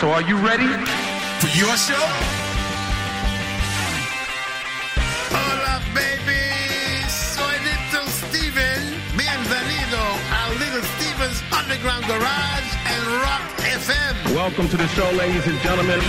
So 0.00 0.08
are 0.12 0.22
you 0.22 0.36
ready? 0.38 0.64
For 1.40 1.50
your 1.60 1.76
show? 1.76 2.04
Hola, 5.28 5.82
baby. 5.92 6.40
Soy 7.06 7.52
Little 7.68 8.08
Steven. 8.08 8.80
Bienvenido 9.14 10.00
a 10.32 10.56
Little 10.58 10.80
Steven's 10.96 11.42
Underground 11.52 12.06
Garage 12.08 12.70
and 12.86 13.04
Rock 13.20 13.44
FM. 13.60 14.34
Welcome 14.34 14.68
to 14.70 14.78
the 14.78 14.88
show, 14.88 15.10
ladies 15.18 15.46
and 15.46 15.60
gentlemen. 15.60 16.00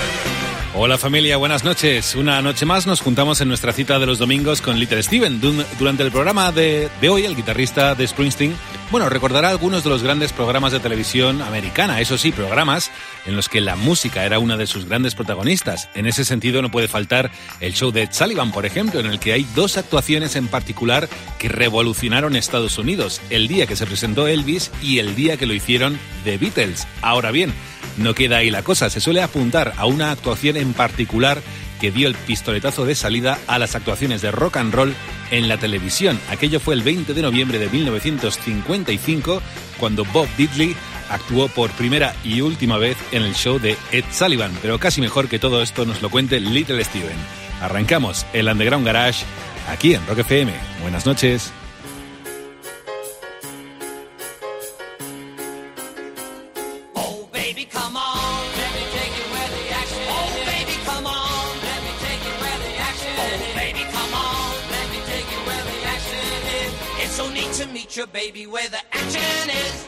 Hola 0.73 0.97
familia, 0.97 1.35
buenas 1.35 1.65
noches. 1.65 2.15
Una 2.15 2.41
noche 2.41 2.65
más 2.65 2.87
nos 2.87 3.01
juntamos 3.01 3.41
en 3.41 3.49
nuestra 3.49 3.73
cita 3.73 3.99
de 3.99 4.05
los 4.05 4.19
domingos 4.19 4.61
con 4.61 4.79
Little 4.79 5.03
Steven. 5.03 5.41
Durante 5.77 6.03
el 6.03 6.11
programa 6.11 6.53
de, 6.53 6.89
de 7.01 7.09
hoy, 7.09 7.25
el 7.25 7.35
guitarrista 7.35 7.93
de 7.93 8.07
Springsteen, 8.07 8.55
bueno, 8.91 9.07
recordará 9.07 9.49
algunos 9.49 9.85
de 9.85 9.89
los 9.89 10.03
grandes 10.03 10.33
programas 10.33 10.73
de 10.73 10.81
televisión 10.81 11.41
americana, 11.41 12.01
eso 12.01 12.17
sí, 12.17 12.33
programas 12.33 12.91
en 13.25 13.37
los 13.37 13.47
que 13.47 13.61
la 13.61 13.77
música 13.77 14.25
era 14.25 14.37
una 14.37 14.57
de 14.57 14.67
sus 14.67 14.85
grandes 14.85 15.15
protagonistas. 15.15 15.89
En 15.95 16.07
ese 16.07 16.25
sentido 16.25 16.61
no 16.61 16.69
puede 16.69 16.89
faltar 16.89 17.31
el 17.61 17.73
show 17.73 17.91
de 17.91 18.11
Sullivan, 18.11 18.51
por 18.51 18.65
ejemplo, 18.65 18.99
en 18.99 19.05
el 19.05 19.19
que 19.19 19.31
hay 19.31 19.47
dos 19.55 19.77
actuaciones 19.77 20.35
en 20.35 20.49
particular 20.49 21.07
que 21.39 21.47
revolucionaron 21.47 22.35
Estados 22.35 22.77
Unidos, 22.77 23.21
el 23.29 23.47
día 23.47 23.65
que 23.65 23.77
se 23.77 23.85
presentó 23.85 24.27
Elvis 24.27 24.71
y 24.81 24.99
el 24.99 25.15
día 25.15 25.37
que 25.37 25.45
lo 25.45 25.53
hicieron 25.53 25.97
The 26.25 26.37
Beatles. 26.37 26.85
Ahora 27.01 27.31
bien, 27.31 27.53
no 27.95 28.13
queda 28.13 28.37
ahí 28.37 28.51
la 28.51 28.63
cosa, 28.63 28.89
se 28.89 28.99
suele 28.99 29.21
apuntar 29.21 29.73
a 29.77 29.85
una 29.85 30.11
actuación 30.11 30.57
en 30.57 30.73
particular 30.73 31.41
que 31.81 31.91
dio 31.91 32.07
el 32.07 32.13
pistoletazo 32.13 32.85
de 32.85 32.93
salida 32.93 33.39
a 33.47 33.57
las 33.57 33.73
actuaciones 33.73 34.21
de 34.21 34.29
rock 34.29 34.57
and 34.57 34.71
roll 34.73 34.93
en 35.31 35.49
la 35.49 35.57
televisión. 35.57 36.19
Aquello 36.29 36.59
fue 36.59 36.75
el 36.75 36.83
20 36.83 37.15
de 37.15 37.21
noviembre 37.23 37.57
de 37.57 37.69
1955, 37.69 39.41
cuando 39.79 40.05
Bob 40.05 40.27
Diddley 40.37 40.75
actuó 41.09 41.47
por 41.47 41.71
primera 41.71 42.15
y 42.23 42.41
última 42.41 42.77
vez 42.77 42.97
en 43.11 43.23
el 43.23 43.33
show 43.33 43.59
de 43.59 43.77
Ed 43.91 44.05
Sullivan. 44.11 44.55
Pero 44.61 44.79
casi 44.79 45.01
mejor 45.01 45.27
que 45.27 45.39
todo 45.39 45.63
esto 45.63 45.85
nos 45.85 46.03
lo 46.03 46.11
cuente 46.11 46.39
Little 46.39 46.83
Steven. 46.83 47.17
Arrancamos 47.61 48.27
el 48.31 48.47
Underground 48.47 48.85
Garage 48.85 49.25
aquí 49.67 49.95
en 49.95 50.05
Rock 50.05 50.19
FM. 50.19 50.53
Buenas 50.83 51.07
noches. 51.07 51.51
Baby 68.07 68.47
where 68.47 68.67
the 68.69 68.79
action 68.91 69.49
is. 69.49 69.87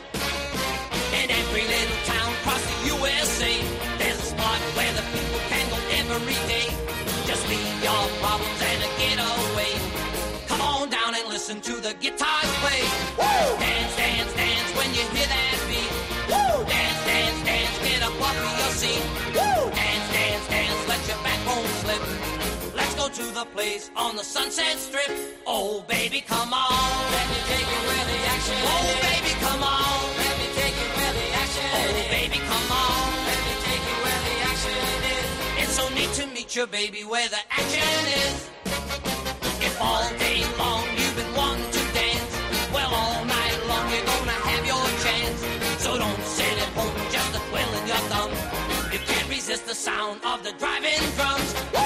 In 1.20 1.32
every 1.32 1.66
little 1.66 2.00
town 2.06 2.30
across 2.42 2.62
the 2.62 2.88
USA, 2.96 3.54
there's 3.98 4.20
a 4.20 4.28
spot 4.34 4.60
where 4.78 4.94
the 4.94 5.06
people 5.14 5.40
can 5.50 5.66
go 5.70 5.78
every 6.00 6.40
day. 6.48 6.68
Just 7.26 7.48
leave 7.50 7.84
your 7.84 8.04
problems 8.22 8.60
and 8.70 8.82
get 9.02 9.18
away. 9.18 9.74
Come 10.48 10.62
on 10.62 10.90
down 10.90 11.16
and 11.16 11.28
listen 11.30 11.62
to 11.62 11.74
the 11.82 11.94
guitars 12.00 12.53
to 23.14 23.24
the 23.36 23.46
place 23.54 23.92
on 23.96 24.16
the 24.16 24.24
Sunset 24.24 24.76
Strip. 24.80 25.12
Oh, 25.46 25.86
baby, 25.88 26.20
come 26.22 26.52
on. 26.52 27.12
Let 27.14 27.28
me 27.30 27.40
take 27.46 27.62
you 27.62 27.82
where 27.86 28.06
the 28.10 28.20
action 28.34 28.58
is. 28.58 28.66
Oh, 28.74 28.90
baby, 29.06 29.34
come 29.38 29.62
on. 29.62 30.02
Let 30.18 30.34
me 30.42 30.48
take 30.58 30.74
you 30.82 30.90
where 30.98 31.14
the 31.14 31.28
action 31.38 31.66
is. 31.78 31.94
Oh, 31.94 32.10
baby, 32.10 32.40
come 32.42 32.70
on. 32.74 33.06
Let 33.30 33.40
me 33.46 33.54
take 33.70 33.84
you 33.86 33.98
where 34.02 34.22
the 34.26 34.36
action 34.50 34.78
is. 35.14 35.30
It's 35.62 35.74
so 35.78 35.86
neat 35.94 36.12
to 36.20 36.26
meet 36.34 36.56
your 36.56 36.66
baby 36.66 37.02
where 37.04 37.30
the 37.30 37.38
action 37.54 38.02
is. 38.26 38.50
If 39.62 39.78
all 39.80 40.10
day 40.18 40.42
long 40.58 40.82
you've 40.98 41.16
been 41.16 41.34
wanting 41.38 41.70
to 41.70 41.84
dance, 41.94 42.34
well, 42.74 42.90
all 42.90 43.26
night 43.26 43.58
long 43.70 43.94
you're 43.94 44.10
gonna 44.10 44.40
have 44.50 44.66
your 44.66 44.86
chance. 45.06 45.40
So 45.86 46.00
don't 46.02 46.24
sit 46.26 46.56
at 46.66 46.72
home 46.74 46.98
just 47.14 47.30
a 47.38 47.42
twiddling 47.50 47.86
your 47.86 48.04
thumb. 48.10 48.32
You 48.92 48.98
can't 49.06 49.30
resist 49.30 49.68
the 49.68 49.76
sound 49.76 50.18
of 50.26 50.42
the 50.42 50.54
driving 50.54 50.98
drums. 51.14 51.83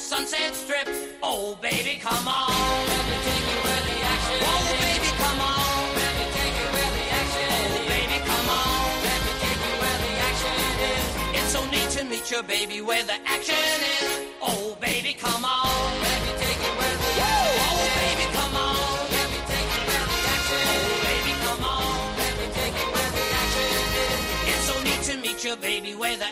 Sunset 0.00 0.54
Strip. 0.56 0.88
Oh, 1.22 1.56
baby, 1.60 2.00
come 2.00 2.26
on. 2.26 2.48
Let 2.50 3.04
me 3.06 3.16
take 3.22 3.46
you 3.52 3.58
where 3.62 3.82
the 3.84 3.96
action 4.00 4.36
is. 4.40 4.48
Oh, 4.48 4.64
baby, 4.80 5.10
come 5.22 5.40
on. 5.40 5.84
Let 6.00 6.12
me 6.18 6.24
take 6.34 6.56
you 6.60 6.68
where 6.74 6.90
the 6.98 7.04
action 7.20 7.46
is. 7.46 7.68
Oh, 7.68 7.84
baby, 7.92 8.18
come 8.24 8.48
on. 8.48 8.80
Let 9.06 9.20
me 9.26 9.32
take 9.44 9.60
you 9.60 9.74
where 9.78 9.98
the 10.00 10.12
action 10.28 10.56
is. 10.90 11.04
It's 11.38 11.52
so 11.52 11.60
neat 11.70 11.88
to 11.96 12.02
meet 12.10 12.30
your 12.30 12.42
baby 12.42 12.80
where 12.80 13.04
the 13.04 13.18
action 13.28 13.54
is. 14.00 14.10
Oh, 14.42 14.76
baby, 14.80 15.12
come 15.14 15.44
on. 15.44 15.68
Let 16.02 16.18
me 16.26 16.32
take 16.42 16.58
you 16.58 16.72
where 16.80 16.96
the 16.96 17.12
action 17.20 17.54
is. 17.54 17.68
Oh, 17.70 17.86
baby, 18.00 18.26
come 18.34 18.54
on. 18.56 18.76
Let 19.14 19.26
me 19.30 19.40
take 19.52 19.68
you 19.68 19.82
where 19.84 20.06
the 20.10 20.18
action 20.34 20.60
is. 20.64 20.80
Oh, 20.80 20.96
baby, 21.06 21.32
come 21.44 21.62
on. 21.62 21.92
Let 22.18 22.32
me 22.40 22.46
take 22.56 22.74
you 22.80 22.88
where 22.96 23.10
the 23.14 23.24
action 23.40 23.68
is. 24.00 24.18
It's 24.48 24.64
so 24.64 24.74
neat 24.82 25.02
to 25.12 25.14
meet 25.22 25.44
your 25.44 25.58
baby 25.60 25.92
where 25.94 26.16
the 26.16 26.30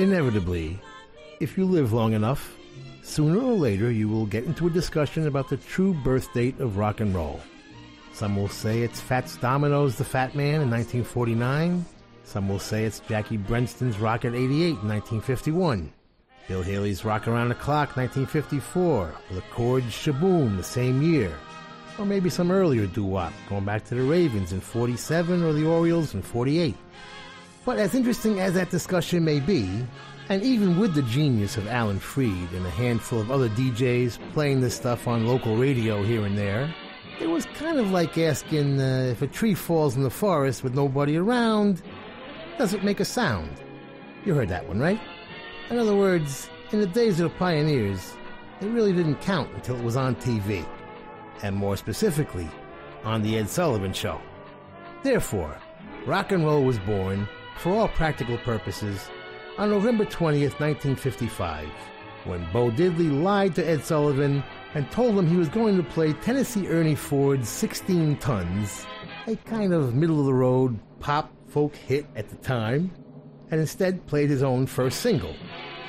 Inevitably, 0.00 0.78
if 1.40 1.58
you 1.58 1.66
live 1.66 1.92
long 1.92 2.14
enough, 2.14 2.56
sooner 3.02 3.38
or 3.38 3.52
later 3.52 3.90
you 3.90 4.08
will 4.08 4.24
get 4.24 4.44
into 4.44 4.66
a 4.66 4.70
discussion 4.70 5.26
about 5.26 5.50
the 5.50 5.58
true 5.58 5.92
birth 5.92 6.32
date 6.32 6.58
of 6.58 6.78
rock 6.78 7.00
and 7.00 7.14
roll. 7.14 7.38
Some 8.14 8.34
will 8.34 8.48
say 8.48 8.80
it's 8.80 8.98
Fats 8.98 9.36
Domino's 9.36 9.96
The 9.96 10.04
Fat 10.06 10.34
Man 10.34 10.62
in 10.62 10.70
1949. 10.70 11.84
Some 12.24 12.48
will 12.48 12.58
say 12.58 12.84
it's 12.84 13.00
Jackie 13.00 13.36
Brenston's 13.36 13.98
Rocket 13.98 14.34
88 14.34 14.48
in 14.48 14.88
1951. 14.88 15.92
Bill 16.48 16.62
Haley's 16.62 17.04
Rock 17.04 17.28
Around 17.28 17.50
the 17.50 17.54
Clock 17.56 17.94
1954, 17.94 18.82
or 18.82 19.14
the 19.34 19.42
Chords 19.52 19.92
Sh-Boom 19.92 20.56
the 20.56 20.62
same 20.62 21.02
year. 21.02 21.30
Or 21.98 22.06
maybe 22.06 22.30
some 22.30 22.50
earlier 22.50 22.86
doo-wop, 22.86 23.34
going 23.50 23.66
back 23.66 23.84
to 23.88 23.96
the 23.96 24.02
Ravens 24.02 24.54
in 24.54 24.62
47 24.62 25.42
or 25.42 25.52
the 25.52 25.66
Orioles 25.66 26.14
in 26.14 26.22
48. 26.22 26.74
But 27.64 27.78
as 27.78 27.94
interesting 27.94 28.40
as 28.40 28.54
that 28.54 28.70
discussion 28.70 29.24
may 29.24 29.38
be, 29.38 29.86
and 30.30 30.42
even 30.42 30.78
with 30.78 30.94
the 30.94 31.02
genius 31.02 31.56
of 31.56 31.66
Alan 31.66 31.98
Freed 31.98 32.52
and 32.52 32.64
a 32.64 32.70
handful 32.70 33.20
of 33.20 33.30
other 33.30 33.48
DJs 33.50 34.18
playing 34.32 34.60
this 34.60 34.74
stuff 34.74 35.06
on 35.06 35.26
local 35.26 35.56
radio 35.56 36.02
here 36.02 36.24
and 36.24 36.38
there, 36.38 36.72
it 37.20 37.26
was 37.28 37.44
kind 37.46 37.78
of 37.78 37.90
like 37.90 38.16
asking 38.16 38.80
uh, 38.80 39.08
if 39.10 39.20
a 39.20 39.26
tree 39.26 39.54
falls 39.54 39.96
in 39.96 40.02
the 40.02 40.10
forest 40.10 40.64
with 40.64 40.74
nobody 40.74 41.16
around, 41.16 41.82
does 42.56 42.72
it 42.72 42.82
make 42.82 43.00
a 43.00 43.04
sound? 43.04 43.50
You 44.24 44.34
heard 44.34 44.48
that 44.48 44.66
one, 44.66 44.78
right? 44.78 45.00
In 45.68 45.78
other 45.78 45.94
words, 45.94 46.48
in 46.72 46.80
the 46.80 46.86
days 46.86 47.20
of 47.20 47.30
the 47.30 47.38
pioneers, 47.38 48.14
it 48.62 48.66
really 48.66 48.92
didn't 48.92 49.20
count 49.20 49.52
until 49.52 49.76
it 49.76 49.84
was 49.84 49.96
on 49.96 50.14
TV, 50.16 50.66
and 51.42 51.54
more 51.54 51.76
specifically, 51.76 52.48
on 53.04 53.20
The 53.20 53.36
Ed 53.36 53.50
Sullivan 53.50 53.92
Show. 53.92 54.20
Therefore, 55.02 55.56
rock 56.06 56.32
and 56.32 56.44
roll 56.44 56.64
was 56.64 56.78
born, 56.80 57.28
for 57.60 57.72
all 57.72 57.88
practical 57.88 58.38
purposes, 58.38 59.10
on 59.58 59.68
November 59.68 60.06
20th, 60.06 60.58
1955, 60.58 61.68
when 62.24 62.46
Bo 62.52 62.70
Diddley 62.70 63.22
lied 63.22 63.54
to 63.54 63.68
Ed 63.68 63.84
Sullivan 63.84 64.42
and 64.72 64.90
told 64.90 65.18
him 65.18 65.26
he 65.26 65.36
was 65.36 65.50
going 65.50 65.76
to 65.76 65.82
play 65.82 66.14
Tennessee 66.14 66.68
Ernie 66.68 66.94
Ford's 66.94 67.50
16 67.50 68.16
Tons, 68.16 68.86
a 69.26 69.36
kind 69.36 69.74
of 69.74 69.94
middle 69.94 70.20
of 70.20 70.24
the 70.24 70.32
road 70.32 70.78
pop 71.00 71.30
folk 71.48 71.76
hit 71.76 72.06
at 72.16 72.30
the 72.30 72.36
time, 72.36 72.90
and 73.50 73.60
instead 73.60 74.06
played 74.06 74.30
his 74.30 74.42
own 74.42 74.64
first 74.64 75.00
single, 75.00 75.34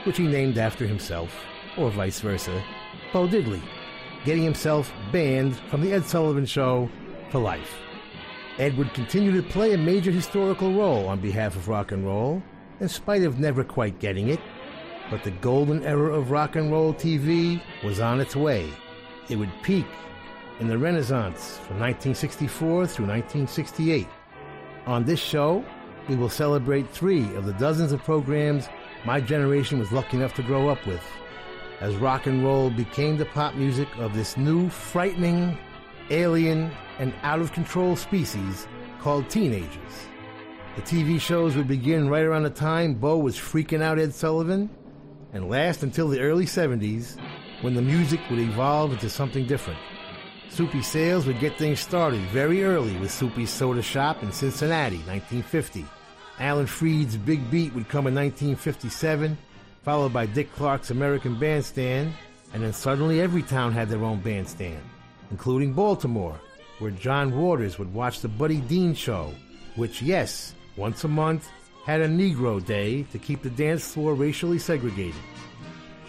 which 0.04 0.18
he 0.18 0.28
named 0.28 0.58
after 0.58 0.86
himself, 0.86 1.34
or 1.78 1.90
vice 1.90 2.20
versa, 2.20 2.62
Bo 3.14 3.30
Diddley, 3.30 3.62
getting 4.26 4.44
himself 4.44 4.92
banned 5.14 5.56
from 5.70 5.80
The 5.80 5.94
Ed 5.94 6.04
Sullivan 6.04 6.46
Show 6.46 6.90
for 7.30 7.40
life. 7.40 7.78
Ed 8.58 8.78
would 8.78 8.94
continue 8.94 9.32
to 9.32 9.48
play 9.50 9.74
a 9.74 9.78
major 9.78 10.12
historical 10.12 10.74
role 10.74 11.08
on 11.08 11.20
behalf 11.20 11.56
of 11.56 11.68
rock 11.68 11.92
and 11.92 12.06
roll, 12.06 12.44
in 12.80 12.90
spite 12.90 13.24
of 13.24 13.40
never 13.40 13.64
quite 13.64 14.00
getting 14.00 14.30
it. 14.30 14.40
But 15.10 15.24
the 15.24 15.32
golden 15.32 15.84
era 15.84 16.14
of 16.14 16.32
rock 16.32 16.56
and 16.56 16.72
roll 16.72 16.94
TV 16.94 17.62
was 17.84 18.00
on 18.00 18.20
its 18.20 18.36
way. 18.36 18.70
It 19.30 19.38
would 19.38 19.52
peak 19.64 19.86
in 20.60 20.68
the 20.68 20.78
Renaissance 20.78 21.58
from 21.58 21.80
1964 21.80 22.88
through 22.88 23.08
1968. 23.08 24.08
On 24.86 25.06
this 25.06 25.20
show, 25.20 25.64
we 26.08 26.16
will 26.16 26.30
celebrate 26.30 26.90
three 26.90 27.24
of 27.36 27.46
the 27.46 27.54
dozens 27.54 27.92
of 27.92 28.04
programs 28.04 28.68
my 29.06 29.20
generation 29.20 29.80
was 29.80 29.92
lucky 29.92 30.18
enough 30.18 30.36
to 30.36 30.44
grow 30.44 30.70
up 30.70 30.86
with, 30.86 31.04
as 31.80 31.96
rock 31.96 32.28
and 32.28 32.44
roll 32.44 32.70
became 32.70 33.18
the 33.18 33.26
pop 33.26 33.56
music 33.56 33.88
of 33.98 34.14
this 34.14 34.38
new, 34.38 34.70
frightening, 34.70 35.58
alien, 36.12 36.72
and 37.02 37.14
out 37.24 37.42
of 37.42 37.52
control 37.52 37.96
species 37.96 38.68
called 39.02 39.28
teenagers. 39.28 40.08
The 40.76 40.84
TV 40.84 41.20
shows 41.20 41.58
would 41.58 41.68
begin 41.68 42.08
right 42.08 42.24
around 42.24 42.44
the 42.44 42.52
time 42.52 42.94
Bo 42.94 43.18
was 43.18 43.36
freaking 43.36 43.82
out 43.82 44.00
Ed 44.00 44.14
Sullivan 44.14 44.70
and 45.34 45.50
last 45.50 45.82
until 45.82 46.08
the 46.08 46.20
early 46.20 46.46
70s 46.46 47.20
when 47.62 47.74
the 47.74 47.82
music 47.82 48.20
would 48.30 48.40
evolve 48.40 48.94
into 48.94 49.10
something 49.10 49.48
different. 49.48 49.80
Soupy 50.50 50.84
Sales 50.84 51.26
would 51.26 51.40
get 51.40 51.58
things 51.58 51.80
started 51.80 52.22
very 52.28 52.64
early 52.64 52.96
with 52.98 53.12
Soupy's 53.12 53.50
Soda 53.50 53.82
Shop 53.82 54.22
in 54.22 54.32
Cincinnati, 54.32 54.98
1950. 54.98 55.86
Alan 56.40 56.68
Freed's 56.68 57.18
Big 57.18 57.50
Beat 57.50 57.74
would 57.74 57.90
come 57.90 58.06
in 58.06 58.14
1957, 58.14 59.38
followed 59.82 60.14
by 60.14 60.26
Dick 60.28 60.54
Clark's 60.54 60.92
American 60.92 61.40
Bandstand, 61.40 62.14
and 62.54 62.62
then 62.62 62.74
suddenly 62.74 63.22
every 63.22 63.42
town 63.42 63.72
had 63.72 63.90
their 63.90 64.04
own 64.04 64.20
bandstand, 64.20 64.82
including 65.32 65.74
Baltimore, 65.74 66.40
where 66.82 66.92
John 66.92 67.40
Waters 67.40 67.78
would 67.78 67.94
watch 67.94 68.22
the 68.22 68.28
Buddy 68.28 68.60
Dean 68.62 68.96
Show, 68.96 69.34
which, 69.76 70.02
yes, 70.02 70.56
once 70.76 71.04
a 71.04 71.08
month, 71.08 71.48
had 71.86 72.02
a 72.02 72.08
Negro 72.08 72.64
Day 72.66 73.04
to 73.12 73.20
keep 73.20 73.44
the 73.44 73.50
dance 73.52 73.94
floor 73.94 74.16
racially 74.16 74.58
segregated. 74.58 75.22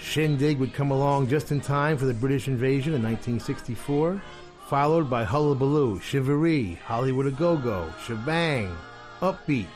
Shindig 0.01 0.59
would 0.59 0.75
come 0.75 0.91
along 0.91 1.29
just 1.29 1.53
in 1.53 1.61
time 1.61 1.97
for 1.97 2.07
the 2.07 2.15
British 2.15 2.49
invasion 2.49 2.95
in 2.95 3.03
1964, 3.03 4.21
followed 4.67 5.09
by 5.09 5.25
Hullabaloo, 5.25 5.99
Shivaree, 6.01 6.79
Hollywood 6.79 7.27
A 7.27 7.31
Go 7.31 7.57
Go, 7.57 7.93
Shebang, 8.05 8.75
Upbeat. 9.21 9.67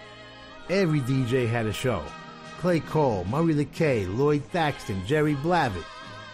Every 0.69 1.01
DJ 1.01 1.49
had 1.49 1.67
a 1.67 1.73
show. 1.73 2.03
Clay 2.59 2.81
Cole, 2.81 3.25
Murray 3.27 3.53
the 3.53 3.67
K, 3.67 4.07
Lloyd 4.07 4.43
Thaxton, 4.47 5.05
Jerry 5.07 5.35
Blavat, 5.37 5.85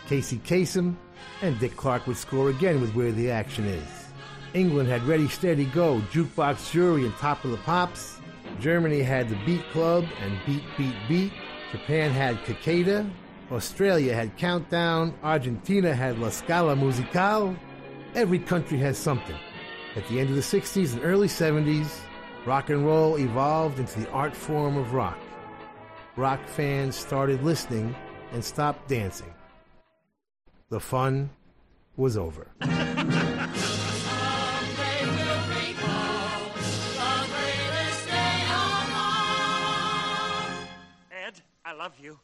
Casey 0.07 0.39
Kasem, 0.39 0.95
and 1.43 1.59
Dick 1.59 1.77
Clark 1.77 2.07
would 2.07 2.17
score 2.17 2.51
again 2.51 2.81
with 2.81 2.95
Where 2.95 3.13
the 3.13 3.31
Action 3.31 3.67
Is. 3.67 4.02
England 4.55 4.89
had 4.89 5.03
Ready 5.05 5.29
Steady 5.29 5.65
Go, 5.67 6.01
Jukebox 6.13 6.73
Jury, 6.73 7.07
and 7.07 7.15
Top 7.17 7.45
of 7.45 7.51
the 7.51 7.57
Pops. 7.59 8.21
Germany 8.61 9.03
had 9.03 9.29
the 9.29 9.37
Beat 9.47 9.65
Club 9.71 10.05
and 10.21 10.39
Beat 10.45 10.63
Beat 10.77 10.95
Beat. 11.09 11.33
Japan 11.71 12.11
had 12.11 12.39
Cicada. 12.45 13.09
Australia 13.51 14.15
had 14.15 14.37
Countdown. 14.37 15.15
Argentina 15.23 15.95
had 15.95 16.19
La 16.19 16.29
Scala 16.29 16.77
Musical. 16.77 17.57
Every 18.15 18.39
country 18.39 18.79
has 18.79 18.99
something. 18.99 19.37
At 19.97 20.07
the 20.09 20.21
end 20.21 20.29
of 20.29 20.37
the 20.37 20.43
60s 20.43 20.93
and 20.95 21.03
early 21.03 21.29
70s, 21.29 21.89
rock 22.47 22.69
and 22.69 22.85
roll 22.85 23.19
evolved 23.19 23.79
into 23.79 24.01
the 24.01 24.11
art 24.11 24.37
form 24.37 24.77
of 24.77 24.93
rock. 24.93 25.19
Rock 26.17 26.47
fans 26.47 26.95
started 26.95 27.43
listening 27.43 27.95
and 28.33 28.45
stopped 28.45 28.89
dancing. 28.89 29.33
The 30.69 30.81
fun 30.81 31.31
was 31.97 32.19
over. 32.19 32.49
love 41.83 41.99
you. 41.99 42.17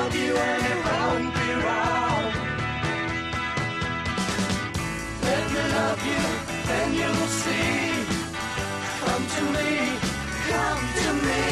Love 0.00 0.16
you 0.16 0.34
and 0.34 0.62
it 0.72 0.78
won't 0.88 1.28
be 1.38 1.48
wrong. 1.64 2.24
Let 5.28 5.44
me 5.54 5.62
love 5.78 6.02
you, 6.10 6.22
then 6.68 6.88
you'll 6.98 7.30
see. 7.42 7.74
Come 9.02 9.24
to 9.36 9.42
me, 9.56 9.70
come 10.50 10.82
to 11.00 11.08
me. 11.26 11.44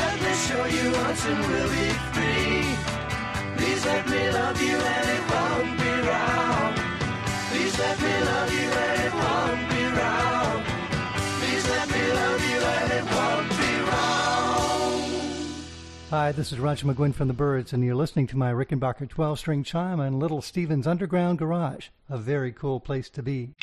Let 0.00 0.16
me 0.24 0.32
show 0.46 0.64
you 0.76 0.86
once 1.02 1.22
and 1.30 1.40
we'll 1.48 1.72
be 1.78 1.88
free. 2.14 2.64
Please 3.56 3.82
let 3.92 4.04
me 4.12 4.22
love 4.38 4.58
you 4.68 4.76
and 4.96 5.06
it 5.16 5.24
won't 5.32 5.72
be 5.82 5.92
wrong. 6.08 6.72
Please 7.50 7.74
let 7.84 7.96
me 8.04 8.14
love 8.30 8.50
you 8.60 8.68
and 8.86 8.98
it 9.06 9.14
won't 9.22 9.62
be 9.72 9.82
wrong. 9.98 10.56
Please 11.38 11.64
let 11.74 11.86
me 11.94 12.02
love 12.20 12.42
you 12.50 12.60
and 12.76 12.92
it 12.98 13.06
won't. 13.14 13.53
Hi, 16.16 16.30
this 16.30 16.52
is 16.52 16.60
Roger 16.60 16.86
McGuinn 16.86 17.12
from 17.12 17.26
the 17.26 17.34
Byrds, 17.34 17.72
and 17.72 17.82
you're 17.82 17.96
listening 17.96 18.28
to 18.28 18.36
my 18.36 18.52
Rickenbacker 18.52 19.08
12 19.08 19.36
string 19.36 19.64
chime 19.64 19.98
on 19.98 20.20
Little 20.20 20.40
Steven's 20.40 20.86
Underground 20.86 21.40
Garage. 21.40 21.88
A 22.08 22.16
very 22.16 22.52
cool 22.52 22.78
place 22.78 23.10
to 23.10 23.20
be. 23.20 23.54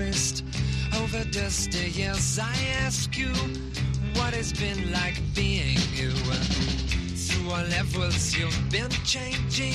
Over 0.00 1.24
dusty 1.24 1.90
years, 1.90 2.38
I 2.38 2.54
ask 2.84 3.18
you 3.18 3.32
what 4.14 4.32
it's 4.32 4.52
been 4.52 4.92
like 4.92 5.20
being 5.34 5.76
you. 5.92 6.12
Through 6.12 7.50
all 7.50 7.64
levels, 7.64 8.36
you've 8.36 8.70
been 8.70 8.90
changing, 9.04 9.74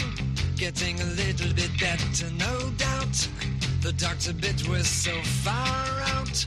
getting 0.55 0.97
a 1.01 1.05
little 1.05 1.53
bit 1.53 1.71
better, 1.77 2.31
no 2.39 2.71
doubt. 2.77 3.27
The 3.81 3.91
doctor 3.97 4.31
bit 4.31 4.65
was 4.69 4.87
so 4.87 5.11
far 5.43 6.01
out. 6.15 6.45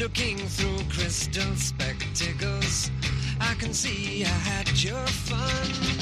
Looking 0.00 0.38
through 0.38 0.78
crystal 0.88 1.54
spectacles, 1.56 2.90
I 3.38 3.52
can 3.58 3.74
see 3.74 4.24
I 4.24 4.28
had 4.28 4.82
your 4.82 5.06
fun. 5.06 6.01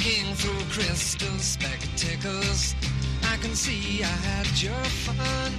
Looking 0.00 0.34
through 0.34 0.64
crystal 0.70 1.36
spectacles, 1.36 2.74
I 3.22 3.36
can 3.36 3.54
see 3.54 4.02
I 4.02 4.06
had 4.06 4.62
your 4.62 4.72
fun. 5.04 5.52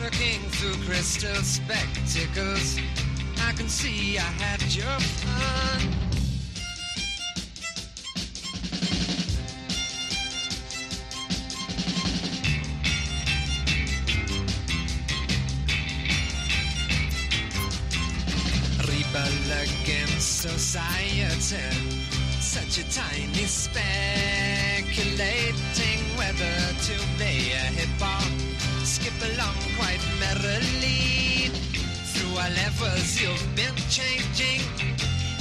Looking 0.00 0.38
through 0.50 0.84
crystal 0.84 1.34
spectacles, 1.42 2.78
I 3.42 3.52
can 3.54 3.68
see 3.68 4.18
I 4.18 4.20
had 4.20 4.62
your 4.72 4.84
fun. 4.84 5.96
Society. 20.18 21.95
Such 22.68 22.84
a 22.84 22.90
tiny 22.90 23.46
speculating 23.46 24.02
whether 26.18 26.56
to 26.82 26.94
play 27.16 27.52
a 27.52 27.62
hip 27.78 28.00
hop. 28.00 28.26
Skip 28.82 29.14
along 29.22 29.54
quite 29.78 30.02
merrily. 30.18 31.52
Through 32.10 32.36
our 32.42 32.50
levels, 32.50 33.20
you've 33.22 33.54
been 33.54 33.76
changing. 33.88 34.66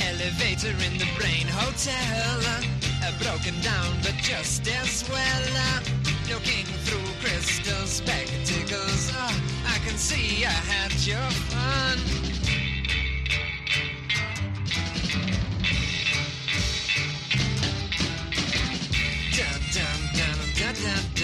Elevator 0.05 0.77
in 0.85 0.99
the 0.99 1.09
brain 1.17 1.47
hotel. 1.49 2.61
Uh, 3.01 3.11
broken 3.23 3.59
down, 3.61 3.97
but 4.03 4.13
just 4.21 4.67
as 4.67 5.03
well. 5.09 5.81
Looking 6.29 6.65
through 6.85 7.09
crystal 7.21 7.87
spectacles. 7.87 9.09
Uh, 9.17 9.33
I 9.65 9.79
can 9.83 9.97
see 9.97 10.45
I 10.45 10.49
had 10.49 10.93
your 11.07 11.29
fun. 11.49 12.34
Alright, 20.85 21.14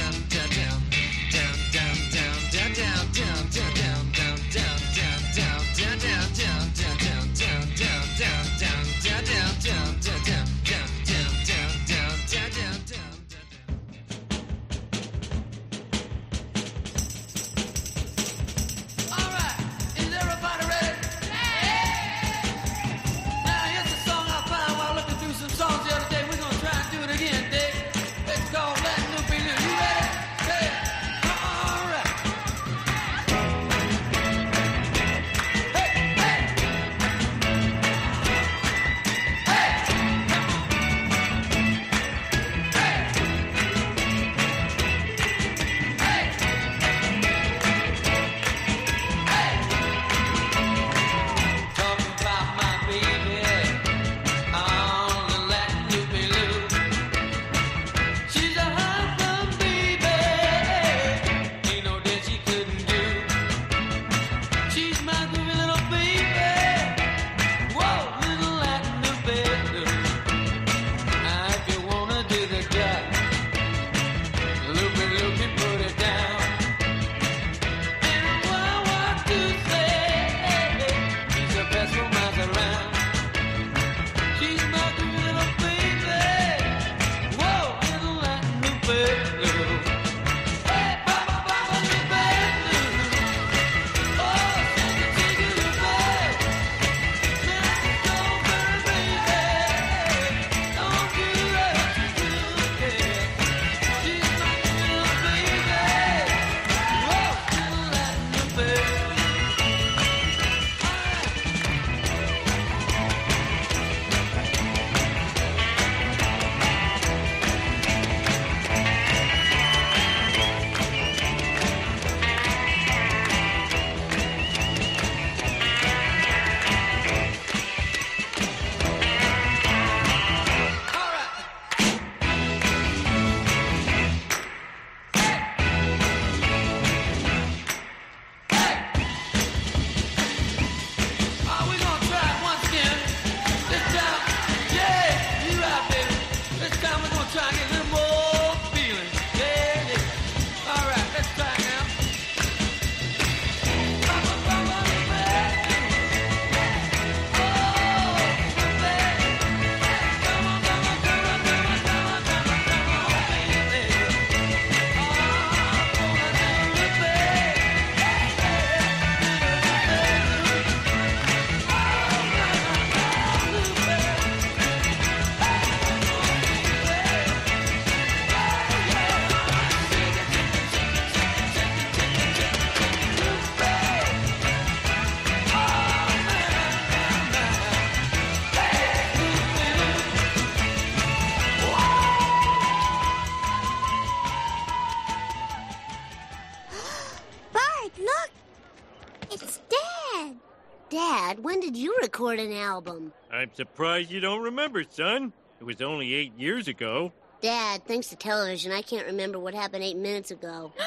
record 202.21 202.39
an 202.39 202.53
album? 202.53 203.11
I'm 203.31 203.49
surprised 203.53 204.11
you 204.11 204.19
don't 204.19 204.41
remember, 204.41 204.83
son. 204.87 205.33
It 205.59 205.63
was 205.63 205.81
only 205.81 206.13
eight 206.13 206.33
years 206.37 206.67
ago. 206.67 207.11
Dad, 207.41 207.81
thanks 207.87 208.09
to 208.09 208.15
television, 208.15 208.71
I 208.71 208.83
can't 208.83 209.07
remember 209.07 209.39
what 209.39 209.55
happened 209.55 209.83
eight 209.83 209.97
minutes 209.97 210.31
ago. 210.31 210.71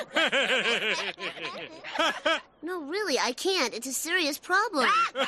No, 2.62 2.80
really, 2.80 3.18
I 3.18 3.32
can't. 3.32 3.74
It's 3.74 3.86
a 3.86 3.92
serious 3.92 4.38
problem. 4.38 4.88
what 5.14 5.26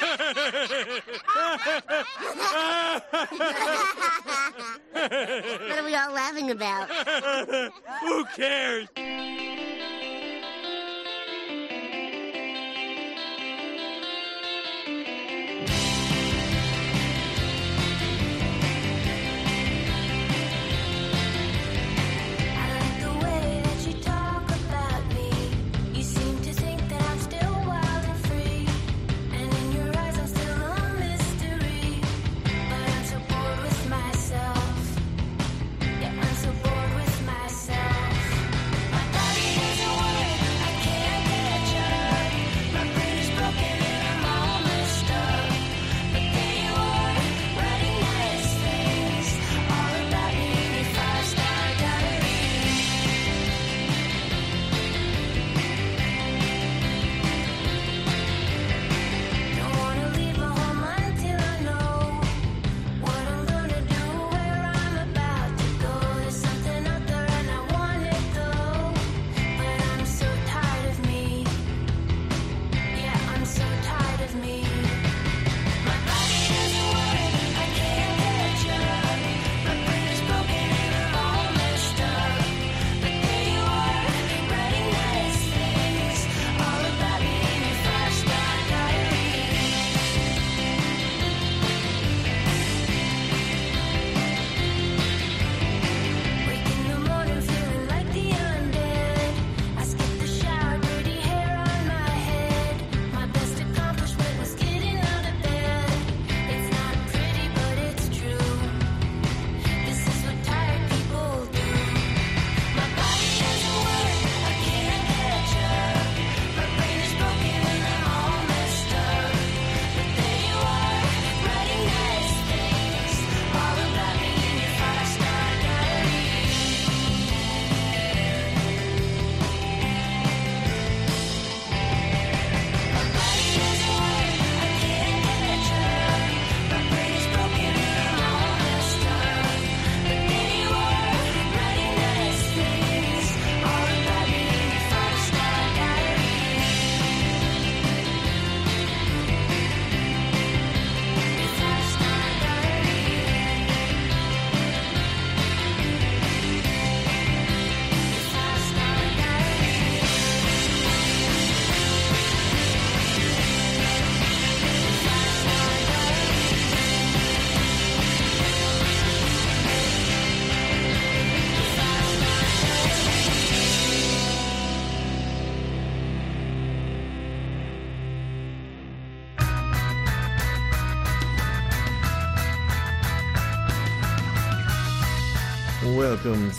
are 5.79 5.85
we 5.85 5.95
all 5.95 6.12
laughing 6.12 6.51
about? 6.51 6.88
Who 8.01 8.25
cares? 8.37 8.88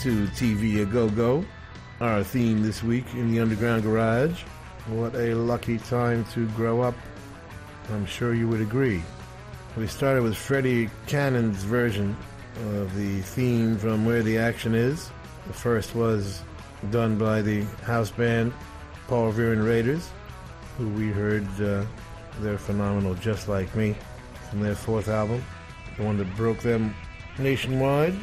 To 0.02 0.26
TV 0.28 0.80
A 0.82 0.86
Go 0.86 1.08
Go. 1.08 1.44
Our 2.00 2.22
theme 2.22 2.62
this 2.62 2.84
week 2.84 3.04
in 3.14 3.32
the 3.32 3.40
Underground 3.40 3.82
Garage. 3.82 4.42
What 4.86 5.16
a 5.16 5.34
lucky 5.34 5.78
time 5.78 6.24
to 6.34 6.46
grow 6.50 6.82
up. 6.82 6.94
I'm 7.90 8.06
sure 8.06 8.32
you 8.32 8.46
would 8.46 8.60
agree. 8.60 9.02
We 9.76 9.88
started 9.88 10.22
with 10.22 10.36
Freddie 10.36 10.88
Cannon's 11.08 11.64
version 11.64 12.16
of 12.68 12.94
the 12.94 13.22
theme 13.22 13.76
from 13.76 14.04
Where 14.04 14.22
the 14.22 14.38
Action 14.38 14.72
Is. 14.72 15.10
The 15.48 15.52
first 15.52 15.96
was 15.96 16.42
done 16.90 17.18
by 17.18 17.42
the 17.42 17.62
house 17.82 18.12
band 18.12 18.52
Paul 19.08 19.26
Revere 19.26 19.60
Raiders, 19.60 20.10
who 20.76 20.88
we 20.90 21.08
heard 21.08 21.44
uh, 21.60 21.84
their 22.38 22.56
phenomenal 22.56 23.14
Just 23.14 23.48
Like 23.48 23.74
Me 23.74 23.96
from 24.48 24.60
their 24.60 24.76
fourth 24.76 25.08
album, 25.08 25.44
the 25.96 26.04
one 26.04 26.18
that 26.18 26.36
broke 26.36 26.60
them 26.60 26.94
nationwide. 27.36 28.14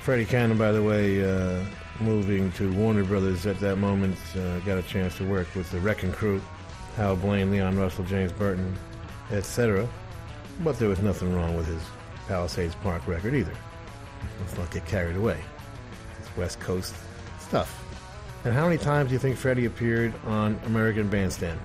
Freddie 0.00 0.24
Cannon, 0.24 0.56
by 0.56 0.72
the 0.72 0.82
way, 0.82 1.22
uh, 1.22 1.62
moving 2.00 2.50
to 2.52 2.72
Warner 2.72 3.04
Brothers 3.04 3.44
at 3.44 3.60
that 3.60 3.76
moment, 3.76 4.16
uh, 4.34 4.58
got 4.60 4.78
a 4.78 4.82
chance 4.82 5.16
to 5.18 5.24
work 5.24 5.54
with 5.54 5.70
the 5.70 5.78
Wrecking 5.78 6.10
Crew, 6.10 6.40
Hal 6.96 7.16
Blaine, 7.16 7.50
Leon 7.50 7.78
Russell, 7.78 8.04
James 8.04 8.32
Burton, 8.32 8.74
etc. 9.30 9.86
But 10.60 10.78
there 10.78 10.88
was 10.88 11.00
nothing 11.00 11.34
wrong 11.34 11.54
with 11.54 11.66
his 11.66 11.82
Palisades 12.28 12.74
Park 12.76 13.06
record 13.06 13.34
either. 13.34 13.52
Let's 14.40 14.56
not 14.56 14.70
get 14.70 14.86
carried 14.86 15.16
away. 15.16 15.38
It's 16.18 16.34
West 16.34 16.60
Coast 16.60 16.94
stuff. 17.38 17.84
And 18.44 18.54
how 18.54 18.64
many 18.64 18.78
times 18.78 19.10
do 19.10 19.12
you 19.12 19.18
think 19.18 19.36
Freddie 19.36 19.66
appeared 19.66 20.14
on 20.24 20.58
American 20.64 21.10
Bandstand? 21.10 21.60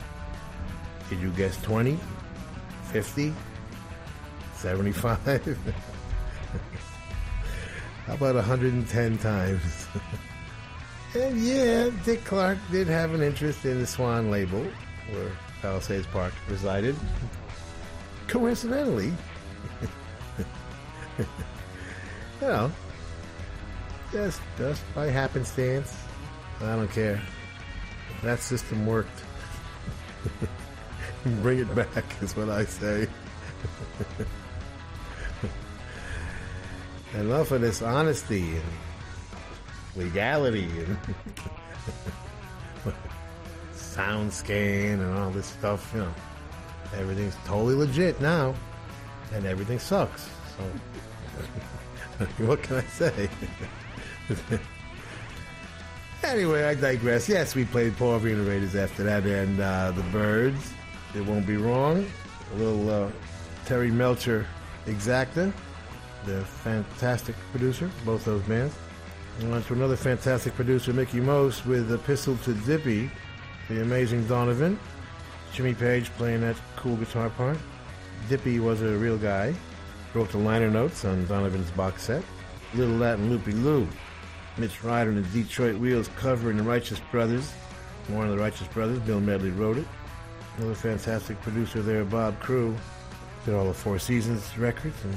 Did 1.10 1.22
you 1.22 1.30
guess 1.32 1.56
20? 1.62 1.98
50? 2.92 3.34
75? 4.56 5.58
How 8.06 8.14
about 8.14 8.36
110 8.36 9.18
times? 9.18 9.88
and 11.16 11.38
yeah, 11.38 11.90
Dick 12.04 12.24
Clark 12.24 12.60
did 12.72 12.88
have 12.88 13.14
an 13.16 13.24
interest 13.24 13.66
in 13.66 13.80
the 13.80 13.88
Swan 13.88 14.30
label, 14.30 14.64
where 15.10 15.32
Palisades 15.62 16.06
Park 16.08 16.34
resided. 16.48 16.96
Coincidentally, 18.28 19.12
you 21.18 21.26
know, 22.42 22.72
just 24.12 24.42
just 24.58 24.84
by 24.94 25.08
happenstance, 25.08 25.96
I 26.62 26.76
don't 26.76 26.92
care. 26.92 27.20
That 28.22 28.40
system 28.40 28.86
worked. 28.86 29.24
Bring 31.42 31.60
it 31.60 31.74
back 31.76 32.06
is 32.22 32.36
what 32.36 32.50
I 32.50 32.66
say. 32.66 33.08
Enough 37.16 37.52
of 37.52 37.62
this 37.62 37.82
honesty 37.82 38.56
and 38.56 38.64
legality 39.96 40.70
and 40.80 40.98
sound 43.74 44.34
scan 44.34 45.00
and 45.00 45.18
all 45.18 45.32
this 45.32 45.46
stuff, 45.46 45.92
you 45.94 46.02
know. 46.02 46.14
Everything's 46.98 47.36
totally 47.46 47.76
legit 47.76 48.20
now, 48.22 48.54
and 49.34 49.46
everything 49.46 49.80
sucks. 49.80 50.30
So, 50.58 52.26
what 52.46 52.62
can 52.62 52.78
I 52.78 52.84
say? 52.84 53.30
anyway, 56.24 56.64
I 56.66 56.76
digress. 56.76 57.28
Yes, 57.28 57.56
we 57.56 57.66
played 57.66 57.96
Paul 57.98 58.16
and 58.16 58.48
Raiders 58.48 58.76
after 58.76 59.04
that, 59.04 59.26
and 59.26 59.60
uh, 59.60 59.92
the 59.92 60.04
Byrds. 60.04 60.72
It 61.16 61.26
won't 61.26 61.48
be 61.48 61.58
wrong. 61.58 62.06
A 62.54 62.58
little 62.58 62.90
uh, 62.90 63.12
Terry 63.66 63.92
Melcher 63.92 64.46
Exacta, 64.86 65.52
the 66.26 66.42
fantastic 66.42 67.36
producer, 67.52 67.90
both 68.06 68.26
those 68.26 68.42
bands. 68.44 68.76
And 69.40 69.54
on 69.54 69.64
to 69.64 69.74
another 69.74 69.96
fantastic 69.96 70.56
producer, 70.56 70.94
Mickie 70.94 71.20
Most, 71.20 71.66
with 71.66 71.92
Epistle 71.92 72.38
to 72.44 72.54
Dippy, 72.54 73.10
the 73.68 73.82
amazing 73.82 74.26
Donovan. 74.28 74.80
Jimmy 75.54 75.74
Page 75.74 76.10
playing 76.12 76.42
that 76.42 76.56
cool 76.76 76.96
guitar 76.96 77.30
part. 77.30 77.58
Dippy 78.30 78.60
was 78.60 78.82
a 78.82 78.98
real 78.98 79.18
guy. 79.18 79.54
Wrote 80.14 80.32
the 80.32 80.38
liner 80.38 80.70
notes 80.70 81.06
on 81.06 81.26
Donovan's 81.28 81.70
box 81.72 82.04
set. 82.04 82.24
Little 82.74 82.96
Latin 82.96 83.30
Lupe 83.30 83.48
Lu. 83.48 83.88
Mitch 84.58 84.84
Ryder 84.84 85.12
and 85.12 85.26
the 85.26 85.44
Detroit 85.44 85.78
Wheels 85.78 86.10
covering 86.16 86.58
the 86.58 86.64
Righteous 86.64 87.02
Brothers. 87.12 87.52
One 88.08 88.28
of 88.28 88.32
the 88.36 88.42
Righteous 88.42 88.68
Brothers, 88.68 89.00
Bill 89.00 89.20
Medley 89.20 89.52
wrote 89.52 89.78
it. 89.78 89.88
Another 90.58 90.76
fantastic 90.76 91.42
producer 91.42 91.82
there, 91.82 92.06
Bob 92.06 92.40
Crewe. 92.40 92.76
Did 93.44 93.54
all 93.54 93.66
the 93.66 93.74
Four 93.74 94.00
Seasons 94.00 94.58
records 94.58 94.96
and 95.04 95.16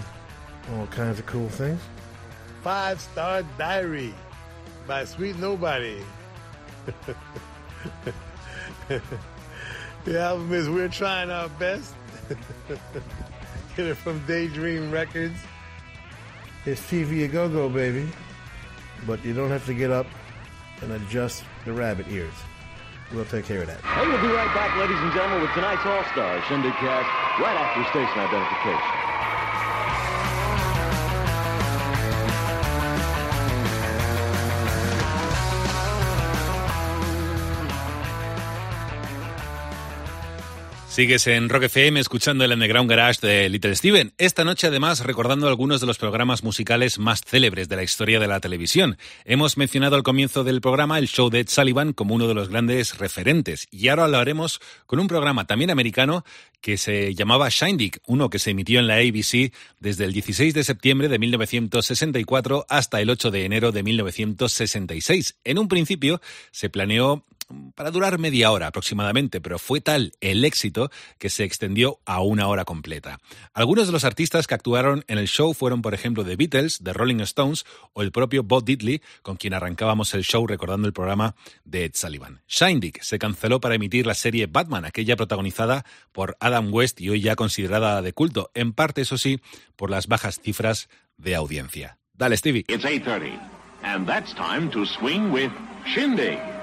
all 0.75 0.87
kinds 0.89 1.19
of 1.19 1.27
cool 1.27 1.49
things. 1.49 1.81
Five 2.63 3.01
Star 3.01 3.43
Diary 3.57 4.15
by 4.87 5.05
Sweet 5.05 5.39
Nobody. 5.39 6.03
the 10.05 10.21
album 10.21 10.53
is 10.53 10.69
We're 10.69 10.89
Trying 10.89 11.31
Our 11.31 11.49
Best. 11.51 11.95
Get 13.77 13.87
it 13.87 13.97
from 13.97 14.25
Daydream 14.27 14.91
Records. 14.91 15.39
It's 16.67 16.81
TV 16.83 17.25
a 17.25 17.29
go 17.29 17.49
go, 17.49 17.69
baby. 17.69 18.09
But 19.07 19.25
you 19.25 19.33
don't 19.33 19.51
have 19.51 19.65
to 19.67 19.75
get 19.75 19.91
up 19.91 20.07
and 20.83 20.93
adjust 20.93 21.45
the 21.65 21.73
rabbit 21.73 22.09
ears. 22.09 22.35
We'll 23.13 23.25
take 23.25 23.47
care 23.47 23.63
of 23.63 23.69
that. 23.69 23.81
Hey, 23.81 24.07
we'll 24.07 24.21
be 24.21 24.29
right 24.29 24.53
back, 24.55 24.77
ladies 24.77 24.99
and 24.99 25.13
gentlemen, 25.13 25.41
with 25.41 25.53
tonight's 25.53 25.87
All 25.87 26.05
Stars 26.13 26.45
Shindig 26.45 26.73
Cast 26.75 27.09
right 27.41 27.57
after 27.57 27.89
station 27.89 28.19
identification. 28.19 28.98
Sigues 40.99 41.29
en 41.29 41.49
Rock 41.49 41.63
FM 41.63 42.01
escuchando 42.01 42.43
el 42.43 42.51
Underground 42.51 42.91
Garage 42.91 43.25
de 43.25 43.49
Little 43.49 43.77
Steven. 43.77 44.13
Esta 44.19 44.43
noche 44.43 44.67
además 44.67 45.05
recordando 45.05 45.47
algunos 45.47 45.81
de 45.81 45.87
los 45.87 45.97
programas 45.97 46.43
musicales 46.43 46.99
más 46.99 47.23
célebres 47.25 47.69
de 47.69 47.77
la 47.77 47.85
historia 47.85 48.19
de 48.19 48.27
la 48.27 48.41
televisión. 48.41 48.99
Hemos 49.25 49.57
mencionado 49.57 49.95
al 49.95 50.03
comienzo 50.03 50.43
del 50.43 50.61
programa 50.61 50.99
el 50.99 51.07
show 51.07 51.31
de 51.31 51.47
Sullivan 51.47 51.93
como 51.93 52.17
uno 52.17 52.27
de 52.27 52.35
los 52.35 52.49
grandes 52.49 52.99
referentes 52.99 53.69
y 53.71 53.87
ahora 53.87 54.09
lo 54.09 54.19
haremos 54.19 54.61
con 54.87 54.99
un 54.99 55.07
programa 55.07 55.47
también 55.47 55.71
americano 55.71 56.25
que 56.61 56.77
se 56.77 57.15
llamaba 57.15 57.49
Shindig, 57.49 58.01
uno 58.09 58.29
que 58.29 58.41
se 58.41 58.51
emitió 58.51 58.81
en 58.81 58.89
la 58.89 58.97
ABC 58.97 59.53
desde 59.79 60.05
el 60.05 60.13
16 60.13 60.53
de 60.53 60.65
septiembre 60.65 61.07
de 61.07 61.21
1964 61.21 62.67
hasta 62.69 63.01
el 63.01 63.11
8 63.11 63.31
de 63.31 63.45
enero 63.45 63.71
de 63.71 63.85
1966. 63.85 65.37
En 65.45 65.59
un 65.59 65.69
principio 65.69 66.21
se 66.51 66.71
planeó 66.71 67.25
para 67.75 67.91
durar 67.91 68.19
media 68.19 68.51
hora 68.51 68.67
aproximadamente, 68.67 69.41
pero 69.41 69.59
fue 69.59 69.81
tal 69.81 70.13
el 70.21 70.45
éxito 70.45 70.91
que 71.19 71.31
se 71.31 71.45
extendió 71.45 72.01
a 72.05 72.21
una 72.21 72.47
hora 72.49 72.65
completa. 72.65 73.19
Algunos 73.55 73.87
de 73.87 73.93
los 73.93 74.05
artistas 74.05 74.47
que 74.47 74.55
actuaron 74.55 75.05
en 75.09 75.19
el 75.19 75.29
show 75.29 75.55
fueron, 75.55 75.83
por 75.83 75.95
ejemplo, 75.95 76.25
The 76.25 76.37
Beatles, 76.37 76.81
The 76.83 76.93
Rolling 76.93 77.21
Stones 77.21 77.65
o 77.93 78.03
el 78.03 78.13
propio 78.13 78.43
Bob 78.43 78.65
Diddley, 78.65 79.03
con 79.23 79.37
quien 79.37 79.55
arrancábamos 79.55 80.13
el 80.15 80.25
show 80.25 80.47
recordando 80.47 80.87
el 80.87 80.93
programa 80.93 81.35
de 81.65 81.85
Ed 81.85 81.93
Sullivan. 81.95 82.43
Shindig 82.49 83.03
se 83.03 83.19
canceló 83.19 83.61
para 83.61 83.75
emitir 83.75 84.07
la 84.07 84.15
serie 84.15 84.47
Batman, 84.47 84.85
aquella 84.85 85.17
protagonizada 85.17 85.85
por 86.13 86.37
Adam 86.41 86.73
West 86.73 87.01
y 87.01 87.11
hoy 87.11 87.21
ya 87.21 87.37
considerada 87.37 88.03
de 88.03 88.13
culto, 88.13 88.51
en 88.55 88.73
parte, 88.73 89.03
eso 89.03 89.19
sí, 89.19 89.41
por 89.77 89.91
las 89.91 90.07
bajas 90.07 90.41
cifras 90.41 90.89
de 91.17 91.35
audiencia. 91.35 91.99
Dale, 92.15 92.37
Stevie. 92.37 92.65
It's 92.69 92.85
8.30, 92.85 93.39
and 93.83 94.07
that's 94.07 94.35
time 94.35 94.71
to 94.71 94.85
swing 94.85 95.33
with 95.33 95.51
Shindig. 95.87 96.58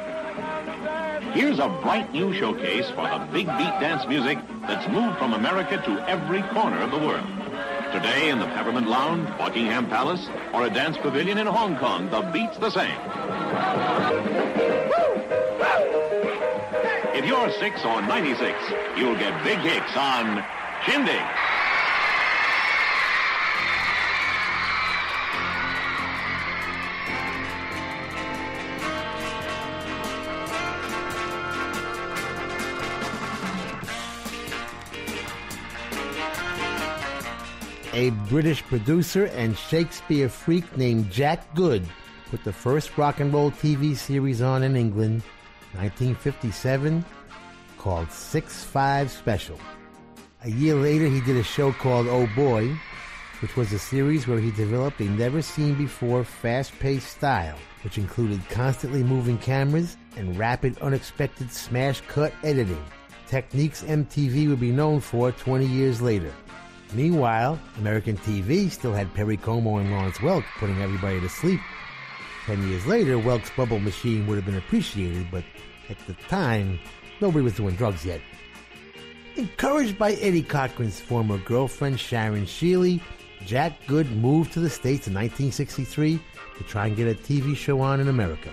Here's 1.34 1.60
a 1.60 1.68
bright 1.82 2.14
new 2.14 2.34
showcase 2.34 2.90
for 2.90 3.08
the 3.08 3.28
big 3.32 3.46
beat 3.46 3.76
dance 3.80 4.08
music 4.08 4.38
that's 4.62 4.88
moved 4.90 5.18
from 5.18 5.34
America 5.34 5.82
to 5.86 6.10
every 6.10 6.42
corner 6.54 6.82
of 6.82 6.92
the 6.92 6.98
world. 6.98 7.28
Today 7.92 8.30
in 8.30 8.40
the 8.40 8.46
Peppermint 8.48 8.88
Lounge, 8.88 9.28
Buckingham 9.38 9.88
Palace, 9.88 10.28
or 10.54 10.66
a 10.66 10.70
dance 10.70 10.98
pavilion 10.98 11.38
in 11.38 11.48
Hong 11.48 11.78
Kong, 11.78 12.10
the 12.10 12.22
beat's 12.34 12.58
the 12.58 12.70
same. 12.70 12.98
If 17.16 17.26
you're 17.26 17.52
6 17.52 17.86
or 17.86 18.02
96, 18.02 18.58
you'll 18.98 19.16
get 19.16 19.44
big 19.44 19.60
hicks 19.60 19.96
on 19.96 20.44
Shindig. 20.86 21.45
A 37.96 38.10
British 38.28 38.62
producer 38.62 39.28
and 39.28 39.58
Shakespeare 39.58 40.28
freak 40.28 40.76
named 40.76 41.10
Jack 41.10 41.56
Good 41.56 41.88
put 42.30 42.44
the 42.44 42.52
first 42.52 42.98
rock 42.98 43.22
and 43.22 43.34
roll 43.34 43.52
TV 43.52 43.96
series 43.96 44.42
on 44.42 44.64
in 44.64 44.76
England, 44.76 45.22
1957, 45.72 47.06
called 47.78 48.10
6-5 48.10 49.08
Special. 49.08 49.58
A 50.44 50.50
year 50.50 50.76
later, 50.76 51.08
he 51.08 51.22
did 51.22 51.38
a 51.38 51.44
show 51.44 51.72
called 51.72 52.08
Oh 52.10 52.28
Boy, 52.36 52.78
which 53.42 53.56
was 53.56 53.72
a 53.72 53.80
series 53.80 54.28
where 54.28 54.42
he 54.42 54.52
developed 54.52 55.00
a 55.00 55.06
never-seen-before 55.06 56.26
fast-paced 56.26 57.08
style, 57.08 57.58
which 57.86 57.98
included 57.98 58.42
constantly 58.50 59.04
moving 59.04 59.38
cameras 59.38 59.96
and 60.18 60.38
rapid, 60.38 60.78
unexpected 60.80 61.50
smash-cut 61.50 62.34
editing, 62.44 62.84
techniques 63.26 63.84
MTV 63.84 64.50
would 64.50 64.60
be 64.60 64.72
known 64.74 65.00
for 65.00 65.32
20 65.32 65.66
years 65.66 66.02
later. 66.02 66.34
Meanwhile, 66.96 67.60
American 67.78 68.16
TV 68.16 68.72
still 68.72 68.94
had 68.94 69.14
Perry 69.14 69.36
Como 69.36 69.78
and 69.78 69.92
Lawrence 69.92 70.18
Welk 70.20 70.46
putting 70.58 70.82
everybody 70.82 71.20
to 71.20 71.28
sleep. 71.28 71.60
Ten 72.46 72.66
years 72.70 72.86
later, 72.86 73.18
Welk's 73.18 73.52
bubble 73.58 73.80
machine 73.80 74.26
would 74.28 74.36
have 74.38 74.46
been 74.46 74.56
appreciated, 74.56 75.28
but 75.30 75.44
at 75.90 75.98
the 76.08 76.14
time, 76.30 76.80
nobody 77.20 77.44
was 77.44 77.56
doing 77.56 77.76
drugs 77.76 78.06
yet. 78.06 78.22
Encouraged 79.36 79.98
by 79.98 80.14
Eddie 80.14 80.42
Cochran's 80.42 81.02
former 81.02 81.38
girlfriend 81.40 82.00
Sharon 82.00 82.46
Sheeley, 82.46 83.02
Jack 83.46 83.74
Good 83.88 84.10
moved 84.12 84.54
to 84.54 84.62
the 84.62 84.70
States 84.70 85.08
in 85.08 85.14
1963 85.14 86.18
to 86.58 86.64
try 86.64 86.88
and 86.88 86.96
get 86.96 87.10
a 87.10 87.14
TV 87.14 87.58
show 87.58 87.82
on 87.82 88.00
in 88.00 88.08
America. 88.08 88.50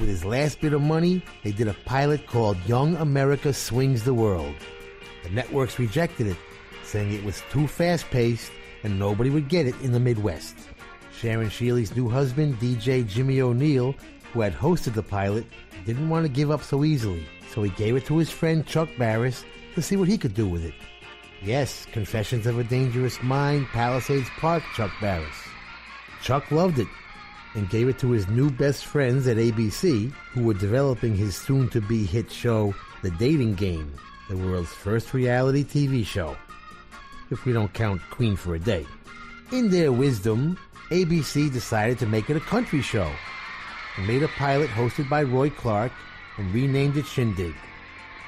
With 0.00 0.08
his 0.08 0.24
last 0.24 0.60
bit 0.60 0.72
of 0.72 0.82
money, 0.82 1.22
they 1.44 1.52
did 1.52 1.68
a 1.68 1.76
pilot 1.84 2.26
called 2.26 2.58
Young 2.66 2.96
America 2.96 3.52
Swings 3.52 4.02
the 4.02 4.12
World. 4.12 4.56
The 5.22 5.30
networks 5.30 5.78
rejected 5.78 6.26
it, 6.26 6.36
saying 6.86 7.12
it 7.12 7.24
was 7.24 7.42
too 7.50 7.66
fast 7.66 8.06
paced 8.10 8.50
and 8.82 8.98
nobody 8.98 9.30
would 9.30 9.48
get 9.48 9.66
it 9.66 9.74
in 9.80 9.92
the 9.92 10.00
Midwest. 10.00 10.56
Sharon 11.12 11.48
Sheeley's 11.48 11.96
new 11.96 12.08
husband, 12.08 12.58
DJ 12.60 13.06
Jimmy 13.06 13.40
O'Neill, 13.40 13.94
who 14.32 14.40
had 14.40 14.54
hosted 14.54 14.94
the 14.94 15.02
pilot, 15.02 15.46
didn't 15.84 16.08
want 16.08 16.26
to 16.26 16.32
give 16.32 16.50
up 16.50 16.62
so 16.62 16.84
easily, 16.84 17.26
so 17.52 17.62
he 17.62 17.70
gave 17.70 17.96
it 17.96 18.04
to 18.06 18.18
his 18.18 18.30
friend 18.30 18.66
Chuck 18.66 18.88
Barris 18.98 19.44
to 19.74 19.82
see 19.82 19.96
what 19.96 20.08
he 20.08 20.18
could 20.18 20.34
do 20.34 20.48
with 20.48 20.64
it. 20.64 20.74
Yes, 21.42 21.86
Confessions 21.92 22.46
of 22.46 22.58
a 22.58 22.64
Dangerous 22.64 23.22
Mind, 23.22 23.66
Palisades 23.68 24.28
Park, 24.38 24.62
Chuck 24.74 24.90
Barris. 25.00 25.36
Chuck 26.22 26.50
loved 26.50 26.78
it 26.78 26.88
and 27.54 27.70
gave 27.70 27.88
it 27.88 27.98
to 27.98 28.10
his 28.10 28.28
new 28.28 28.50
best 28.50 28.84
friends 28.84 29.26
at 29.26 29.36
ABC, 29.36 30.12
who 30.32 30.44
were 30.44 30.54
developing 30.54 31.16
his 31.16 31.36
soon 31.36 31.68
to 31.70 31.80
be 31.80 32.04
hit 32.04 32.30
show, 32.30 32.74
The 33.02 33.10
Dating 33.12 33.54
Game, 33.54 33.94
the 34.28 34.36
world's 34.36 34.72
first 34.72 35.14
reality 35.14 35.64
TV 35.64 36.04
show. 36.04 36.36
If 37.30 37.44
we 37.44 37.52
don't 37.52 37.72
count 37.72 38.00
Queen 38.10 38.36
for 38.36 38.54
a 38.54 38.58
Day. 38.58 38.86
In 39.52 39.70
their 39.70 39.90
wisdom, 39.90 40.58
ABC 40.90 41.52
decided 41.52 41.98
to 41.98 42.06
make 42.06 42.30
it 42.30 42.36
a 42.36 42.40
country 42.40 42.80
show 42.82 43.10
and 43.96 44.06
made 44.06 44.22
a 44.22 44.28
pilot 44.28 44.70
hosted 44.70 45.08
by 45.08 45.22
Roy 45.24 45.50
Clark 45.50 45.92
and 46.36 46.54
renamed 46.54 46.96
it 46.96 47.06
Shindig. 47.06 47.54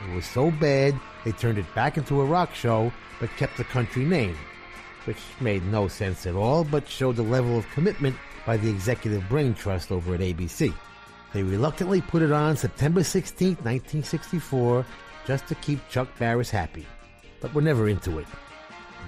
It 0.04 0.14
was 0.14 0.24
so 0.24 0.50
bad 0.50 0.98
they 1.24 1.32
turned 1.32 1.58
it 1.58 1.74
back 1.74 1.96
into 1.96 2.20
a 2.20 2.24
rock 2.24 2.54
show 2.54 2.92
but 3.20 3.30
kept 3.37 3.56
the 3.56 3.64
country 3.64 4.04
name, 4.04 4.37
which 5.04 5.18
made 5.40 5.64
no 5.66 5.87
sense 5.88 6.26
at 6.26 6.34
all 6.34 6.64
but 6.64 6.88
showed 6.88 7.16
the 7.16 7.22
level 7.22 7.56
of 7.56 7.70
commitment 7.70 8.16
by 8.46 8.56
the 8.56 8.70
executive 8.70 9.28
brain 9.28 9.54
trust 9.54 9.92
over 9.92 10.14
at 10.14 10.20
ABC. 10.20 10.72
They 11.32 11.42
reluctantly 11.42 12.00
put 12.00 12.22
it 12.22 12.32
on 12.32 12.56
September 12.56 13.04
16, 13.04 13.48
1964, 13.48 14.87
just 15.26 15.46
to 15.48 15.54
keep 15.56 15.87
Chuck 15.88 16.08
Barris 16.18 16.50
happy. 16.50 16.87
but 17.40 17.54
were 17.54 17.62
never 17.62 17.88
into 17.88 18.18
it. 18.18 18.26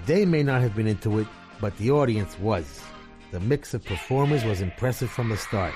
They 0.05 0.25
may 0.25 0.41
not 0.41 0.61
have 0.61 0.75
been 0.75 0.87
into 0.87 1.19
it, 1.19 1.27
but 1.59 1.77
the 1.77 1.91
audience 1.91 2.37
was. 2.39 2.81
The 3.31 3.39
mix 3.39 3.73
of 3.73 3.85
performers 3.85 4.43
was 4.43 4.61
impressive 4.61 5.11
from 5.11 5.29
the 5.29 5.37
start. 5.37 5.73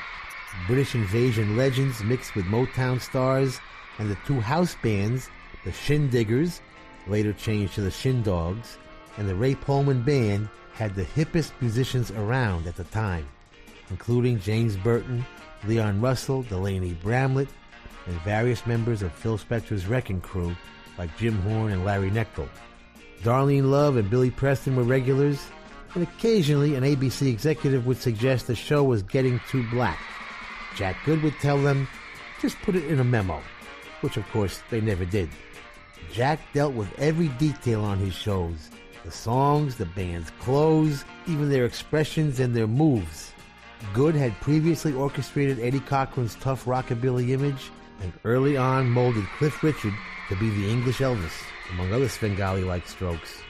British 0.68 0.96
invasion 0.96 1.56
legends 1.56 2.04
mixed 2.04 2.36
with 2.36 2.46
Motown 2.46 3.00
stars, 3.00 3.60
and 4.00 4.10
the 4.10 4.18
two 4.26 4.40
house 4.40 4.76
bands, 4.82 5.30
the 5.64 5.72
Shindiggers, 5.72 6.60
later 7.08 7.34
changed 7.34 7.76
to 7.76 7.82
the 7.82 7.92
Shindogs, 7.92 8.78
and 9.18 9.30
the 9.30 9.36
Ray 9.36 9.54
Pohlman 9.54 10.04
Band 10.04 10.50
had 10.74 10.96
the 10.96 11.06
hippest 11.06 11.52
musicians 11.62 12.12
around 12.12 12.68
at 12.68 12.76
the 12.76 12.84
time, 12.86 13.28
including 13.90 14.40
James 14.40 14.76
Burton, 14.76 15.26
Leon 15.66 16.02
Russell, 16.02 16.44
Delaney 16.44 16.94
Bramlett, 16.94 17.48
and 18.08 18.16
various 18.22 18.66
members 18.66 19.02
of 19.02 19.12
Phil 19.14 19.38
Spector's 19.38 19.88
Wrecking 19.88 20.22
Crew 20.22 20.56
like 20.98 21.16
Jim 21.18 21.40
Horn 21.42 21.72
and 21.72 21.86
Larry 21.86 22.10
Knechtel. 22.10 22.50
Darlene 23.24 23.70
Love 23.70 23.98
and 23.98 24.10
Billy 24.10 24.32
Preston 24.32 24.76
were 24.76 24.84
regulars, 24.84 25.46
and 25.94 26.04
occasionally 26.04 26.76
an 26.76 26.84
ABC 26.84 27.28
executive 27.32 27.86
would 27.86 27.98
suggest 27.98 28.48
the 28.48 28.56
show 28.56 28.84
was 28.84 29.04
getting 29.04 29.40
too 29.50 29.68
black. 29.70 30.00
Jack 30.76 30.98
Good 31.06 31.24
would 31.24 31.38
tell 31.40 31.58
them, 31.58 31.88
just 32.42 32.62
put 32.62 32.76
it 32.76 32.86
in 32.86 33.00
a 33.00 33.04
memo, 33.04 33.42
which 34.02 34.18
of 34.18 34.28
course 34.30 34.62
they 34.70 34.82
never 34.82 35.06
did. 35.06 35.30
Jack 36.12 36.40
dealt 36.54 36.74
with 36.74 36.98
every 37.00 37.30
detail 37.30 37.84
on 37.84 37.98
his 37.98 38.14
shows 38.14 38.70
the 39.04 39.12
songs, 39.12 39.76
the 39.76 39.86
band's 39.86 40.32
clothes, 40.42 41.06
even 41.28 41.48
their 41.48 41.66
expressions 41.66 42.40
and 42.40 42.56
their 42.56 42.66
moves. 42.66 43.34
Good 43.94 44.16
had 44.16 44.34
previously 44.42 44.94
orchestrated 44.94 45.60
Eddie 45.60 45.80
Cochran's 45.82 46.36
tough 46.36 46.66
rockabilly 46.66 47.30
image 47.30 47.70
and 48.02 48.12
early 48.24 48.58
on 48.58 48.90
molded 48.90 49.26
Cliff 49.38 49.62
Richard 49.62 49.94
to 50.30 50.36
be 50.38 50.50
the 50.50 50.70
English 50.70 50.98
Elvis, 50.98 51.44
among 51.72 51.94
other 51.94 52.10
Svengali 52.10 52.64
like 52.64 52.88
strokes. 52.88 53.42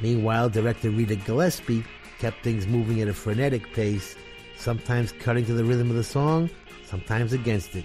Meanwhile, 0.00 0.50
director 0.50 0.90
Rita 0.90 1.16
Gillespie 1.16 1.84
kept 2.18 2.42
things 2.42 2.66
moving 2.66 3.00
at 3.00 3.08
a 3.08 3.14
frenetic 3.14 3.72
pace, 3.72 4.16
sometimes 4.56 5.12
cutting 5.12 5.44
to 5.46 5.54
the 5.54 5.64
rhythm 5.64 5.90
of 5.90 5.96
the 5.96 6.04
song, 6.04 6.50
sometimes 6.84 7.32
against 7.32 7.74
it. 7.76 7.84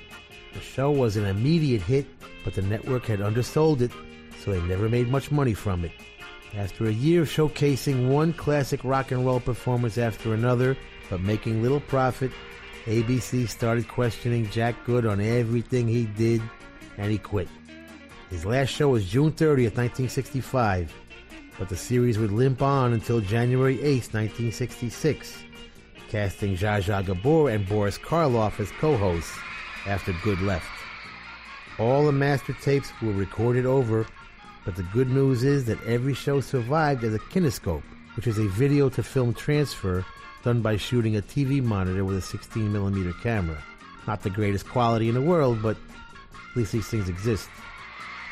The 0.54 0.62
show 0.62 0.92
was 0.92 1.18
an 1.18 1.26
immediate 1.26 1.82
hit, 1.82 2.06
but 2.44 2.54
the 2.54 2.62
network 2.62 3.06
had 3.06 3.22
undersold 3.22 3.82
it, 3.82 3.92
so 4.44 4.52
they 4.52 4.62
never 4.62 4.88
made 4.88 5.10
much 5.10 5.32
money 5.32 5.54
from 5.54 5.84
it. 5.84 5.92
After 6.56 6.86
a 6.86 6.94
year 6.94 7.24
of 7.24 7.30
showcasing 7.30 8.08
one 8.08 8.32
classic 8.32 8.82
rock 8.84 9.12
and 9.12 9.26
roll 9.26 9.42
performance 9.42 9.98
after 9.98 10.34
another, 10.34 10.78
but 11.10 11.20
making 11.22 11.62
little 11.62 11.82
profit, 11.82 12.32
ABC 12.86 13.50
started 13.50 13.88
questioning 13.88 14.50
Jack 14.50 14.76
Good 14.86 15.06
on 15.06 15.20
everything 15.20 15.88
he 15.88 16.06
did, 16.06 16.42
and 16.98 17.12
he 17.12 17.18
quit. 17.18 17.50
His 18.30 18.46
last 18.46 18.70
show 18.70 18.90
was 18.90 19.06
June 19.06 19.32
30th, 19.32 19.78
1965, 19.78 20.92
but 21.60 21.70
the 21.70 21.76
series 21.76 22.18
would 22.18 22.32
limp 22.32 22.62
on 22.62 22.94
until 22.94 23.22
January 23.22 23.78
8th, 23.78 24.14
1966, 24.14 25.38
casting 26.10 26.58
Zsa 26.58 26.82
Zsa 26.82 27.06
Gabor 27.06 27.50
and 27.50 27.68
Boris 27.68 28.00
Karloff 28.00 28.60
as 28.60 28.72
co-hosts 28.72 29.38
after 29.86 30.12
Good 30.24 30.42
left. 30.42 30.66
All 31.78 32.06
the 32.06 32.12
master 32.12 32.54
tapes 32.54 32.92
were 33.00 33.12
recorded 33.12 33.68
over, 33.68 34.08
but 34.66 34.76
the 34.76 34.84
good 34.92 35.10
news 35.10 35.44
is 35.44 35.66
that 35.66 35.84
every 35.86 36.16
show 36.16 36.42
survived 36.42 37.04
as 37.04 37.14
a 37.14 37.20
kinescope, 37.20 37.84
which 38.16 38.26
is 38.26 38.40
a 38.40 38.48
video 38.48 38.90
to 38.90 39.04
film 39.04 39.36
transfer 39.36 40.04
done 40.44 40.62
by 40.62 40.78
shooting 40.78 41.16
a 41.16 41.22
TV 41.22 41.62
monitor 41.62 42.04
with 42.04 42.18
a 42.18 42.38
16mm 42.38 43.22
camera. 43.22 43.58
Not 44.08 44.24
the 44.24 44.30
greatest 44.32 44.68
quality 44.68 45.10
in 45.10 45.16
the 45.16 45.22
world, 45.22 45.62
but 45.62 45.78
at 46.34 46.58
least 46.58 46.72
these 46.72 46.88
things 46.88 47.08
exist. 47.08 47.50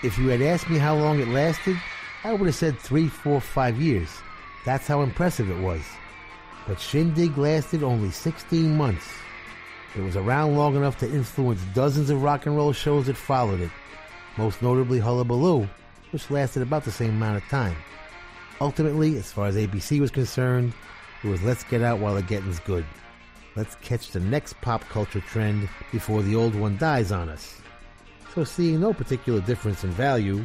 If 0.04 0.18
you 0.18 0.28
had 0.28 0.42
asked 0.42 0.70
me 0.70 0.78
how 0.78 0.96
long 0.98 1.22
it 1.22 1.30
lasted, 1.30 1.78
I 2.26 2.34
would 2.34 2.48
have 2.48 2.56
said 2.56 2.78
three, 2.78 3.08
four, 3.08 3.40
five 3.40 3.82
years. 3.82 4.10
That's 4.66 4.86
how 4.86 5.02
impressive 5.02 5.50
it 5.50 5.62
was. 5.62 5.82
But 6.68 6.78
Shindig 6.78 7.38
lasted 7.38 7.84
only 7.84 8.12
16 8.12 8.76
months. 8.76 9.08
It 9.96 10.02
was 10.02 10.18
around 10.18 10.58
long 10.58 10.76
enough 10.76 10.98
to 11.00 11.10
influence 11.10 11.62
dozens 11.74 12.10
of 12.10 12.22
rock 12.22 12.46
and 12.46 12.58
roll 12.58 12.74
shows 12.74 13.06
that 13.06 13.16
followed 13.16 13.62
it, 13.62 13.72
most 14.36 14.62
notably 14.62 15.00
Hullabaloo, 15.00 15.70
which 16.12 16.30
lasted 16.30 16.64
about 16.64 16.84
the 16.84 16.92
same 16.92 17.12
amount 17.12 17.38
of 17.38 17.48
time. 17.48 17.76
Ultimately, 18.60 19.16
as 19.18 19.32
far 19.32 19.48
as 19.48 19.56
ABC 19.56 20.02
was 20.02 20.12
concerned, 20.12 20.74
it 21.24 21.30
was 21.30 21.42
let's 21.44 21.64
get 21.64 21.82
out 21.82 22.00
while 22.00 22.16
the 22.16 22.22
getting's 22.24 22.60
good. 22.60 22.86
Let's 23.56 23.76
catch 23.76 24.12
the 24.12 24.20
next 24.20 24.60
pop 24.60 24.84
culture 24.90 25.22
trend 25.22 25.70
before 25.94 26.24
the 26.24 26.36
old 26.36 26.56
one 26.56 26.78
dies 26.78 27.14
on 27.14 27.30
us. 27.30 27.63
So, 28.34 28.44
seeing 28.44 28.80
no 28.80 28.94
particular 28.94 29.42
difference 29.42 29.84
in 29.84 29.92
value, 29.92 30.44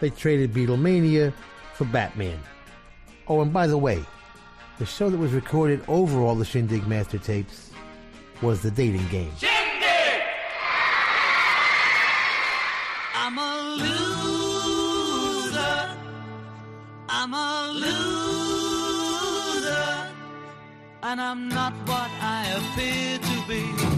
they 0.00 0.10
traded 0.10 0.52
Beatlemania 0.52 1.32
for 1.74 1.84
Batman. 1.86 2.38
Oh, 3.26 3.40
and 3.40 3.52
by 3.52 3.66
the 3.66 3.76
way, 3.76 4.04
the 4.78 4.86
show 4.86 5.10
that 5.10 5.18
was 5.18 5.32
recorded 5.32 5.82
over 5.88 6.20
all 6.20 6.36
the 6.36 6.44
Shindig 6.44 6.86
master 6.86 7.18
tapes 7.18 7.72
was 8.42 8.62
The 8.62 8.70
Dating 8.70 9.08
Game. 9.08 9.32
I'm 13.14 13.38
a 13.38 13.74
loser. 13.82 15.56
I'm 17.08 17.34
a 17.34 17.72
loser. 17.72 18.94
And 21.02 21.20
I'm 21.20 21.48
not 21.48 21.72
what 21.88 22.10
I 22.20 22.46
appear 22.56 23.18
to 23.18 23.42
be. 23.48 23.95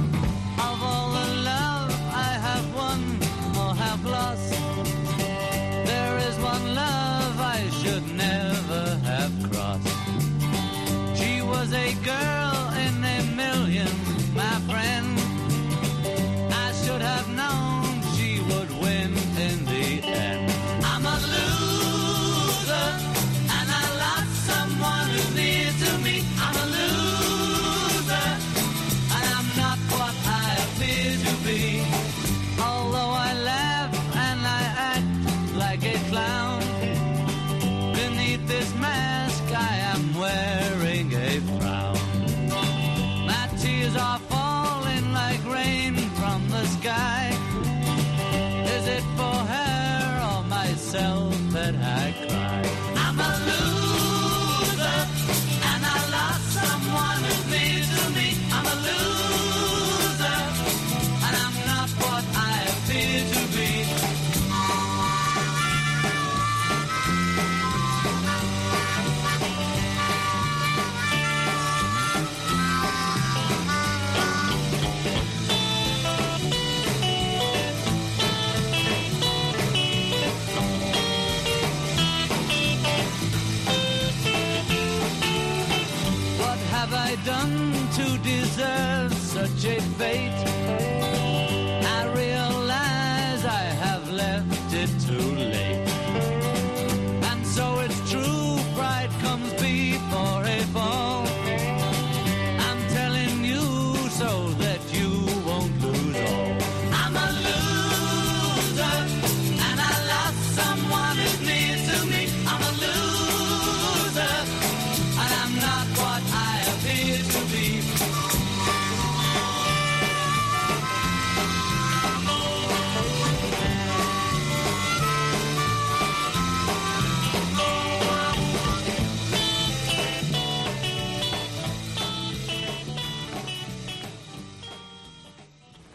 Lost, 4.11 4.51
there 5.87 6.19
is 6.29 6.37
one 6.39 6.75
love 6.75 7.41
I 7.41 7.61
should 7.81 8.07
never 8.17 8.85
have 9.11 9.33
crossed. 9.51 9.89
She 11.19 11.43
was 11.43 11.73
a 11.73 11.95
girl 12.13 12.57
in 12.87 12.95
a 13.05 13.21
million, 13.37 13.89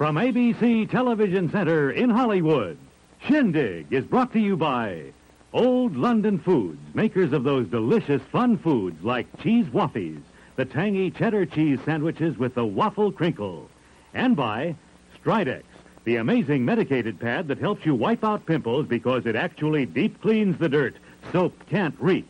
From 0.03 0.17
ABC 0.17 0.89
Television 0.89 1.49
Center 1.49 1.89
in 1.89 2.09
Hollywood, 2.09 2.77
Shindig 3.25 3.87
is 3.89 4.03
brought 4.03 4.33
to 4.33 4.39
you 4.41 4.57
by 4.57 5.13
Old 5.53 5.95
London 5.95 6.39
Foods, 6.39 6.81
makers 6.93 7.31
of 7.31 7.45
those 7.45 7.67
delicious 7.67 8.21
fun 8.29 8.57
foods 8.57 9.01
like 9.01 9.27
cheese 9.41 9.65
waffies, 9.67 10.19
the 10.57 10.65
tangy 10.65 11.09
cheddar 11.09 11.45
cheese 11.45 11.79
sandwiches 11.85 12.37
with 12.37 12.53
the 12.53 12.65
waffle 12.65 13.13
crinkle, 13.13 13.69
and 14.13 14.35
by 14.35 14.75
Stridex, 15.17 15.63
the 16.03 16.17
amazing 16.17 16.65
medicated 16.65 17.17
pad 17.17 17.47
that 17.47 17.59
helps 17.59 17.85
you 17.85 17.95
wipe 17.95 18.25
out 18.25 18.45
pimples 18.45 18.85
because 18.85 19.25
it 19.25 19.37
actually 19.37 19.85
deep 19.85 20.21
cleans 20.21 20.57
the 20.57 20.67
dirt 20.67 20.97
soap 21.31 21.53
can't 21.69 21.95
reach. 21.97 22.25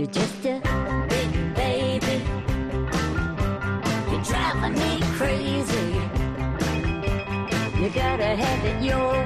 You're 0.00 0.08
just 0.08 0.46
a 0.46 1.06
big 1.10 1.54
baby. 1.54 2.22
You're 4.10 4.22
driving 4.22 4.72
me 4.72 4.98
crazy. 5.18 5.88
You 7.78 7.90
gotta 7.90 8.34
have 8.34 8.64
it 8.64 8.82
your 8.82 9.19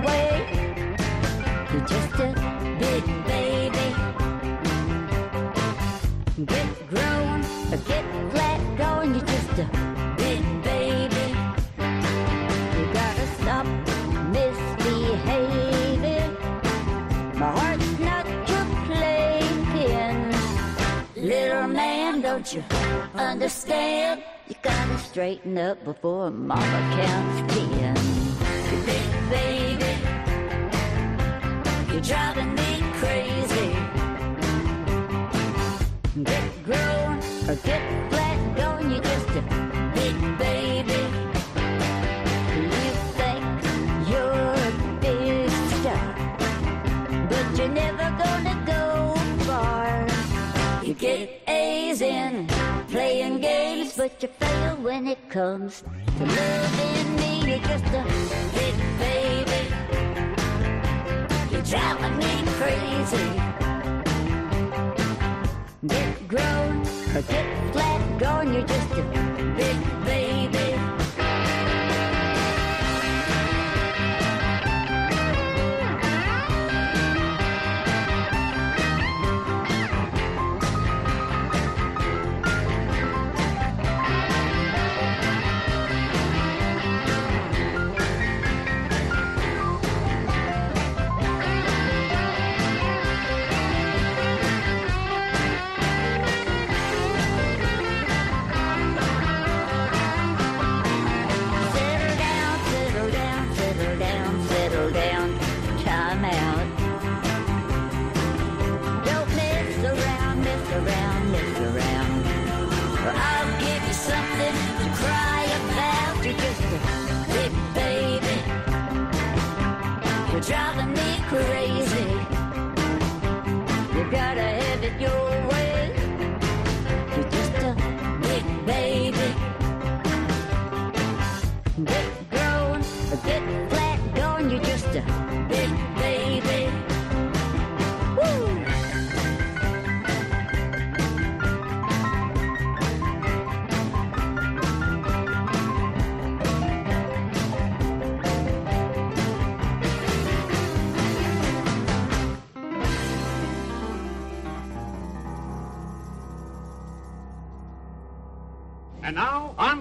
understand? 23.17 24.23
You 24.49 24.57
gotta 24.63 24.99
straighten 24.99 25.57
up 25.57 25.83
before 25.85 26.31
mama 26.31 26.97
counts 26.97 27.55
ten. 27.55 27.97
You 28.71 28.79
big 28.85 29.09
baby, 29.31 29.93
you're 31.93 32.01
driving 32.03 32.55
me 32.55 32.83
crazy. 32.95 33.71
Get 36.23 36.65
grown 36.65 37.19
or 37.49 37.57
get 37.57 38.11
flat 38.11 38.57
going, 38.57 38.91
you're 38.91 39.03
just 39.03 39.29
a 39.31 39.43
big 39.95 40.39
baby. 40.39 41.03
You 42.61 42.91
think 43.19 43.45
you're 44.11 44.55
a 44.55 44.73
big 45.01 45.51
star, 45.79 46.07
but 47.29 47.59
you're 47.59 47.69
never 47.69 48.09
gonna 48.23 48.57
go 48.67 49.15
far. 49.45 50.07
You 50.85 50.95
get 50.95 51.43
A's 51.49 52.01
in 52.03 52.49
playing 52.95 53.41
games, 53.41 53.97
but 53.97 54.23
you 54.23 54.29
fail 54.39 54.77
when 54.77 55.09
it 55.09 55.29
comes 55.29 55.83
to 56.17 56.25
loving 56.25 57.17
me. 57.17 57.33
You're 57.49 57.65
just 57.73 57.87
a 57.87 58.03
big 58.59 58.77
baby. 59.03 59.63
You're 61.51 61.67
driving 61.73 62.17
me 62.23 62.35
crazy. 62.59 63.29
Get 65.95 66.29
grown 66.29 66.75
or 67.17 67.23
get 67.33 67.73
flat 67.73 68.01
going. 68.21 68.55
You're 68.55 68.69
just 68.77 68.93
a 68.93 69.03
big 69.57 70.04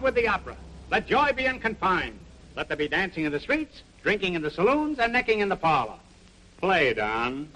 with 0.04 0.16
the 0.16 0.28
opera. 0.28 0.56
Let 0.92 1.08
joy 1.08 1.32
be 1.32 1.48
unconfined. 1.48 2.20
Let 2.56 2.68
there 2.68 2.78
be 2.78 2.88
dancing 2.88 3.24
in 3.24 3.32
the 3.32 3.40
streets, 3.40 3.82
drinking 4.04 4.36
in 4.36 4.42
the 4.42 4.52
saloons, 4.52 5.00
and 5.00 5.14
necking 5.14 5.40
in 5.40 5.50
the 5.50 5.56
parlor. 5.56 5.96
Play, 6.60 6.94
Don. 6.94 7.50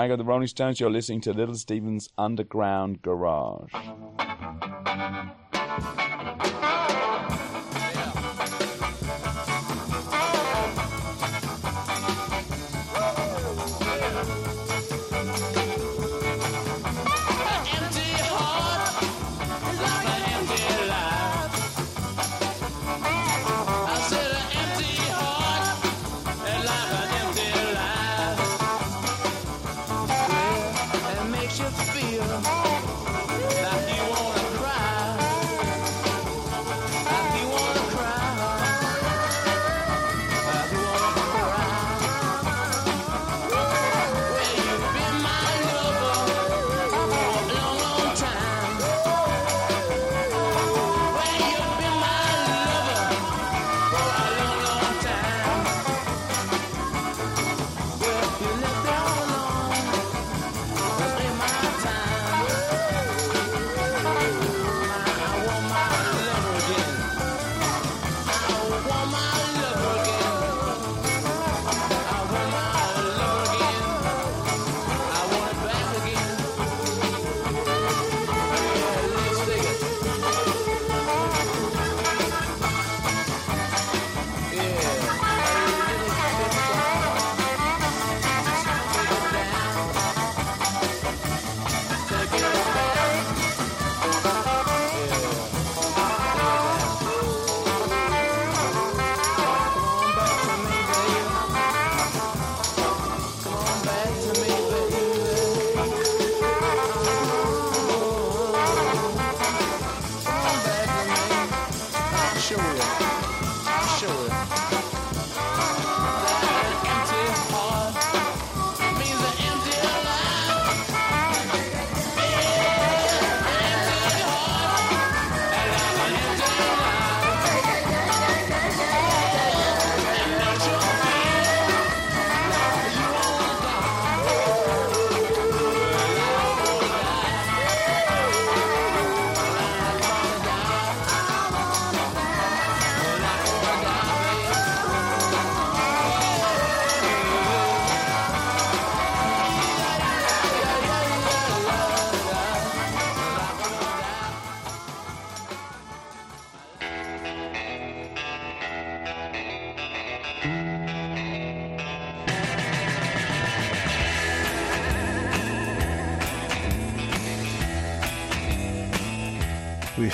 Tiger, 0.00 0.16
the 0.16 0.24
Rolling 0.24 0.46
Stones. 0.46 0.80
You're 0.80 0.88
listening 0.88 1.20
to 1.20 1.34
Little 1.34 1.54
Steven's 1.54 2.08
Underground 2.16 3.02
Garage. 3.02 3.70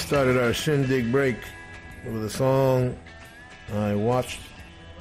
Started 0.07 0.38
our 0.38 0.52
shindig 0.52 1.11
break 1.11 1.36
with 2.04 2.24
a 2.24 2.30
song 2.30 2.96
I 3.74 3.92
watched 3.96 4.38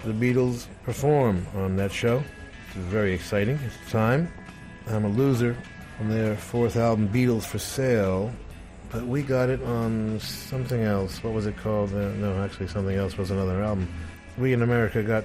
the 0.03 0.11
Beatles 0.11 0.65
perform 0.81 1.45
on 1.53 1.75
that 1.75 1.91
show. 1.91 2.23
It 2.71 2.77
was 2.77 2.85
very 2.87 3.13
exciting 3.13 3.57
at 3.57 3.71
the 3.85 3.91
time. 3.91 4.33
I'm 4.87 5.05
a 5.05 5.09
loser 5.09 5.55
on 5.99 6.09
their 6.09 6.35
fourth 6.35 6.75
album, 6.75 7.07
Beatles 7.09 7.43
for 7.43 7.59
Sale, 7.59 8.33
but 8.89 9.05
we 9.05 9.21
got 9.21 9.49
it 9.49 9.61
on 9.61 10.19
something 10.19 10.81
else. 10.81 11.23
What 11.23 11.33
was 11.33 11.45
it 11.45 11.55
called? 11.57 11.93
Uh, 11.93 12.09
no, 12.13 12.43
actually, 12.43 12.67
something 12.67 12.95
else 12.95 13.15
was 13.15 13.29
another 13.29 13.61
album. 13.61 13.87
We 14.39 14.53
in 14.53 14.63
America 14.63 15.03
got 15.03 15.23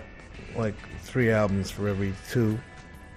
like 0.56 0.74
three 1.04 1.30
albums 1.30 1.70
for 1.70 1.88
every 1.88 2.12
two, 2.28 2.60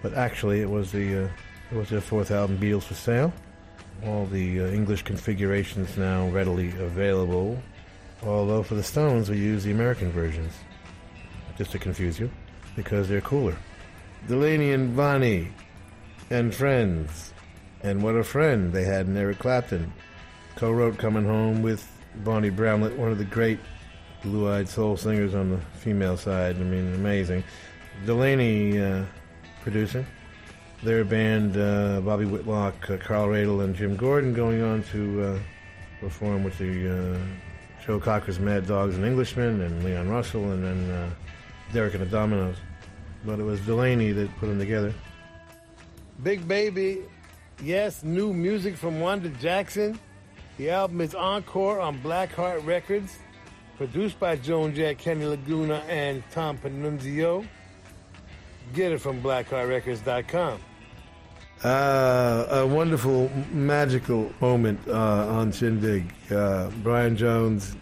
but 0.01 0.13
actually, 0.13 0.61
it 0.61 0.69
was 0.69 0.93
the 0.93 1.25
uh, 1.25 1.29
it 1.71 1.75
was 1.75 1.89
their 1.89 1.99
fourth 1.99 2.31
album, 2.31 2.57
Beatles 2.57 2.83
for 2.83 2.93
Sale. 2.93 3.33
All 4.05 4.25
the 4.25 4.61
uh, 4.61 4.67
English 4.67 5.03
configurations 5.03 5.97
now 5.97 6.27
readily 6.27 6.69
available. 6.79 7.61
Although 8.21 8.63
for 8.63 8.75
the 8.75 8.83
Stones, 8.83 9.29
we 9.29 9.37
use 9.37 9.63
the 9.63 9.71
American 9.71 10.11
versions, 10.11 10.53
just 11.57 11.71
to 11.71 11.79
confuse 11.79 12.19
you, 12.19 12.29
because 12.75 13.07
they're 13.07 13.21
cooler. 13.21 13.55
Delaney 14.27 14.71
and 14.71 14.95
Bonnie 14.95 15.49
and 16.29 16.53
Friends. 16.53 17.33
And 17.81 18.01
what 18.01 18.15
a 18.15 18.23
friend 18.23 18.71
they 18.71 18.85
had 18.85 19.07
in 19.07 19.17
Eric 19.17 19.39
Clapton. 19.39 19.91
Co 20.55 20.71
wrote 20.71 20.97
Coming 20.97 21.25
Home 21.25 21.61
with 21.61 21.89
Bonnie 22.23 22.49
Bramlett, 22.49 22.97
one 22.97 23.11
of 23.11 23.17
the 23.17 23.25
great 23.25 23.59
blue 24.23 24.49
eyed 24.49 24.69
soul 24.69 24.95
singers 24.95 25.35
on 25.35 25.51
the 25.51 25.57
female 25.79 26.15
side. 26.15 26.55
I 26.55 26.59
mean, 26.59 26.93
amazing. 26.93 27.43
Delaney 28.05 28.81
uh. 28.81 29.03
Their 30.83 31.05
band, 31.05 31.55
uh, 31.55 32.01
Bobby 32.01 32.25
Whitlock, 32.25 32.89
uh, 32.89 32.97
Carl 32.97 33.29
Radle, 33.29 33.63
and 33.63 33.73
Jim 33.73 33.95
Gordon, 33.95 34.33
going 34.33 34.61
on 34.61 34.83
to 34.91 35.21
uh, 35.23 35.39
perform 36.01 36.43
with 36.43 36.57
the 36.57 37.15
uh, 37.15 37.17
Joe 37.85 38.01
Cocker's 38.01 38.37
Mad 38.37 38.67
Dogs 38.67 38.95
and 38.97 39.05
Englishmen, 39.05 39.61
and 39.61 39.81
Leon 39.85 40.09
Russell, 40.09 40.51
and 40.51 40.61
then 40.61 40.91
uh, 40.91 41.09
Derek 41.71 41.93
and 41.93 42.03
the 42.03 42.17
Dominos. 42.17 42.57
But 43.25 43.39
it 43.39 43.43
was 43.43 43.61
Delaney 43.61 44.11
that 44.11 44.35
put 44.39 44.47
them 44.47 44.59
together. 44.59 44.93
Big 46.21 46.45
Baby, 46.47 47.03
yes, 47.61 48.03
new 48.03 48.33
music 48.33 48.75
from 48.75 48.99
Wanda 48.99 49.29
Jackson. 49.29 49.97
The 50.57 50.69
album 50.69 50.99
is 50.99 51.15
Encore 51.15 51.79
on 51.79 51.99
Blackheart 52.01 52.65
Records, 52.65 53.17
produced 53.77 54.19
by 54.19 54.35
Joan 54.35 54.75
Jett, 54.75 54.97
Kenny 54.97 55.25
Laguna, 55.25 55.81
and 55.87 56.23
Tom 56.31 56.57
Panunzio. 56.57 57.47
Get 58.73 58.91
it 58.91 58.99
from 58.99 59.21
blackheartrecords.com. 59.21 60.59
Uh, 61.63 62.45
a 62.49 62.67
wonderful, 62.67 63.31
magical 63.53 64.29
moment 64.41 64.77
uh, 64.89 65.27
on 65.29 65.49
Shindig. 65.49 66.13
Uh, 66.29 66.69
Brian 66.83 67.15
Jones 67.15 67.77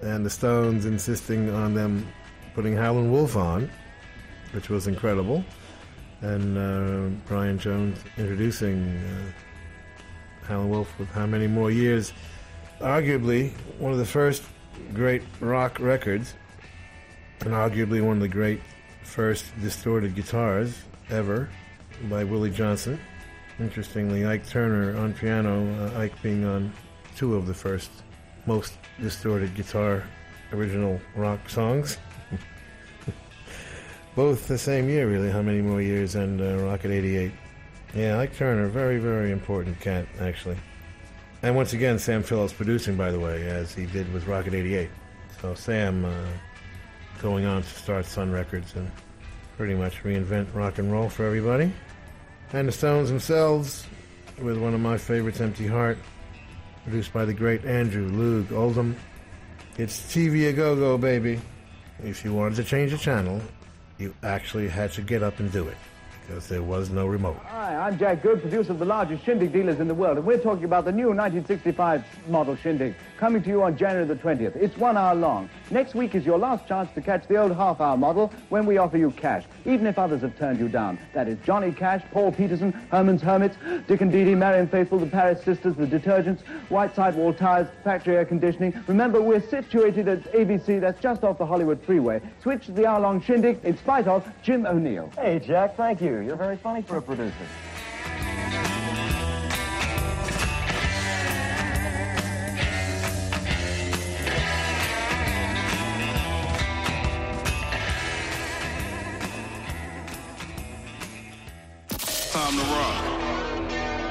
and 0.00 0.24
the 0.24 0.30
Stones 0.30 0.86
insisting 0.86 1.50
on 1.50 1.74
them 1.74 2.06
putting 2.54 2.74
Howlin' 2.74 3.12
Wolf 3.12 3.36
on, 3.36 3.70
which 4.52 4.70
was 4.70 4.86
incredible. 4.86 5.44
And 6.22 6.56
uh, 6.56 7.14
Brian 7.26 7.58
Jones 7.58 7.98
introducing 8.16 8.96
uh, 8.96 10.46
Howlin' 10.46 10.70
Wolf 10.70 10.98
with 10.98 11.10
how 11.10 11.26
many 11.26 11.46
more 11.46 11.70
years. 11.70 12.14
Arguably 12.80 13.52
one 13.78 13.92
of 13.92 13.98
the 13.98 14.06
first 14.06 14.44
great 14.94 15.22
rock 15.40 15.78
records, 15.78 16.32
and 17.40 17.50
arguably 17.50 18.02
one 18.02 18.16
of 18.16 18.22
the 18.22 18.28
great 18.28 18.62
first 19.02 19.44
distorted 19.60 20.14
guitars 20.14 20.74
ever 21.10 21.50
by 22.08 22.24
Willie 22.24 22.50
Johnson. 22.50 22.98
Interestingly, 23.58 24.26
Ike 24.26 24.46
Turner 24.46 24.96
on 24.98 25.14
piano, 25.14 25.66
uh, 25.86 25.98
Ike 25.98 26.20
being 26.22 26.44
on 26.44 26.72
two 27.16 27.34
of 27.34 27.46
the 27.46 27.54
first 27.54 27.90
most 28.44 28.74
distorted 29.00 29.54
guitar 29.54 30.04
original 30.52 31.00
rock 31.14 31.48
songs. 31.48 31.98
Both 34.14 34.46
the 34.46 34.58
same 34.58 34.88
year, 34.88 35.08
really. 35.08 35.30
How 35.30 35.42
many 35.42 35.62
more 35.62 35.80
years? 35.80 36.14
And 36.14 36.40
uh, 36.40 36.64
Rocket 36.64 36.90
88. 36.90 37.32
Yeah, 37.94 38.18
Ike 38.18 38.36
Turner, 38.36 38.68
very, 38.68 38.98
very 38.98 39.30
important 39.30 39.80
cat, 39.80 40.06
actually. 40.20 40.56
And 41.42 41.56
once 41.56 41.72
again, 41.72 41.98
Sam 41.98 42.22
Phillips 42.22 42.52
producing, 42.52 42.96
by 42.96 43.10
the 43.10 43.20
way, 43.20 43.46
as 43.46 43.74
he 43.74 43.86
did 43.86 44.12
with 44.12 44.26
Rocket 44.26 44.54
88. 44.54 44.90
So 45.40 45.54
Sam 45.54 46.04
uh, 46.04 46.12
going 47.20 47.44
on 47.46 47.62
to 47.62 47.68
start 47.68 48.06
Sun 48.06 48.32
Records 48.32 48.74
and 48.74 48.90
pretty 49.56 49.74
much 49.74 50.02
reinvent 50.02 50.54
rock 50.54 50.78
and 50.78 50.92
roll 50.92 51.08
for 51.08 51.24
everybody. 51.24 51.72
And 52.52 52.68
the 52.68 52.72
Stones 52.72 53.08
themselves, 53.08 53.86
with 54.40 54.58
one 54.58 54.74
of 54.74 54.80
my 54.80 54.98
favorites, 54.98 55.40
Empty 55.40 55.66
Heart, 55.66 55.98
produced 56.84 57.12
by 57.12 57.24
the 57.24 57.34
great 57.34 57.64
Andrew 57.64 58.08
Loog 58.08 58.52
Oldham. 58.52 58.96
It's 59.78 59.98
TV 60.00 60.48
a 60.48 60.52
go 60.52 60.76
go, 60.76 60.96
baby. 60.96 61.40
If 62.02 62.24
you 62.24 62.32
wanted 62.32 62.56
to 62.56 62.64
change 62.64 62.92
the 62.92 62.98
channel, 62.98 63.40
you 63.98 64.14
actually 64.22 64.68
had 64.68 64.92
to 64.92 65.02
get 65.02 65.22
up 65.22 65.40
and 65.40 65.50
do 65.50 65.66
it 65.66 65.76
because 66.26 66.48
there 66.48 66.62
was 66.62 66.90
no 66.90 67.06
remote. 67.06 67.36
Hi, 67.46 67.76
I'm 67.76 67.98
Jack 67.98 68.22
Good, 68.22 68.40
producer 68.40 68.72
of 68.72 68.78
the 68.78 68.84
largest 68.84 69.24
Shindig 69.24 69.52
dealers 69.52 69.78
in 69.78 69.86
the 69.86 69.94
world, 69.94 70.16
and 70.16 70.26
we're 70.26 70.38
talking 70.38 70.64
about 70.64 70.84
the 70.84 70.92
new 70.92 71.08
1965 71.08 72.04
model 72.28 72.56
Shindig, 72.56 72.94
coming 73.16 73.42
to 73.42 73.48
you 73.48 73.62
on 73.62 73.76
January 73.76 74.06
the 74.06 74.16
20th. 74.16 74.56
It's 74.56 74.76
one 74.76 74.96
hour 74.96 75.14
long. 75.14 75.48
Next 75.70 75.94
week 75.94 76.14
is 76.14 76.26
your 76.26 76.38
last 76.38 76.66
chance 76.66 76.90
to 76.94 77.00
catch 77.00 77.26
the 77.28 77.36
old 77.36 77.54
half-hour 77.54 77.96
model 77.96 78.32
when 78.48 78.66
we 78.66 78.78
offer 78.78 78.98
you 78.98 79.10
cash, 79.12 79.44
even 79.64 79.86
if 79.86 79.98
others 79.98 80.22
have 80.22 80.36
turned 80.36 80.58
you 80.58 80.68
down. 80.68 80.98
That 81.14 81.28
is 81.28 81.38
Johnny 81.44 81.72
Cash, 81.72 82.02
Paul 82.10 82.32
Petersen, 82.32 82.72
Herman's 82.90 83.22
Hermits, 83.22 83.56
Dick 83.86 84.00
and 84.00 84.10
Dee 84.10 84.24
Dee, 84.24 84.34
Marianne 84.34 84.68
Faithfull, 84.68 84.98
the 84.98 85.06
Paris 85.06 85.42
Sisters, 85.44 85.76
the 85.76 85.86
Detergents, 85.86 86.40
White 86.70 86.94
Sidewall 86.94 87.32
Tires, 87.32 87.68
Factory 87.84 88.16
Air 88.16 88.24
Conditioning. 88.24 88.74
Remember, 88.88 89.20
we're 89.20 89.42
situated 89.48 90.08
at 90.08 90.32
ABC, 90.32 90.80
that's 90.80 91.00
just 91.00 91.22
off 91.22 91.38
the 91.38 91.46
Hollywood 91.46 91.80
Freeway. 91.82 92.20
Switch 92.42 92.66
to 92.66 92.72
the 92.72 92.86
hour-long 92.86 93.20
Shindig 93.20 93.60
in 93.64 93.76
spite 93.78 94.08
of 94.08 94.26
Jim 94.42 94.66
O'Neill. 94.66 95.10
Hey, 95.16 95.38
Jack, 95.38 95.76
thank 95.76 96.00
you. 96.00 96.15
You're 96.22 96.36
very 96.36 96.56
funny 96.56 96.82
for 96.82 96.98
a 96.98 97.02
producer. 97.02 97.46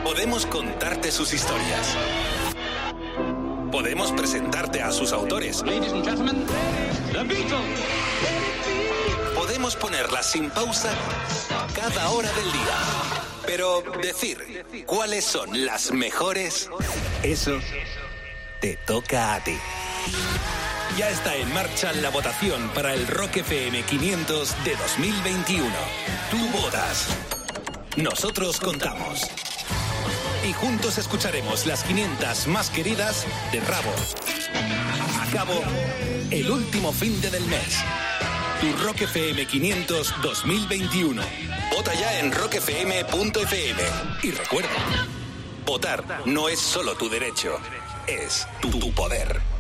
Podemos 0.04 0.46
contarte 0.48 1.12
sus 1.12 1.34
historias. 1.34 1.96
Podemos 3.72 4.12
presentarte 4.12 4.82
a 4.82 4.92
sus 4.92 5.12
autores. 5.14 5.64
Podemos 9.66 9.82
ponerlas 9.82 10.32
sin 10.32 10.52
pausa 10.52 10.94
cada 11.74 12.12
hora 12.12 12.32
del 12.34 12.52
día. 12.52 12.78
Pero 13.48 13.82
decir 14.00 14.64
cuáles 14.86 15.26
son 15.26 15.66
las 15.66 15.92
mejores, 15.92 16.70
eso 17.24 17.60
te 18.62 18.78
toca 18.86 19.34
a 19.34 19.44
ti. 19.44 19.58
Ya 21.00 21.10
está 21.10 21.36
en 21.36 21.52
marcha 21.52 21.92
la 21.94 22.12
votación 22.12 22.70
para 22.76 22.94
el 22.94 23.08
Rock 23.08 23.38
FM 23.38 23.82
500 23.82 24.66
de 24.66 24.76
2021. 24.76 25.66
Tú 26.30 26.48
votas. 26.62 27.08
Nosotros 27.98 28.60
contamos. 28.60 29.22
Y 30.48 30.54
juntos 30.54 31.00
escucharemos 31.00 31.66
las 31.66 31.84
500 31.86 32.46
más 32.50 32.70
queridas 32.70 33.26
de 33.52 33.62
Rabo. 33.62 33.94
Acabo 35.28 35.60
el 36.30 36.52
último 36.52 36.94
fin 36.94 37.20
de 37.20 37.32
del 37.32 37.46
mes. 37.48 37.84
Tu 38.66 38.72
Rock 38.84 39.02
FM 39.02 39.46
500 39.46 40.22
2021. 40.24 41.22
Vota 41.72 41.94
ya 41.94 42.20
en 42.20 42.32
rockfm.fm. 42.32 43.82
Y 44.24 44.32
recuerda, 44.32 44.70
votar 45.64 46.24
no 46.26 46.50
es 46.50 46.62
solo 46.62 46.96
tu 46.96 47.08
derecho, 47.08 47.60
es 48.08 48.48
tu, 48.62 48.72
tu 48.72 48.92
poder. 48.92 49.55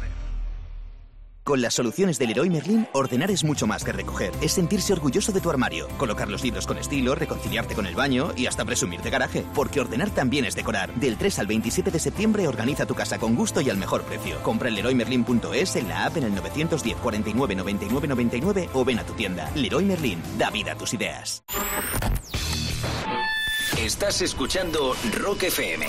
Con 1.46 1.62
las 1.62 1.76
soluciones 1.76 2.18
del 2.18 2.30
Leroy 2.30 2.50
Merlin, 2.50 2.88
ordenar 2.91 3.30
es 3.30 3.43
mucho 3.43 3.68
más 3.68 3.84
que 3.84 3.91
recoger. 3.91 4.34
Es 4.41 4.54
sentirse 4.54 4.93
orgulloso 4.93 5.32
de 5.32 5.41
tu 5.41 5.52
armario, 5.52 5.88
colocar 6.00 6.28
los 6.28 6.41
libros 6.41 6.66
con 6.66 6.80
estilo, 6.80 7.14
reconciliarte 7.14 7.76
con 7.76 7.86
el 7.86 7.93
baño 7.93 8.32
y 8.36 8.48
hasta 8.48 8.66
presumir 8.66 9.04
de 9.04 9.12
garaje. 9.12 9.46
Porque 9.54 9.80
ordenar 9.80 10.10
también 10.10 10.46
es 10.46 10.56
decorar. 10.56 10.91
Del 10.96 11.20
3 11.20 11.38
al 11.38 11.46
27 11.46 11.91
de 11.91 12.00
septiembre 12.00 12.48
organiza 12.48 12.88
tu 12.88 12.96
casa 12.96 13.20
con 13.20 13.36
gusto 13.36 13.62
y 13.62 13.70
al 13.70 13.78
mejor 13.78 14.02
precio. 14.06 14.41
Compra 14.41 14.70
en 14.70 14.76
leroymerlin.es 14.76 15.76
en 15.76 15.88
la 15.88 16.08
app 16.08 16.18
en 16.18 16.24
el 16.24 16.34
910 16.34 16.98
49 16.98 17.56
99 17.56 18.08
99 18.08 18.70
o 18.74 18.84
ven 18.84 18.98
a 18.98 19.04
tu 19.04 19.14
tienda. 19.14 19.52
Leroy 19.54 19.86
Merlin, 19.86 20.20
da 20.39 20.50
vida 20.50 20.72
a 20.72 20.76
tus 20.76 20.96
ideas. 20.96 21.43
Estás 23.78 24.24
escuchando 24.24 24.96
Rock 25.14 25.43
FM. 25.43 25.86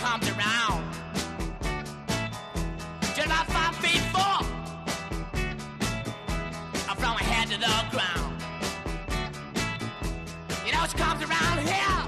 Comes 0.00 0.30
around. 0.30 0.82
Just 3.14 3.26
about 3.26 3.46
five 3.48 3.76
feet 3.76 4.00
four. 4.14 4.40
A 6.88 6.94
the 7.58 7.84
ground. 7.90 8.42
You 10.64 10.72
know 10.72 10.86
she 10.90 10.96
comes 10.96 11.22
around 11.22 11.58
here 11.68 12.00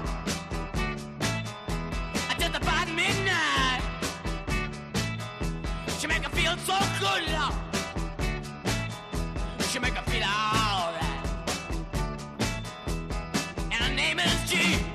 at 2.29 2.39
just 2.39 2.55
about 2.55 2.87
midnight. 2.87 3.83
She 5.99 6.07
make 6.07 6.23
her 6.23 6.31
feel 6.31 6.57
so 6.57 6.77
good, 6.99 7.31
love. 7.31 7.55
She 9.69 9.77
make 9.77 9.93
her 9.93 10.11
feel 10.11 10.23
alright. 10.23 11.27
And 13.71 13.73
her 13.73 13.93
name 13.93 14.17
is 14.17 14.49
G. 14.49 14.92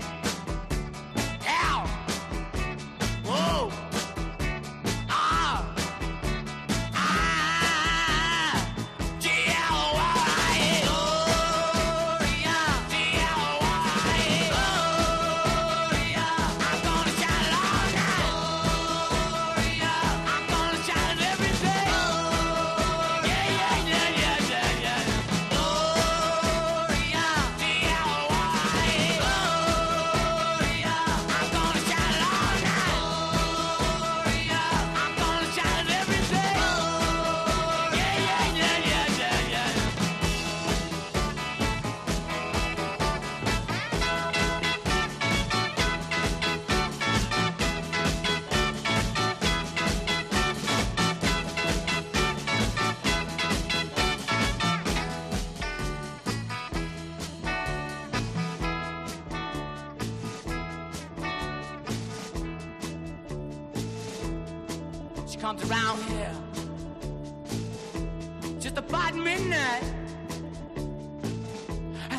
Comes 65.41 65.71
around 65.71 66.03
here 66.03 66.35
just 68.59 68.77
about 68.77 69.15
midnight. 69.15 69.85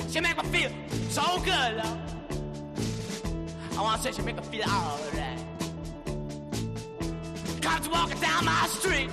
She 0.09 0.21
make 0.21 0.37
me 0.37 0.43
feel 0.49 0.71
so 1.09 1.37
good, 1.39 1.75
love. 1.77 1.99
I 3.77 3.81
wanna 3.81 4.01
say 4.01 4.13
she 4.13 4.21
make 4.21 4.37
me 4.37 4.43
feel 4.43 4.63
alright. 4.69 5.39
Comes 7.61 7.89
walking 7.89 8.19
down 8.21 8.45
my 8.45 8.67
street. 8.67 9.09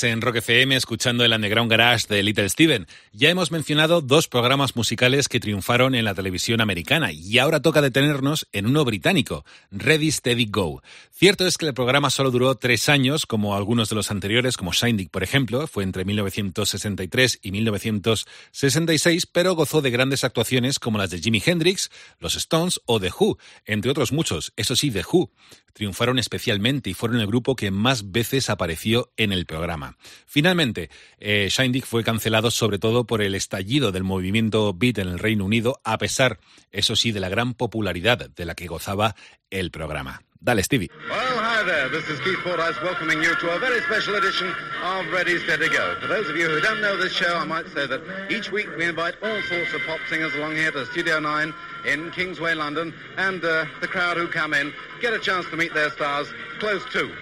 En 0.00 0.22
Rock 0.22 0.36
FM 0.36 0.74
escuchando 0.74 1.22
el 1.22 1.34
Underground 1.34 1.70
Garage 1.70 2.06
de 2.08 2.22
Little 2.22 2.48
Steven. 2.48 2.86
Ya 3.12 3.28
hemos 3.28 3.50
mencionado 3.50 4.00
dos 4.00 4.26
programas 4.26 4.74
musicales 4.74 5.28
que 5.28 5.38
triunfaron 5.38 5.94
en 5.94 6.06
la 6.06 6.14
televisión 6.14 6.62
americana 6.62 7.12
y 7.12 7.38
ahora 7.38 7.60
toca 7.60 7.82
detenernos 7.82 8.48
en 8.52 8.64
uno 8.64 8.86
británico, 8.86 9.44
Ready 9.70 10.10
Steady 10.10 10.46
Go. 10.46 10.82
Cierto 11.10 11.46
es 11.46 11.58
que 11.58 11.66
el 11.66 11.74
programa 11.74 12.08
solo 12.08 12.30
duró 12.30 12.54
tres 12.54 12.88
años, 12.88 13.26
como 13.26 13.54
algunos 13.54 13.90
de 13.90 13.96
los 13.96 14.10
anteriores, 14.10 14.56
como 14.56 14.72
Shindig, 14.72 15.10
por 15.10 15.22
ejemplo, 15.22 15.66
fue 15.66 15.84
entre 15.84 16.06
1963 16.06 17.40
y 17.42 17.52
1966, 17.52 19.26
pero 19.26 19.54
gozó 19.54 19.82
de 19.82 19.90
grandes 19.90 20.24
actuaciones 20.24 20.78
como 20.78 20.96
las 20.96 21.10
de 21.10 21.20
Jimi 21.20 21.42
Hendrix, 21.44 21.90
los 22.18 22.34
Stones 22.34 22.80
o 22.86 22.98
The 22.98 23.10
Who, 23.10 23.36
entre 23.66 23.90
otros 23.90 24.10
muchos. 24.10 24.54
Eso 24.56 24.74
sí, 24.74 24.90
The 24.90 25.04
Who 25.12 25.30
triunfaron 25.72 26.18
especialmente 26.18 26.90
y 26.90 26.94
fueron 26.94 27.20
el 27.20 27.26
grupo 27.26 27.56
que 27.56 27.70
más 27.70 28.12
veces 28.12 28.50
apareció 28.50 29.10
en 29.16 29.32
el 29.32 29.46
programa. 29.46 29.96
Finalmente, 30.26 30.90
eh, 31.18 31.48
Shindig 31.50 31.84
fue 31.84 32.04
cancelado 32.04 32.50
sobre 32.50 32.78
todo 32.78 33.06
por 33.06 33.22
el 33.22 33.34
estallido 33.34 33.92
del 33.92 34.04
movimiento 34.04 34.72
beat 34.74 34.98
en 34.98 35.08
el 35.08 35.18
Reino 35.18 35.44
Unido, 35.44 35.80
a 35.84 35.98
pesar, 35.98 36.38
eso 36.70 36.96
sí, 36.96 37.12
de 37.12 37.20
la 37.20 37.28
gran 37.28 37.54
popularidad 37.54 38.30
de 38.30 38.44
la 38.44 38.54
que 38.54 38.66
gozaba 38.66 39.14
el 39.50 39.70
programa. 39.70 40.22
Dale, 40.42 40.64
Stevie. 40.64 40.90
Well, 41.08 41.38
hi 41.38 41.62
there. 41.62 41.88
This 41.88 42.08
is 42.08 42.18
Keith 42.20 42.40
Fordyce 42.42 42.74
welcoming 42.82 43.22
you 43.22 43.32
to 43.32 43.54
a 43.54 43.60
very 43.60 43.80
special 43.82 44.16
edition 44.16 44.52
of 44.82 45.06
Ready, 45.12 45.38
Steady, 45.38 45.68
Go. 45.68 45.94
For 46.00 46.08
those 46.08 46.28
of 46.28 46.36
you 46.36 46.48
who 46.48 46.60
don't 46.60 46.80
know 46.80 46.96
this 46.96 47.12
show, 47.12 47.36
I 47.36 47.44
might 47.44 47.68
say 47.68 47.86
that 47.86 48.02
each 48.28 48.50
week 48.50 48.66
we 48.76 48.84
invite 48.84 49.14
all 49.22 49.40
sorts 49.42 49.72
of 49.72 49.80
pop 49.86 50.00
singers 50.10 50.34
along 50.34 50.56
here 50.56 50.72
to 50.72 50.84
Studio 50.86 51.20
9 51.20 51.54
in 51.86 52.10
Kingsway, 52.10 52.54
London, 52.54 52.94
and 53.16 53.44
uh, 53.44 53.64
the 53.80 53.88
crowd 53.88 54.16
who 54.16 54.28
come 54.28 54.54
in 54.54 54.72
get 55.00 55.12
a 55.12 55.18
chance 55.18 55.46
to 55.50 55.56
meet 55.56 55.74
their 55.74 55.90
stars. 55.90 56.28
Close 56.58 56.84
to. 56.92 57.12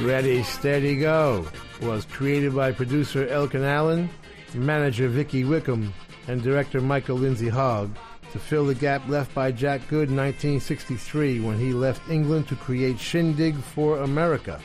Ready, 0.00 0.42
Steady, 0.42 0.96
Go. 0.96 1.48
Was 1.80 2.04
created 2.04 2.54
by 2.54 2.72
producer 2.72 3.26
Elkan 3.26 3.64
Allan, 3.64 4.08
manager 4.54 5.08
Vicky 5.08 5.44
Wickham, 5.44 5.92
and 6.28 6.42
director 6.42 6.80
Michael 6.80 7.16
Lindsay 7.16 7.48
Hogg 7.48 7.90
to 8.34 8.40
fill 8.40 8.66
the 8.66 8.74
gap 8.74 9.08
left 9.08 9.32
by 9.32 9.52
Jack 9.52 9.80
Good 9.86 10.08
in 10.10 10.16
1963 10.16 11.38
when 11.38 11.56
he 11.56 11.72
left 11.72 12.10
England 12.10 12.48
to 12.48 12.56
create 12.56 12.98
Shindig 12.98 13.54
for 13.54 13.98
America. 13.98 14.60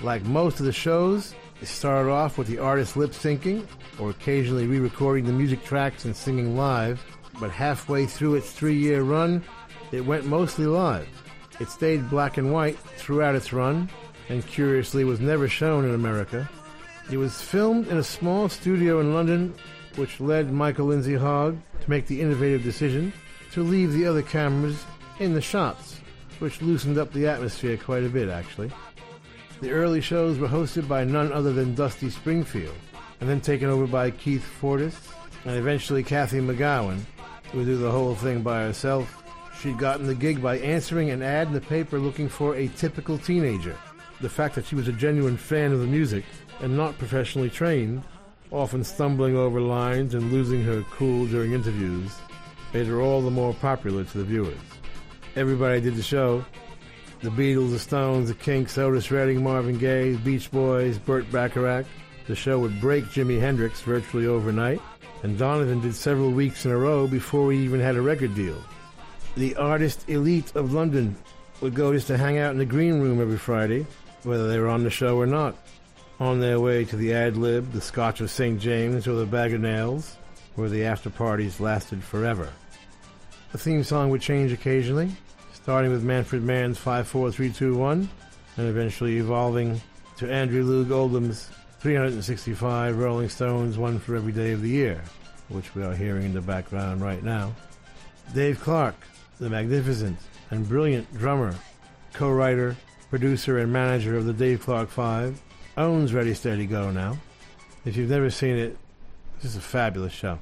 Like 0.00 0.22
most 0.26 0.60
of 0.60 0.66
the 0.66 0.72
shows, 0.72 1.34
it 1.60 1.66
started 1.66 2.08
off 2.08 2.38
with 2.38 2.46
the 2.46 2.58
artist 2.58 2.96
lip 2.96 3.10
syncing 3.10 3.66
or 3.98 4.10
occasionally 4.10 4.68
re 4.68 4.78
recording 4.78 5.24
the 5.24 5.32
music 5.32 5.64
tracks 5.64 6.04
and 6.04 6.14
singing 6.14 6.56
live, 6.56 7.04
but 7.40 7.50
halfway 7.50 8.06
through 8.06 8.36
its 8.36 8.52
three 8.52 8.78
year 8.78 9.02
run, 9.02 9.42
it 9.90 10.06
went 10.06 10.24
mostly 10.24 10.66
live. 10.66 11.08
It 11.58 11.70
stayed 11.70 12.08
black 12.08 12.38
and 12.38 12.52
white 12.52 12.78
throughout 12.78 13.34
its 13.34 13.52
run, 13.52 13.90
and 14.28 14.46
curiously 14.46 15.02
was 15.02 15.18
never 15.18 15.48
shown 15.48 15.84
in 15.84 15.96
America. 15.96 16.48
It 17.10 17.16
was 17.16 17.42
filmed 17.42 17.88
in 17.88 17.96
a 17.96 18.04
small 18.04 18.48
studio 18.48 19.00
in 19.00 19.14
London, 19.14 19.52
which 19.96 20.20
led 20.20 20.52
Michael 20.52 20.86
Lindsay 20.86 21.14
Hogg 21.14 21.58
to 21.80 21.90
make 21.90 22.06
the 22.06 22.20
innovative 22.20 22.62
decision 22.62 23.12
to 23.52 23.62
leave 23.62 23.92
the 23.92 24.06
other 24.06 24.22
cameras 24.22 24.84
in 25.18 25.34
the 25.34 25.40
shots, 25.40 26.00
which 26.38 26.60
loosened 26.60 26.98
up 26.98 27.12
the 27.12 27.28
atmosphere 27.28 27.76
quite 27.76 28.04
a 28.04 28.08
bit, 28.08 28.28
actually. 28.28 28.70
The 29.60 29.70
early 29.70 30.00
shows 30.00 30.38
were 30.38 30.48
hosted 30.48 30.88
by 30.88 31.04
none 31.04 31.32
other 31.32 31.52
than 31.52 31.74
Dusty 31.74 32.10
Springfield, 32.10 32.74
and 33.20 33.28
then 33.28 33.40
taken 33.40 33.68
over 33.68 33.86
by 33.86 34.10
Keith 34.10 34.44
Fordyce, 34.44 35.08
and 35.44 35.56
eventually 35.56 36.02
Cathy 36.02 36.40
McGowan, 36.40 37.00
who 37.52 37.58
would 37.58 37.66
do 37.66 37.76
the 37.76 37.90
whole 37.90 38.14
thing 38.14 38.42
by 38.42 38.62
herself. 38.62 39.22
She'd 39.60 39.78
gotten 39.78 40.06
the 40.06 40.14
gig 40.14 40.42
by 40.42 40.58
answering 40.58 41.10
an 41.10 41.22
ad 41.22 41.46
in 41.46 41.54
the 41.54 41.60
paper 41.60 41.98
looking 41.98 42.28
for 42.28 42.56
a 42.56 42.68
typical 42.68 43.16
teenager. 43.16 43.76
The 44.20 44.28
fact 44.28 44.56
that 44.56 44.66
she 44.66 44.74
was 44.74 44.88
a 44.88 44.92
genuine 44.92 45.36
fan 45.36 45.72
of 45.72 45.80
the 45.80 45.86
music 45.86 46.24
and 46.60 46.76
not 46.76 46.98
professionally 46.98 47.50
trained, 47.50 48.02
often 48.54 48.84
stumbling 48.84 49.36
over 49.36 49.60
lines 49.60 50.14
and 50.14 50.32
losing 50.32 50.62
her 50.62 50.82
cool 50.92 51.26
during 51.26 51.52
interviews, 51.52 52.10
made 52.72 52.86
her 52.86 53.00
all 53.00 53.20
the 53.20 53.30
more 53.30 53.52
popular 53.54 54.04
to 54.04 54.18
the 54.18 54.24
viewers. 54.24 54.58
Everybody 55.36 55.80
did 55.80 55.96
the 55.96 56.02
show. 56.02 56.44
The 57.20 57.30
Beatles, 57.30 57.70
the 57.70 57.78
Stones, 57.78 58.28
the 58.28 58.34
Kinks, 58.34 58.78
Otis 58.78 59.10
Redding, 59.10 59.42
Marvin 59.42 59.78
Gaye, 59.78 60.16
Beach 60.16 60.50
Boys, 60.50 60.98
Burt 60.98 61.30
Bacharach. 61.32 61.86
The 62.26 62.36
show 62.36 62.58
would 62.58 62.80
break 62.80 63.04
Jimi 63.06 63.40
Hendrix 63.40 63.80
virtually 63.80 64.26
overnight, 64.26 64.80
and 65.22 65.38
Donovan 65.38 65.80
did 65.80 65.94
several 65.94 66.30
weeks 66.30 66.64
in 66.64 66.70
a 66.70 66.76
row 66.76 67.06
before 67.06 67.50
he 67.50 67.58
even 67.58 67.80
had 67.80 67.96
a 67.96 68.02
record 68.02 68.34
deal. 68.34 68.56
The 69.36 69.56
artist 69.56 70.08
elite 70.08 70.54
of 70.54 70.72
London 70.72 71.16
would 71.60 71.74
go 71.74 71.92
just 71.92 72.06
to 72.08 72.16
hang 72.16 72.38
out 72.38 72.52
in 72.52 72.58
the 72.58 72.64
green 72.64 73.00
room 73.00 73.20
every 73.20 73.38
Friday, 73.38 73.86
whether 74.22 74.48
they 74.48 74.58
were 74.58 74.68
on 74.68 74.84
the 74.84 74.90
show 74.90 75.16
or 75.16 75.26
not, 75.26 75.56
on 76.20 76.40
their 76.40 76.60
way 76.60 76.84
to 76.84 76.96
the 76.96 77.12
ad 77.12 77.36
lib, 77.36 77.72
the 77.72 77.80
Scotch 77.80 78.20
of 78.20 78.30
St. 78.30 78.60
James, 78.60 79.06
or 79.06 79.14
the 79.14 79.26
Bag 79.26 79.52
of 79.52 79.60
Nails, 79.60 80.16
where 80.54 80.68
the 80.68 80.84
after 80.84 81.10
parties 81.10 81.60
lasted 81.60 82.02
forever. 82.02 82.48
The 83.52 83.58
theme 83.58 83.84
song 83.84 84.10
would 84.10 84.20
change 84.20 84.52
occasionally, 84.52 85.10
starting 85.52 85.90
with 85.90 86.02
Manfred 86.02 86.42
Mann's 86.42 86.78
54321 86.78 88.08
and 88.56 88.68
eventually 88.68 89.16
evolving 89.16 89.80
to 90.16 90.32
Andrew 90.32 90.64
Loog 90.64 90.92
Oldham's 90.92 91.50
365 91.80 92.98
Rolling 92.98 93.28
Stones, 93.28 93.76
one 93.76 93.98
for 93.98 94.16
every 94.16 94.32
day 94.32 94.52
of 94.52 94.62
the 94.62 94.68
year, 94.68 95.02
which 95.48 95.74
we 95.74 95.82
are 95.82 95.94
hearing 95.94 96.24
in 96.24 96.34
the 96.34 96.40
background 96.40 97.02
right 97.02 97.22
now. 97.22 97.52
Dave 98.32 98.60
Clark, 98.60 98.94
the 99.38 99.50
magnificent 99.50 100.18
and 100.50 100.68
brilliant 100.68 101.12
drummer, 101.18 101.54
co-writer, 102.12 102.76
producer, 103.10 103.58
and 103.58 103.72
manager 103.72 104.16
of 104.16 104.24
the 104.24 104.32
Dave 104.32 104.60
Clark 104.60 104.88
Five, 104.88 105.40
owns 105.76 106.12
Ready 106.12 106.34
Steady 106.34 106.66
Go 106.66 106.90
now. 106.90 107.18
If 107.84 107.96
you've 107.96 108.10
never 108.10 108.30
seen 108.30 108.56
it, 108.56 108.76
this 109.40 109.52
is 109.52 109.56
a 109.56 109.60
fabulous 109.60 110.12
show. 110.12 110.38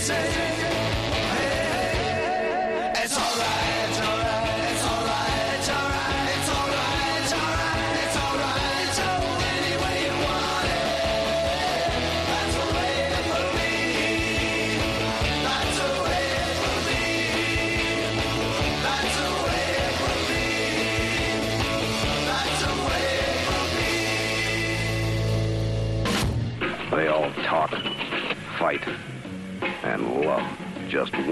Say. 0.00 0.49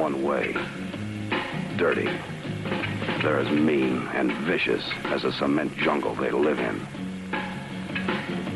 One 0.08 0.22
way. 0.22 0.56
Dirty. 1.76 2.08
They're 3.20 3.40
as 3.40 3.50
mean 3.50 4.08
and 4.14 4.32
vicious 4.32 4.82
as 5.04 5.20
the 5.20 5.32
cement 5.32 5.76
jungle 5.76 6.14
they 6.14 6.30
live 6.30 6.58
in. 6.58 6.80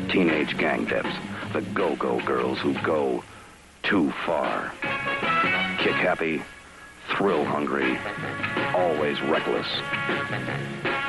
Teenage 0.09 0.57
gang 0.57 0.85
debs, 0.85 1.13
the 1.53 1.61
go-go 1.61 2.19
girls 2.25 2.57
who 2.57 2.73
go 2.81 3.23
too 3.83 4.09
far. 4.25 4.73
Kick 5.77 5.93
happy, 5.93 6.41
thrill 7.15 7.45
hungry, 7.45 7.99
always 8.73 9.21
reckless, 9.21 9.67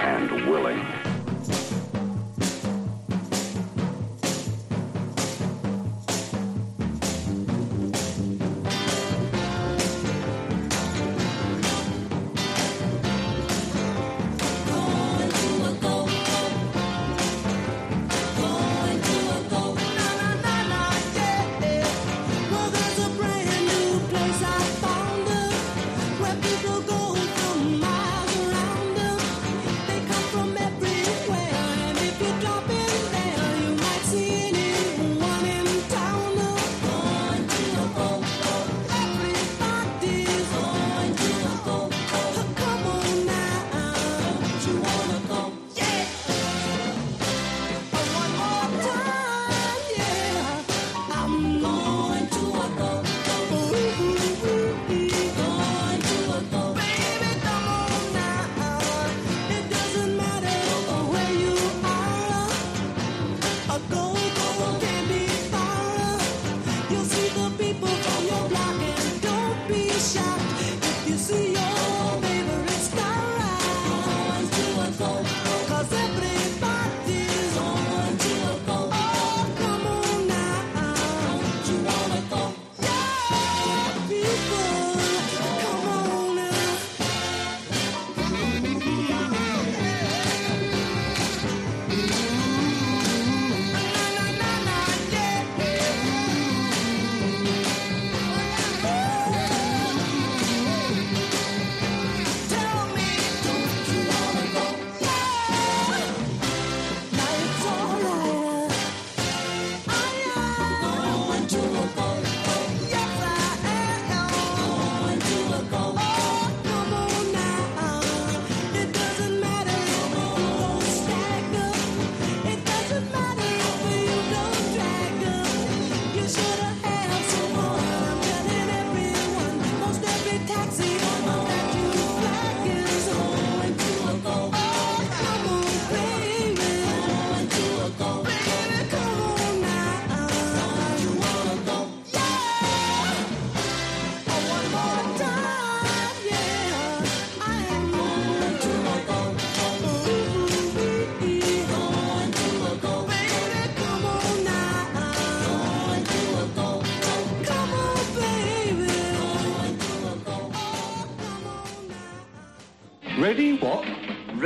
and 0.00 0.30
willing. 0.50 0.84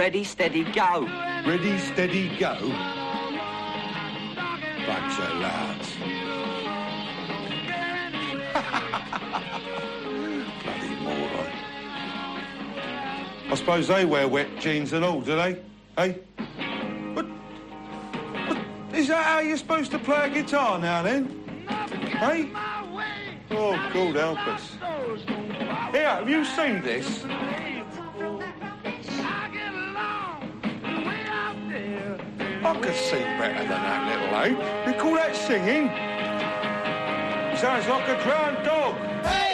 Ready, 0.09 0.25
steady, 0.25 0.65
go. 0.65 1.07
Ready, 1.47 1.77
steady, 1.77 2.35
go. 2.39 2.55
Bunch 4.87 5.19
of 5.21 5.35
lads. 5.37 5.97
Bloody 10.65 10.95
moron. 11.03 11.53
I 13.51 13.55
suppose 13.55 13.89
they 13.89 14.07
wear 14.07 14.27
wet 14.27 14.49
jeans 14.59 14.95
and 14.95 15.05
all, 15.05 15.21
do 15.21 15.37
they? 15.37 15.61
Hey? 15.99 16.21
But, 17.15 17.27
but 18.49 18.57
is 18.95 19.09
that 19.09 19.23
how 19.23 19.41
you're 19.41 19.59
supposed 19.59 19.91
to 19.91 19.99
play 19.99 20.31
a 20.31 20.31
guitar 20.31 20.79
now 20.79 21.03
then? 21.03 21.67
Hey? 21.69 22.51
Oh, 23.51 23.77
God 23.93 24.17
help 24.17 24.39
us. 24.49 24.73
Here, 25.93 26.09
have 26.09 26.31
you 26.31 26.47
seen 26.47 26.81
this? 26.81 27.27
I 32.69 32.79
could 32.81 32.95
sing 32.95 33.23
better 33.39 33.61
than 33.61 33.69
that 33.69 34.05
little 34.07 34.43
ape. 34.43 34.87
You 34.87 34.93
call 35.01 35.15
that 35.15 35.35
singing? 35.35 35.89
Sounds 37.57 37.89
like 37.89 38.07
a 38.11 38.23
drowned 38.23 38.63
dog. 38.63 38.95
Cars 39.25 39.48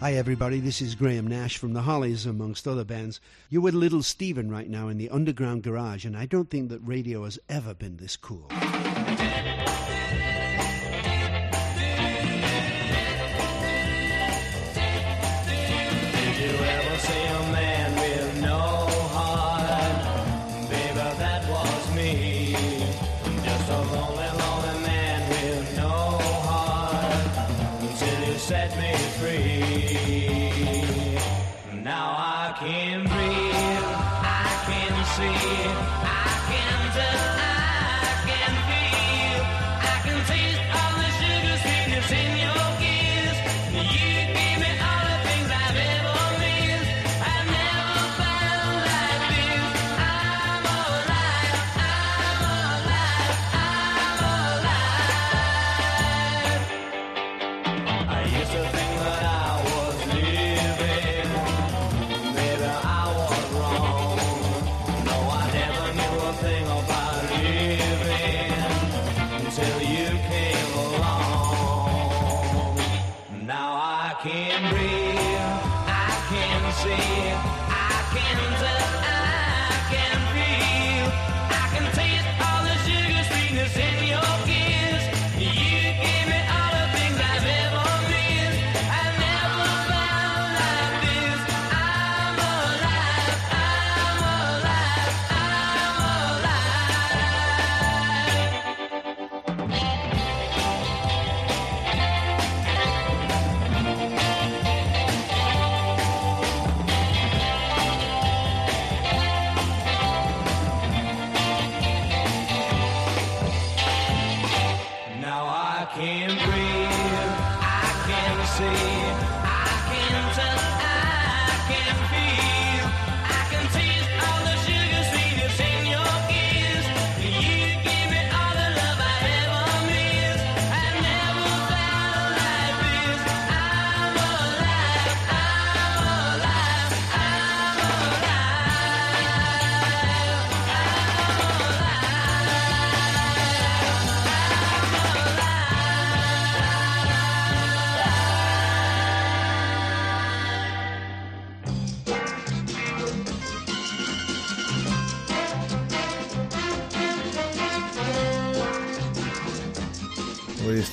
Hi, 0.00 0.14
everybody. 0.14 0.60
This 0.60 0.80
is 0.80 0.94
Graham 0.94 1.26
Nash 1.26 1.58
from 1.58 1.74
the 1.74 1.82
Hollies, 1.82 2.24
amongst 2.24 2.66
other 2.66 2.84
bands. 2.84 3.20
You're 3.50 3.60
with 3.60 3.74
Little 3.74 4.02
Steven 4.02 4.50
right 4.50 4.66
now 4.66 4.88
in 4.88 4.96
the 4.96 5.10
Underground 5.10 5.62
Garage, 5.62 6.06
and 6.06 6.16
I 6.16 6.24
don't 6.24 6.48
think 6.48 6.70
that 6.70 6.78
radio 6.78 7.24
has 7.24 7.38
ever 7.50 7.74
been 7.74 7.98
this 7.98 8.16
cool. 8.16 8.46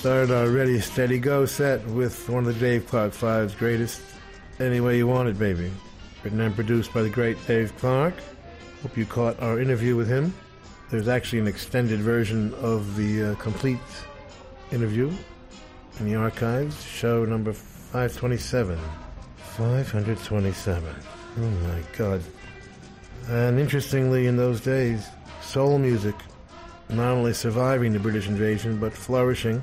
Started 0.08 0.34
our 0.34 0.48
Ready 0.48 0.80
Steady 0.80 1.20
Go 1.20 1.46
set 1.46 1.86
with 1.88 2.30
one 2.30 2.48
of 2.48 2.54
the 2.54 2.60
Dave 2.62 2.88
Clark 2.88 3.12
Five's 3.12 3.54
greatest 3.54 4.02
Any 4.58 4.80
Way 4.80 4.96
You 4.96 5.08
Want 5.08 5.28
It, 5.28 5.38
Baby. 5.38 5.70
Written 6.24 6.40
and 6.40 6.56
produced 6.56 6.94
by 6.94 7.02
the 7.02 7.10
great 7.10 7.36
Dave 7.46 7.76
Clark. 7.78 8.14
Hope 8.82 8.96
you 8.96 9.06
caught 9.06 9.38
our 9.42 9.60
interview 9.60 9.98
with 9.98 10.08
him. 10.08 10.34
There's 10.90 11.10
actually 11.10 11.40
an 11.40 11.48
extended 11.48 12.00
version 12.00 12.54
of 12.54 12.96
the 12.96 13.32
uh, 13.32 13.36
complete 13.36 13.82
interview 14.72 15.12
in 16.00 16.06
the 16.06 16.16
archives, 16.16 16.82
show 16.86 17.26
number 17.26 17.52
527. 17.52 18.80
527. 19.58 20.96
Oh 21.38 21.42
my 21.42 21.82
god. 21.98 22.24
And 23.28 23.60
interestingly, 23.60 24.28
in 24.28 24.38
those 24.38 24.62
days, 24.62 25.06
soul 25.42 25.78
music 25.78 26.16
not 26.88 27.12
only 27.12 27.34
surviving 27.34 27.92
the 27.92 28.00
British 28.00 28.30
invasion, 28.30 28.80
but 28.80 28.94
flourishing 28.94 29.62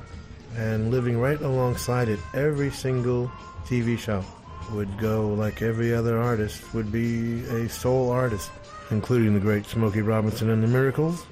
and 0.56 0.90
living 0.90 1.18
right 1.18 1.40
alongside 1.40 2.09
it. 2.09 2.20
Every 2.35 2.70
single 2.70 3.31
TV 3.66 3.98
show 3.98 4.24
would 4.72 4.98
go 4.98 5.28
like 5.28 5.62
every 5.62 5.94
other 5.94 6.18
artist, 6.18 6.74
would 6.74 6.90
be 6.90 7.44
a 7.44 7.68
soul 7.68 8.10
artist, 8.10 8.51
including 8.90 9.35
the 9.35 9.40
great 9.40 9.66
Smokey 9.66 10.02
Robinson 10.02 10.51
and 10.51 10.62
the 10.62 10.68
Miracles. 10.68 11.26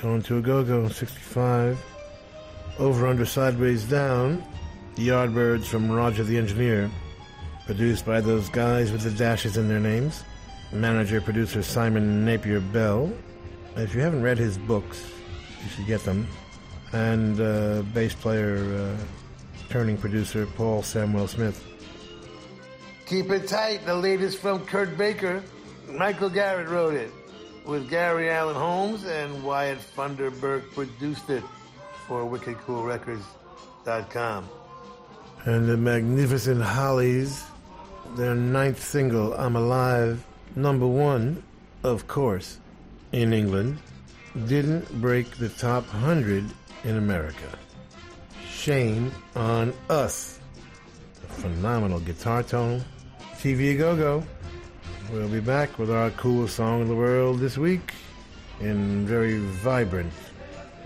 Going 0.00 0.22
to 0.22 0.38
a 0.38 0.40
go-go, 0.40 0.88
65. 0.88 1.78
Over 2.78 3.06
Under 3.08 3.26
Sideways 3.26 3.84
Down, 3.84 4.44
the 4.94 5.08
Yardbirds 5.08 5.64
from 5.64 5.90
Roger 5.90 6.22
the 6.22 6.38
Engineer, 6.38 6.88
produced 7.66 8.06
by 8.06 8.20
those 8.20 8.48
guys 8.48 8.92
with 8.92 9.02
the 9.02 9.10
dashes 9.10 9.56
in 9.56 9.68
their 9.68 9.80
names. 9.80 10.22
Manager 10.72 11.20
producer 11.20 11.62
Simon 11.62 12.24
Napier 12.24 12.60
Bell. 12.60 13.12
If 13.76 13.94
you 13.94 14.00
haven't 14.00 14.22
read 14.22 14.38
his 14.38 14.58
books, 14.58 15.02
you 15.62 15.68
should 15.70 15.86
get 15.86 16.04
them. 16.04 16.28
And 16.92 17.40
uh, 17.40 17.82
bass 17.94 18.14
player, 18.14 18.58
uh, 18.74 18.96
turning 19.68 19.98
producer 19.98 20.46
Paul 20.46 20.82
Samwell-Smith. 20.82 21.64
Keep 23.06 23.30
it 23.30 23.48
tight. 23.48 23.86
The 23.86 23.94
latest 23.94 24.38
from 24.38 24.64
Kurt 24.66 24.96
Baker. 24.96 25.42
Michael 25.90 26.30
Garrett 26.30 26.68
wrote 26.68 26.94
it 26.94 27.10
with 27.68 27.88
Gary 27.90 28.30
Allen 28.30 28.56
Holmes 28.56 29.04
and 29.04 29.44
Wyatt 29.44 29.78
Funderburk 29.78 30.72
produced 30.72 31.28
it 31.28 31.44
for 32.06 32.24
WickedCoolRecords.com. 32.24 34.48
And 35.44 35.68
the 35.68 35.76
magnificent 35.76 36.62
Hollies, 36.62 37.44
their 38.16 38.34
ninth 38.34 38.82
single, 38.82 39.34
I'm 39.34 39.56
Alive, 39.56 40.24
number 40.56 40.86
one, 40.86 41.42
of 41.82 42.08
course, 42.08 42.56
in 43.12 43.34
England, 43.34 43.76
didn't 44.46 44.90
break 45.00 45.36
the 45.36 45.50
top 45.50 45.84
100 45.92 46.46
in 46.84 46.96
America. 46.96 47.58
Shame 48.50 49.12
on 49.34 49.72
us. 49.88 50.38
A 51.24 51.32
phenomenal 51.34 52.00
guitar 52.00 52.42
tone. 52.42 52.84
TV 53.36 53.76
Go 53.78 53.96
Go. 53.96 54.24
We'll 55.12 55.28
be 55.28 55.40
back 55.40 55.78
with 55.78 55.90
our 55.90 56.10
coolest 56.10 56.56
song 56.56 56.82
in 56.82 56.88
the 56.88 56.94
world 56.94 57.38
this 57.38 57.56
week 57.56 57.94
in 58.60 59.06
very 59.06 59.38
vibrant 59.38 60.12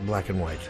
black 0.04 0.28
and 0.28 0.40
white. 0.40 0.60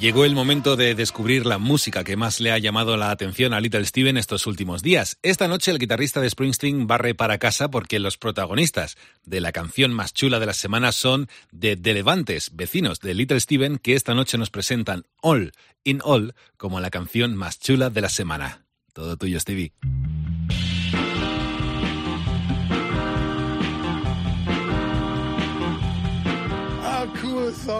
Llegó 0.00 0.24
el 0.24 0.34
momento 0.34 0.76
de 0.76 0.94
descubrir 0.94 1.44
la 1.44 1.58
música 1.58 2.04
que 2.04 2.16
más 2.16 2.40
le 2.40 2.50
ha 2.52 2.56
llamado 2.56 2.96
la 2.96 3.10
atención 3.10 3.52
a 3.52 3.60
Little 3.60 3.84
Steven 3.84 4.16
estos 4.16 4.46
últimos 4.46 4.82
días. 4.82 5.18
Esta 5.22 5.46
noche 5.46 5.70
el 5.70 5.78
guitarrista 5.78 6.22
de 6.22 6.30
Springsteen 6.30 6.86
barre 6.86 7.14
para 7.14 7.36
casa 7.36 7.70
porque 7.70 7.98
los 7.98 8.16
protagonistas 8.16 8.96
de 9.26 9.42
la 9.42 9.52
canción 9.52 9.92
más 9.92 10.14
chula 10.14 10.40
de 10.40 10.46
la 10.46 10.54
semana 10.54 10.92
son 10.92 11.28
de 11.52 11.76
The 11.76 11.92
Levantes, 11.92 12.56
vecinos 12.56 13.00
de 13.00 13.12
Little 13.12 13.40
Steven, 13.40 13.76
que 13.76 13.94
esta 13.94 14.14
noche 14.14 14.38
nos 14.38 14.48
presentan 14.48 15.04
All 15.20 15.52
in 15.84 16.00
All 16.02 16.34
como 16.56 16.80
la 16.80 16.88
canción 16.88 17.36
más 17.36 17.60
chula 17.60 17.90
de 17.90 18.00
la 18.00 18.08
semana. 18.08 18.64
Todo 18.94 19.18
tuyo, 19.18 19.38
Stevie. 19.38 19.74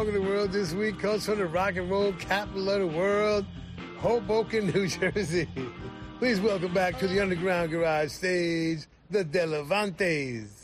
song 0.01 0.09
of 0.09 0.15
the 0.15 0.23
world 0.23 0.51
this 0.51 0.73
week 0.73 0.99
comes 0.99 1.27
from 1.27 1.37
the 1.37 1.45
rock 1.45 1.77
and 1.77 1.91
roll 1.91 2.11
capital 2.15 2.71
of 2.71 2.81
the 2.81 2.87
world, 2.87 3.45
Hoboken, 3.99 4.69
New 4.69 4.89
Jersey. 4.89 5.47
Please 6.19 6.41
welcome 6.41 6.73
back 6.73 6.99
to 7.01 7.07
the 7.07 7.21
Underground 7.21 7.71
Garage 7.71 8.11
stage, 8.11 8.87
the 9.11 9.23
Delevantes. 9.23 10.60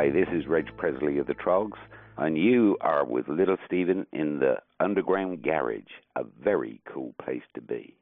Hi, 0.00 0.08
this 0.08 0.28
is 0.32 0.46
Reg 0.46 0.74
Presley 0.78 1.18
of 1.18 1.26
the 1.26 1.34
Troggs, 1.34 1.76
and 2.16 2.38
you 2.38 2.78
are 2.80 3.04
with 3.04 3.28
Little 3.28 3.58
Steven 3.66 4.06
in 4.14 4.38
the 4.38 4.54
Underground 4.82 5.42
Garage, 5.42 5.92
a 6.16 6.24
very 6.42 6.80
cool 6.86 7.14
place 7.22 7.42
to 7.52 7.60
be. 7.60 7.94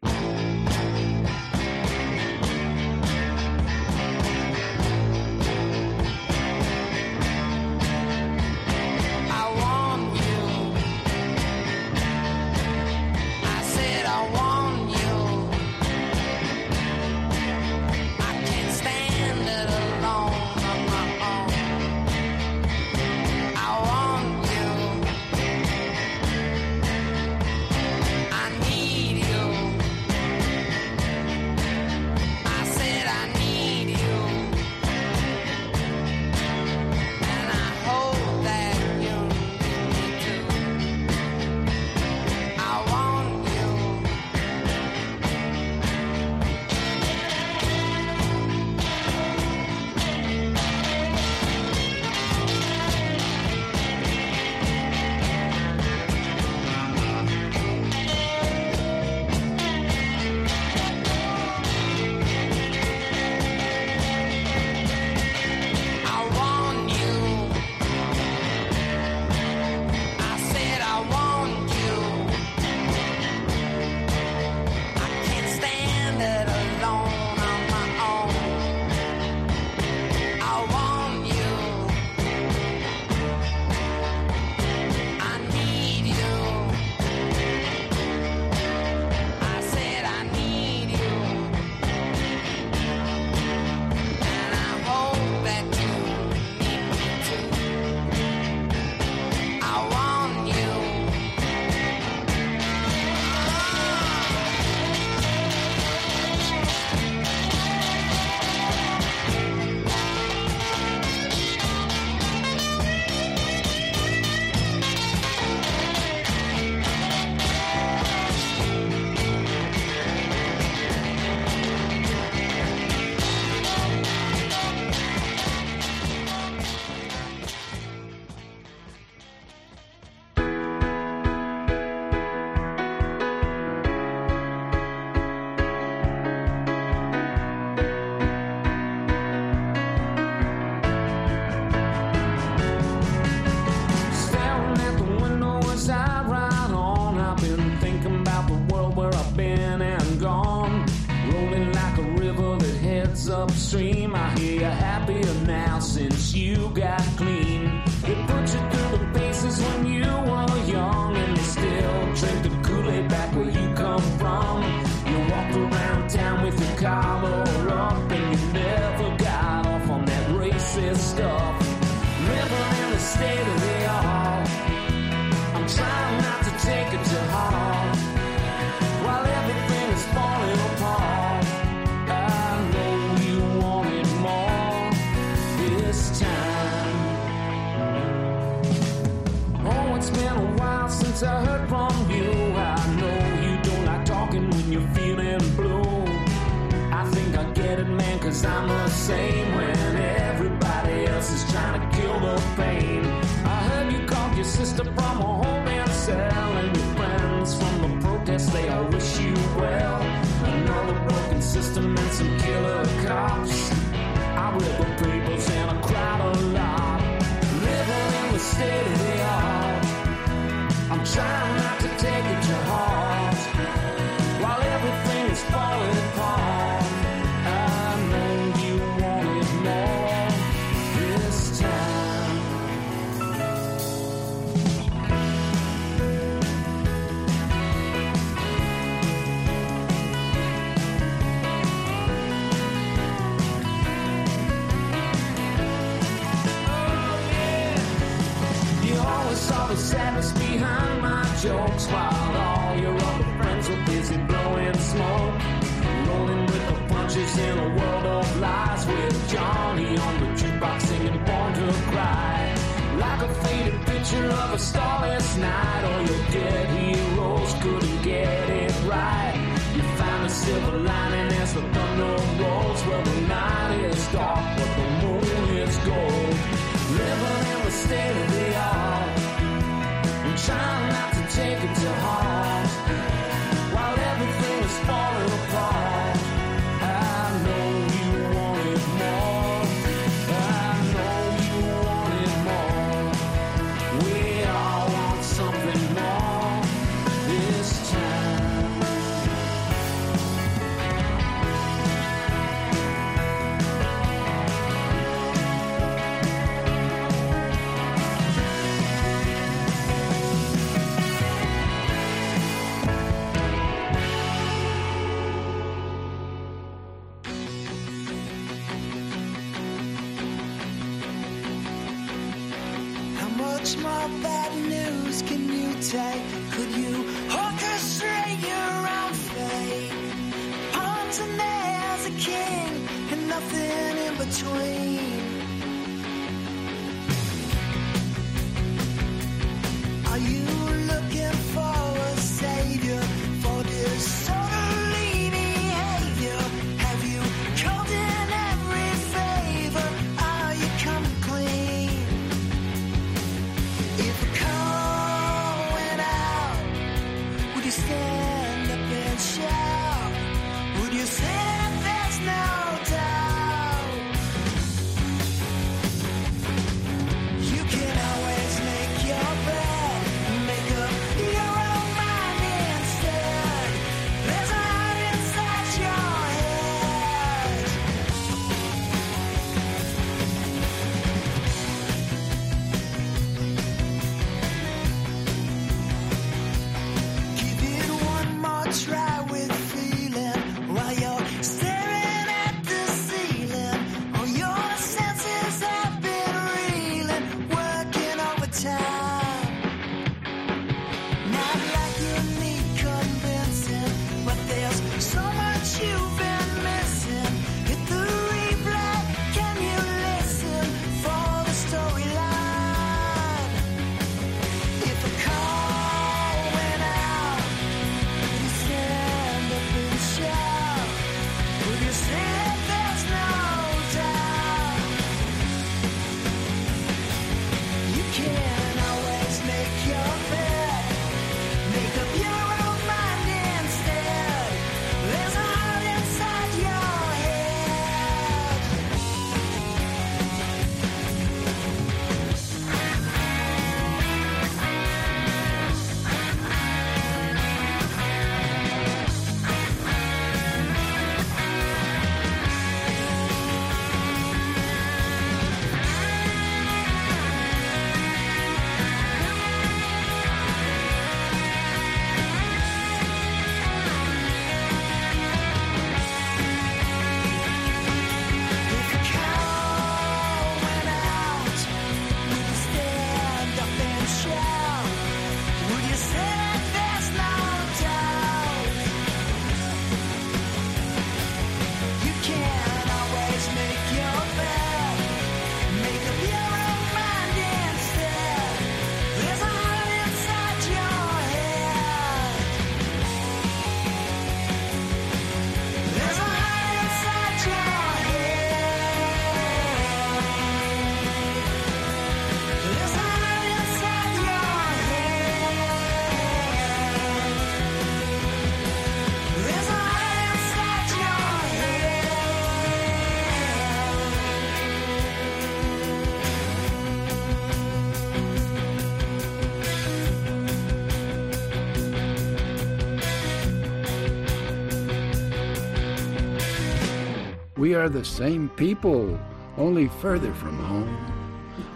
We 527.68 527.74
are 527.74 527.90
the 527.90 528.02
same 528.02 528.48
people, 528.48 529.20
only 529.58 529.88
further 530.00 530.32
from 530.32 530.58
home. 530.58 530.96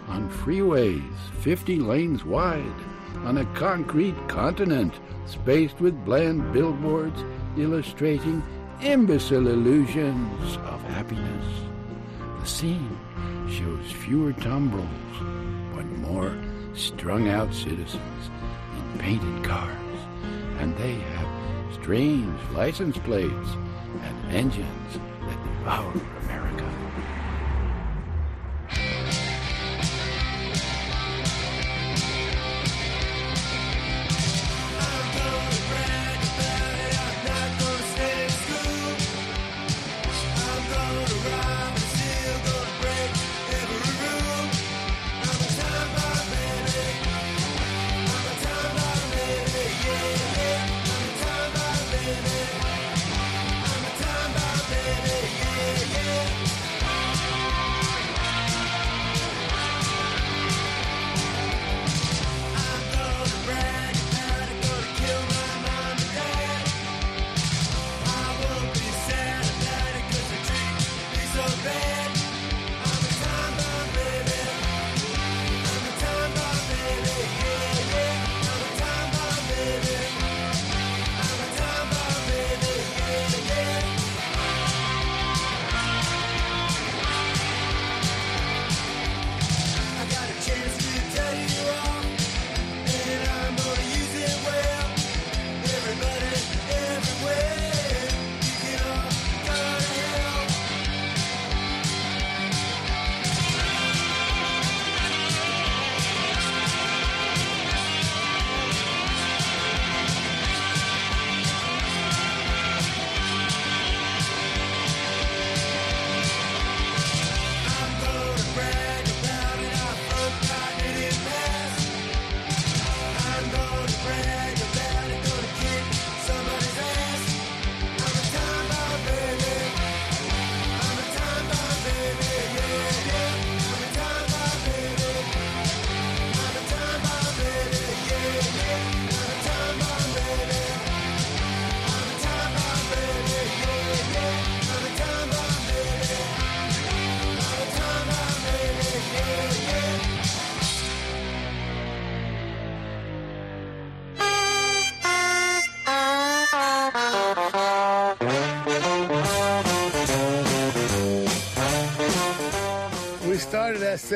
On 0.07 0.27
freeways, 0.27 1.15
50 1.41 1.81
lanes 1.81 2.25
wide, 2.25 2.79
on 3.17 3.37
a 3.37 3.45
concrete 3.53 4.15
continent, 4.27 4.95
spaced 5.27 5.79
with 5.79 6.03
bland 6.03 6.51
billboards 6.51 7.23
illustrating 7.57 8.41
imbecile 8.81 9.47
illusions 9.47 10.57
of 10.65 10.81
happiness. 10.81 11.45
The 12.39 12.47
scene 12.47 12.97
shows 13.47 13.91
fewer 13.91 14.33
tumbrils, 14.33 14.87
but 15.75 15.85
more 16.09 16.35
strung 16.73 17.29
out 17.29 17.53
citizens 17.53 18.31
in 18.79 18.97
painted 18.97 19.43
cars, 19.43 19.99
and 20.57 20.75
they 20.75 20.95
have 20.95 21.27
strange 21.75 22.41
license 22.51 22.97
plates 22.97 23.49
and 24.01 24.31
engines 24.31 24.97
that 25.65 26.12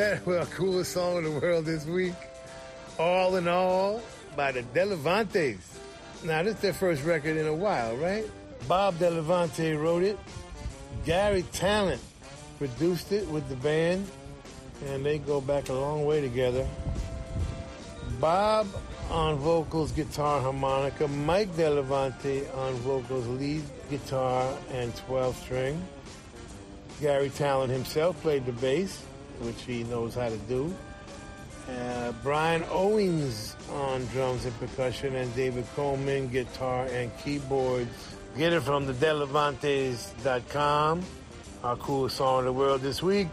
that 0.07 0.25
with 0.25 0.38
our 0.38 0.45
coolest 0.45 0.93
song 0.93 1.17
in 1.17 1.23
the 1.25 1.31
world 1.31 1.65
this 1.65 1.85
week, 1.85 2.13
All 2.97 3.35
in 3.35 3.47
All 3.47 4.01
by 4.38 4.53
the 4.53 4.63
Delevantes. 4.63 5.59
Now, 6.23 6.43
this 6.43 6.55
is 6.55 6.61
their 6.61 6.73
first 6.73 7.03
record 7.03 7.35
in 7.35 7.45
a 7.45 7.53
while, 7.53 7.95
right? 7.97 8.25
Bob 8.69 8.97
Delevante 8.99 9.73
wrote 9.73 10.03
it. 10.03 10.17
Garry 11.05 11.43
Tallent 11.51 11.99
produced 12.57 13.11
it 13.11 13.27
with 13.27 13.49
the 13.49 13.57
band, 13.57 14.07
and 14.85 15.05
they 15.05 15.17
go 15.17 15.41
back 15.41 15.67
a 15.67 15.73
long 15.73 16.05
way 16.05 16.21
together. 16.21 16.65
Bob 18.21 18.67
on 19.11 19.35
vocals, 19.35 19.91
guitar, 19.91 20.39
harmonica. 20.39 21.07
Mike 21.09 21.53
Delevante 21.57 22.47
on 22.51 22.73
vocals, 22.75 23.27
lead 23.27 23.63
guitar, 23.89 24.57
and 24.71 24.95
12 24.95 25.35
string. 25.35 25.88
Garry 27.01 27.29
Tallent 27.29 27.69
himself 27.69 28.19
played 28.21 28.45
the 28.45 28.53
bass, 28.53 29.03
which 29.39 29.61
he 29.64 29.84
knows 29.85 30.15
how 30.15 30.30
to 30.30 30.38
do. 30.49 30.73
Uh, 31.69 32.11
Brian 32.23 32.64
Owings 32.72 33.55
on 33.73 34.05
drums 34.07 34.45
and 34.45 34.57
percussion, 34.59 35.15
and 35.15 35.34
David 35.35 35.65
Coleman 35.76 36.30
guitar 36.30 36.88
and 36.91 37.11
keyboards. 37.19 37.89
Get 38.38 38.53
it 38.53 38.61
from 38.61 38.85
the 38.85 38.93
Delevantes.com. 38.93 41.03
Our 41.64 41.76
coolest 41.77 42.18
song 42.18 42.39
in 42.39 42.45
the 42.45 42.53
world 42.53 42.81
this 42.81 43.03
week, 43.03 43.27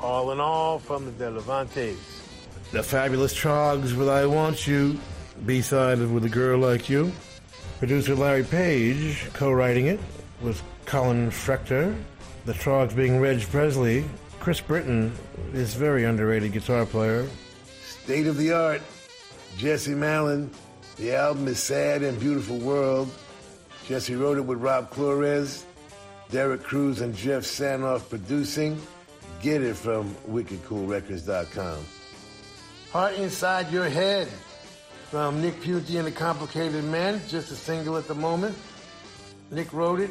All 0.00 0.32
in 0.32 0.40
All 0.40 0.78
from 0.78 1.04
the 1.04 1.12
Delevantes. 1.12 1.96
The 2.72 2.82
Fabulous 2.82 3.32
Troggs 3.32 3.96
with 3.96 4.08
I 4.08 4.26
Want 4.26 4.66
You, 4.66 4.98
B-side 5.44 6.00
of 6.00 6.10
With 6.10 6.24
a 6.24 6.28
Girl 6.28 6.58
Like 6.58 6.88
You. 6.88 7.12
Producer 7.78 8.14
Larry 8.14 8.42
Page 8.42 9.28
co-writing 9.34 9.86
it 9.86 10.00
with 10.40 10.60
Colin 10.86 11.30
Frechter. 11.30 11.94
The 12.46 12.54
Troggs 12.54 12.96
being 12.96 13.20
Reg 13.20 13.42
Presley. 13.42 14.04
Chris 14.46 14.60
Britton 14.60 15.12
is 15.54 15.74
very 15.74 16.04
underrated 16.04 16.52
guitar 16.52 16.86
player. 16.86 17.28
State 17.82 18.28
of 18.28 18.36
the 18.36 18.52
art, 18.52 18.80
Jesse 19.56 19.92
Malin. 19.92 20.48
The 20.98 21.16
album 21.16 21.48
is 21.48 21.58
Sad 21.58 22.04
and 22.04 22.16
Beautiful 22.20 22.58
World. 22.58 23.10
Jesse 23.88 24.14
wrote 24.14 24.38
it 24.38 24.42
with 24.42 24.58
Rob 24.58 24.92
Flores, 24.92 25.66
Derek 26.30 26.62
Cruz, 26.62 27.00
and 27.00 27.12
Jeff 27.12 27.42
Sanoff 27.42 28.08
producing. 28.08 28.80
Get 29.42 29.62
it 29.62 29.74
from 29.74 30.14
wickedcoolrecords.com. 30.30 31.84
Heart 32.92 33.14
Inside 33.14 33.72
Your 33.72 33.88
Head 33.88 34.28
from 35.10 35.42
Nick 35.42 35.60
Piunti 35.60 35.98
and 35.98 36.06
the 36.06 36.12
Complicated 36.12 36.84
Men, 36.84 37.20
just 37.26 37.50
a 37.50 37.56
single 37.56 37.96
at 37.96 38.06
the 38.06 38.14
moment. 38.14 38.56
Nick 39.50 39.72
wrote 39.72 39.98
it, 39.98 40.10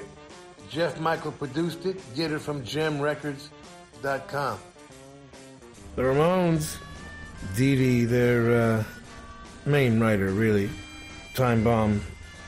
Jeff 0.70 1.00
Michael 1.00 1.32
produced 1.32 1.86
it. 1.86 2.02
Get 2.18 2.34
it 2.34 2.40
from 2.40 2.66
jemrecords.com. 4.02 4.60
The 5.96 6.02
Ramones, 6.02 6.78
Dee 7.56 7.76
Dee, 7.76 8.06
their 8.06 8.52
uh, 8.52 8.84
main 9.66 10.00
writer, 10.00 10.30
really. 10.30 10.70
Time 11.34 11.64
Bomb 11.64 12.02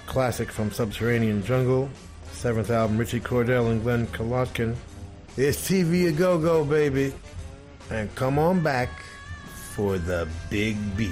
classic 0.05 0.51
from 0.51 0.71
Subterranean 0.71 1.43
Jungle. 1.43 1.89
Seventh 2.31 2.69
album, 2.69 2.97
Richie 2.97 3.19
Cordell 3.19 3.71
and 3.71 3.81
Glenn 3.81 4.07
Kolotkin. 4.07 4.75
It's 5.37 5.69
TV 5.69 6.09
a 6.09 6.11
Go 6.11 6.39
Go, 6.39 6.63
baby. 6.63 7.13
And 7.89 8.13
come 8.15 8.37
on 8.37 8.61
back 8.61 8.89
for 9.73 9.97
the 9.97 10.27
big 10.49 10.77
beat. 10.97 11.11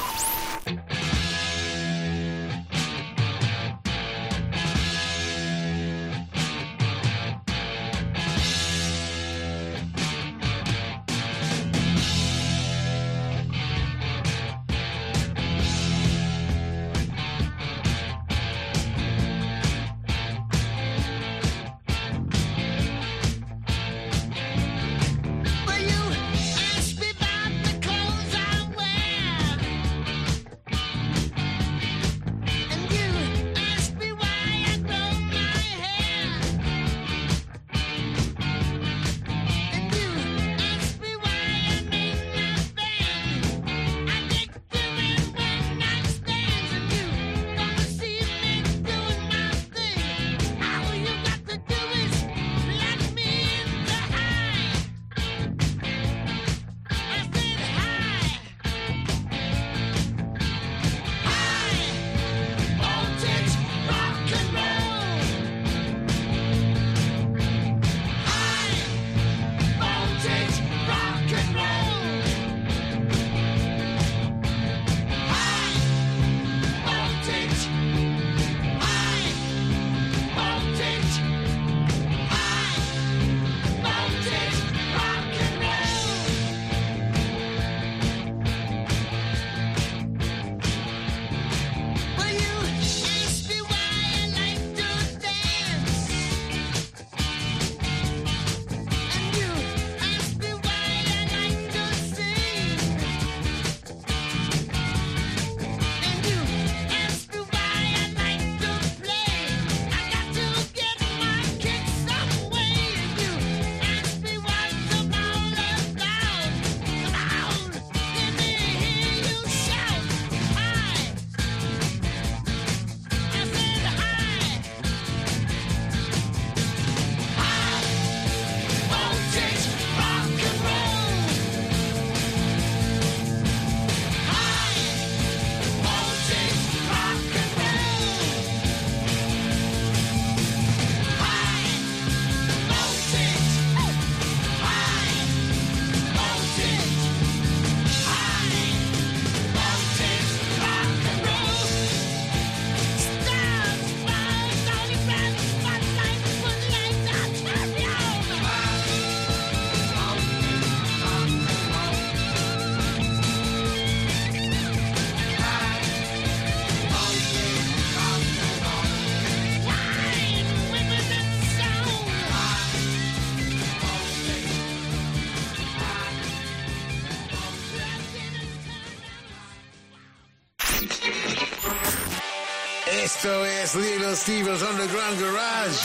Little 183.75 184.15
Steven's 184.15 184.61
Underground 184.63 185.21
Garage. 185.21 185.79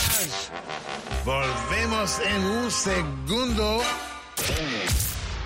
Volvemos 1.25 2.21
en 2.21 2.45
un 2.45 2.71
segundo 2.71 3.81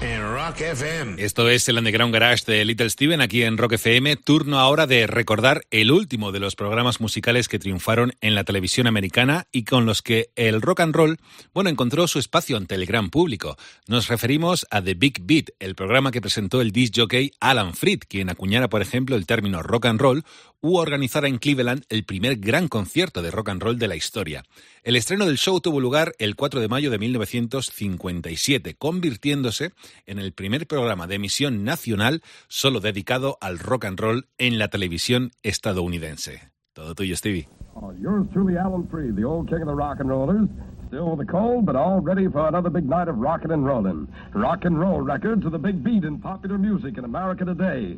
en 0.00 0.22
Rock 0.22 0.60
FM. 0.62 1.22
Esto 1.22 1.48
es 1.50 1.68
el 1.68 1.76
Underground 1.76 2.14
Garage 2.14 2.44
de 2.46 2.64
Little 2.64 2.88
Steven 2.88 3.20
aquí 3.20 3.42
en 3.42 3.58
Rock 3.58 3.72
FM. 3.72 4.16
Turno 4.16 4.58
ahora 4.58 4.86
de 4.86 5.06
recordar 5.06 5.62
el 5.70 5.90
último 5.90 6.32
de 6.32 6.40
los 6.40 6.56
programas 6.56 7.00
musicales 7.00 7.48
que 7.48 7.58
triunfaron 7.58 8.14
en 8.22 8.34
la 8.34 8.44
televisión 8.44 8.86
americana 8.86 9.46
y 9.52 9.64
con 9.64 9.84
los 9.84 10.00
que 10.00 10.30
el 10.36 10.62
rock 10.62 10.80
and 10.80 10.94
roll, 10.94 11.18
bueno, 11.52 11.68
encontró 11.68 12.08
su 12.08 12.18
espacio 12.18 12.56
ante 12.56 12.74
el 12.74 12.86
gran 12.86 13.10
público. 13.10 13.56
Nos 13.86 14.08
referimos 14.08 14.66
a 14.70 14.80
The 14.80 14.94
Big 14.94 15.20
Beat, 15.22 15.50
el 15.58 15.74
programa 15.74 16.10
que 16.10 16.22
presentó 16.22 16.62
el 16.62 16.72
disc 16.72 16.94
jockey 16.96 17.32
Alan 17.40 17.74
Freed, 17.74 18.00
quien 18.08 18.30
acuñara, 18.30 18.68
por 18.68 18.80
ejemplo, 18.80 19.16
el 19.16 19.26
término 19.26 19.62
rock 19.62 19.86
and 19.86 20.00
roll 20.00 20.24
u 20.62 20.76
organizara 20.76 21.28
en 21.28 21.38
Cleveland 21.38 21.84
el 21.88 22.04
primer 22.04 22.36
gran 22.36 22.68
concierto 22.68 23.22
de 23.22 23.30
rock 23.30 23.48
and 23.50 23.62
roll 23.62 23.78
de 23.78 23.88
la 23.88 23.96
historia. 23.96 24.42
El 24.82 24.96
estreno 24.96 25.26
del 25.26 25.36
show 25.36 25.60
tuvo 25.60 25.80
lugar 25.80 26.12
el 26.18 26.36
4 26.36 26.60
de 26.60 26.68
mayo 26.68 26.90
de 26.90 26.98
1957, 26.98 28.74
convirtiéndose 28.74 29.72
en 30.06 30.18
el 30.18 30.32
primer 30.32 30.66
programa 30.66 31.06
de 31.06 31.16
emisión 31.16 31.64
nacional 31.64 32.22
solo 32.48 32.80
dedicado 32.80 33.38
al 33.40 33.58
rock 33.58 33.86
and 33.86 34.00
roll 34.00 34.26
en 34.38 34.58
la 34.58 34.68
televisión 34.68 35.30
estadounidense. 35.42 36.50
Todo 36.72 36.94
tuyo, 36.94 37.16
Stevie. 37.16 37.48
Oh, 37.74 37.92
yours 37.92 38.26
truly, 38.32 38.56
Alan 38.56 38.86
Freed, 38.88 39.16
the 39.16 39.24
old 39.24 39.48
king 39.48 39.62
of 39.62 39.68
the 39.68 39.74
rock 39.74 40.00
and 40.00 40.08
rollers. 40.08 40.48
Still 40.88 41.16
with 41.16 41.20
a 41.20 41.30
cold, 41.30 41.66
but 41.66 41.76
all 41.76 42.00
ready 42.00 42.26
for 42.28 42.48
another 42.48 42.68
big 42.68 42.84
night 42.84 43.06
of 43.08 43.16
rockin' 43.16 43.52
and 43.52 43.64
rollin'. 43.64 44.08
Rock 44.34 44.64
and 44.64 44.78
roll 44.78 45.00
records 45.00 45.46
of 45.46 45.52
the 45.52 45.58
big 45.58 45.84
beat 45.84 46.02
in 46.02 46.18
popular 46.18 46.58
music 46.58 46.98
in 46.98 47.04
America 47.04 47.44
today. 47.44 47.96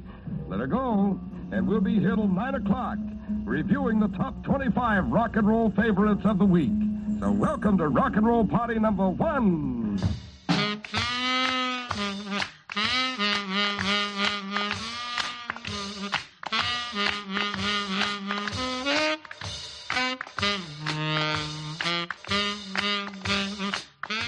Let 0.48 0.60
her 0.60 0.66
go, 0.66 1.18
and 1.52 1.68
we'll 1.68 1.80
be 1.80 2.00
here 2.00 2.16
till 2.16 2.28
9 2.28 2.54
o'clock, 2.54 2.98
reviewing 3.44 4.00
the 4.00 4.08
top 4.08 4.42
25 4.42 5.08
rock 5.08 5.36
and 5.36 5.46
roll 5.46 5.70
favorites 5.70 6.22
of 6.24 6.38
the 6.38 6.44
week. 6.44 6.72
So 7.20 7.30
welcome 7.30 7.76
to 7.76 7.88
Rock 7.88 8.16
and 8.16 8.26
Roll 8.26 8.46
Party 8.46 8.78
number 8.78 9.08
one. 9.08 10.00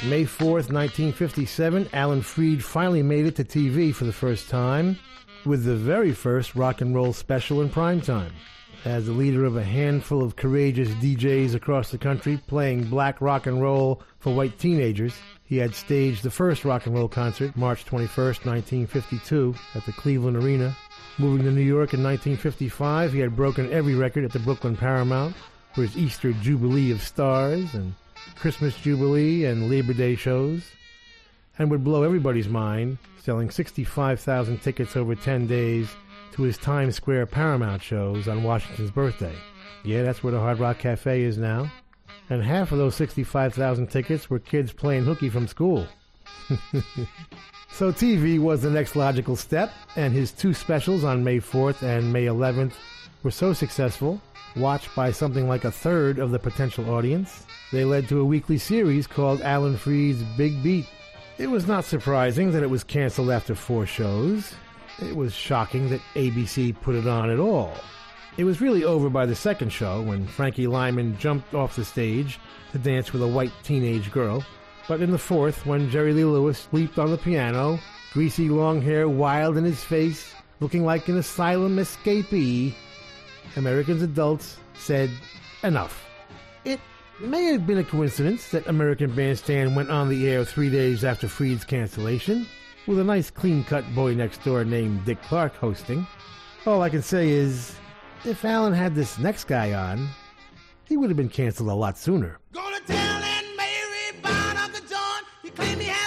May 0.06 0.24
4th, 0.24 0.70
1957, 0.70 1.88
Alan 1.94 2.20
Freed 2.20 2.62
finally 2.62 3.02
made 3.02 3.24
it 3.24 3.36
to 3.36 3.44
TV 3.44 3.94
for 3.94 4.05
the 4.05 4.12
first 4.12 4.51
time 4.51 4.98
with 5.46 5.64
the 5.64 5.76
very 5.76 6.12
first 6.12 6.54
rock 6.54 6.80
and 6.80 6.94
roll 6.94 7.12
special 7.12 7.60
in 7.60 7.68
primetime. 7.68 8.30
As 8.84 9.06
the 9.06 9.12
leader 9.12 9.44
of 9.46 9.56
a 9.56 9.64
handful 9.64 10.22
of 10.22 10.36
courageous 10.36 10.90
DJs 10.90 11.54
across 11.54 11.90
the 11.90 11.96
country 11.96 12.38
playing 12.46 12.84
black 12.84 13.20
rock 13.20 13.46
and 13.46 13.62
roll 13.62 14.02
for 14.18 14.34
white 14.34 14.58
teenagers, 14.58 15.14
he 15.44 15.56
had 15.56 15.74
staged 15.74 16.22
the 16.22 16.30
first 16.30 16.64
rock 16.64 16.84
and 16.86 16.94
roll 16.94 17.08
concert 17.08 17.56
March 17.56 17.86
21st, 17.86 18.44
1952, 18.44 19.54
at 19.74 19.86
the 19.86 19.92
Cleveland 19.92 20.36
Arena. 20.36 20.76
Moving 21.16 21.44
to 21.46 21.50
New 21.50 21.62
York 21.62 21.94
in 21.94 22.02
1955, 22.02 23.12
he 23.12 23.20
had 23.20 23.34
broken 23.36 23.72
every 23.72 23.94
record 23.94 24.24
at 24.24 24.32
the 24.32 24.38
Brooklyn 24.38 24.76
Paramount 24.76 25.34
for 25.74 25.82
his 25.82 25.96
Easter 25.96 26.32
Jubilee 26.34 26.90
of 26.90 27.02
Stars 27.02 27.72
and 27.74 27.94
Christmas 28.36 28.76
Jubilee 28.76 29.44
and 29.46 29.70
Labor 29.70 29.94
Day 29.94 30.14
shows. 30.14 30.62
And 31.59 31.70
would 31.70 31.85
blow 31.85 32.02
everybody's 32.02 32.48
mind, 32.48 32.98
selling 33.20 33.51
65,000 33.51 34.60
tickets 34.60 34.97
over 34.97 35.14
10 35.14 35.47
days 35.47 35.89
to 36.32 36.43
his 36.43 36.59
Times 36.59 36.97
Square 36.97 37.26
Paramount 37.26 37.82
shows 37.82 38.28
on 38.28 38.43
Washington's 38.43 38.90
birthday. 38.90 39.35
Yeah, 39.85 40.02
that's 40.02 40.22
where 40.22 40.32
the 40.32 40.40
Hard 40.40 40.59
Rock 40.59 40.78
Cafe 40.78 41.22
is 41.22 41.39
now. 41.39 41.70
And 42.31 42.43
half 42.43 42.72
of 42.72 42.78
those 42.78 42.94
65,000 42.97 43.89
tickets 43.89 44.31
were 44.31 44.39
kids 44.39 44.72
playing 44.72 45.05
hooky 45.05 45.28
from 45.28 45.47
school. 45.47 45.86
so 47.70 47.93
TV 47.93 48.39
was 48.39 48.62
the 48.62 48.70
next 48.70 48.97
logical 48.97 49.36
step, 49.36 49.72
and 49.97 50.12
his 50.12 50.32
two 50.32 50.55
specials 50.55 51.05
on 51.05 51.22
May 51.22 51.39
4th 51.39 51.82
and 51.82 52.12
May 52.12 52.26
11th 52.26 52.72
were 53.22 53.31
so 53.31 53.52
successful, 53.52 54.20
watched 54.56 54.94
by 54.94 55.10
something 55.10 55.48
like 55.48 55.64
a 55.64 55.70
third 55.70 56.18
of 56.18 56.31
the 56.31 56.39
potential 56.39 56.90
audience, 56.90 57.47
they 57.72 57.85
led 57.85 58.09
to 58.09 58.20
a 58.20 58.24
weekly 58.24 58.59
series 58.59 59.06
called 59.06 59.40
Alan 59.43 59.76
Freed's 59.76 60.22
Big 60.36 60.62
Beat. 60.62 60.86
It 61.36 61.48
was 61.48 61.66
not 61.66 61.85
surprising 61.85 62.52
that 62.52 62.62
it 62.62 62.70
was 62.70 62.85
canceled 62.85 63.31
after 63.31 63.56
four 63.56 63.86
shows. 63.86 64.55
It 65.02 65.16
was 65.16 65.35
shocking 65.35 65.90
that 65.90 66.01
ABC 66.15 66.81
put 66.81 66.94
it 66.94 67.09
on 67.09 67.28
at 67.28 67.40
all. 67.40 67.74
It 68.36 68.44
was 68.44 68.61
really 68.61 68.85
over 68.85 69.11
by 69.11 69.27
the 69.27 69.35
second 69.35 69.70
show 69.70 70.01
when 70.01 70.28
Frankie 70.28 70.69
Lymon 70.69 71.19
jumped 71.19 71.52
off 71.52 71.74
the 71.74 71.85
stage 71.85 72.39
to 72.70 72.78
dance 72.78 73.12
with 73.12 73.20
a 73.23 73.27
white 73.27 73.52
teenage 73.65 74.12
girl. 74.12 74.44
But 74.86 75.01
in 75.01 75.11
the 75.11 75.19
fourth, 75.19 75.66
when 75.66 75.90
Jerry 75.90 76.12
Lee 76.12 76.24
Lewis 76.24 76.69
leaped 76.70 76.98
on 76.98 77.11
the 77.11 77.19
piano, 77.19 77.81
greasy 78.12 78.48
long 78.48 78.81
hair 78.81 79.09
wild 79.09 79.56
in 79.56 79.65
his 79.65 79.82
face, 79.82 80.32
looking 80.61 80.85
like 80.85 81.09
an 81.09 81.19
asylum 81.19 81.78
escapee, 81.78 82.74
Americans 83.56 84.02
adults 84.02 84.56
said, 84.74 85.11
enough. 85.65 86.06
It 86.65 86.78
may 87.20 87.44
have 87.44 87.66
been 87.66 87.78
a 87.78 87.84
coincidence 87.84 88.50
that 88.50 88.66
American 88.66 89.14
Bandstand 89.14 89.76
went 89.76 89.90
on 89.90 90.08
the 90.08 90.28
air 90.28 90.44
three 90.44 90.68
days 90.70 91.04
after 91.04 91.28
Freed's 91.28 91.64
cancellation, 91.64 92.46
with 92.86 92.98
a 92.98 93.04
nice 93.04 93.30
clean 93.30 93.64
cut 93.64 93.84
boy 93.94 94.14
next 94.14 94.42
door 94.44 94.64
named 94.64 95.04
Dick 95.04 95.22
Clark 95.22 95.54
hosting. 95.56 96.06
All 96.66 96.82
I 96.82 96.90
can 96.90 97.02
say 97.02 97.30
is, 97.30 97.76
if 98.24 98.44
Alan 98.44 98.72
had 98.72 98.94
this 98.94 99.18
next 99.18 99.44
guy 99.44 99.72
on, 99.72 100.08
he 100.84 100.96
would 100.96 101.08
have 101.08 101.16
been 101.16 101.28
canceled 101.28 101.68
a 101.68 101.74
lot 101.74 101.96
sooner. 101.96 102.38
Tell 102.52 102.64
Aunt 102.64 103.46
Mary. 103.56 104.12
He 105.42 105.50
claimed 105.50 105.80
he 105.80 105.88
has 105.88 106.03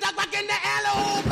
ducked 0.00 0.16
back 0.16 0.34
in 0.34 0.46
the 0.46 0.54
alley. 0.62 1.23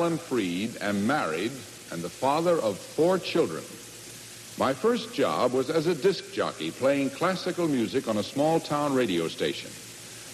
Alan 0.00 0.16
Freed, 0.16 0.78
am 0.80 1.06
married 1.06 1.52
and 1.92 2.00
the 2.00 2.08
father 2.08 2.56
of 2.56 2.78
four 2.78 3.18
children. 3.18 3.62
My 4.56 4.72
first 4.72 5.12
job 5.12 5.52
was 5.52 5.68
as 5.68 5.86
a 5.86 5.94
disc 5.94 6.32
jockey 6.32 6.70
playing 6.70 7.10
classical 7.10 7.68
music 7.68 8.08
on 8.08 8.16
a 8.16 8.22
small 8.22 8.60
town 8.60 8.94
radio 8.94 9.28
station. 9.28 9.70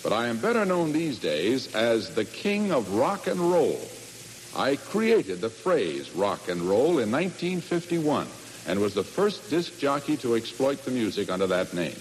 But 0.05 0.13
I 0.13 0.29
am 0.29 0.39
better 0.39 0.65
known 0.65 0.93
these 0.93 1.19
days 1.19 1.75
as 1.75 2.15
the 2.15 2.25
king 2.25 2.71
of 2.71 2.95
rock 2.95 3.27
and 3.27 3.41
roll. 3.41 3.81
I 4.55 4.77
created 4.77 5.41
the 5.41 5.51
phrase 5.51 6.13
rock 6.13 6.49
and 6.49 6.61
roll 6.63 7.01
in 7.01 7.11
1951 7.11 8.29
and 8.69 8.81
was 8.81 8.95
the 8.95 9.03
first 9.03 9.51
disc 9.51 9.81
jockey 9.81 10.17
to 10.19 10.37
exploit 10.37 10.85
the 10.85 10.93
music 10.93 11.29
under 11.29 11.49
that 11.49 11.75
name. 11.75 11.99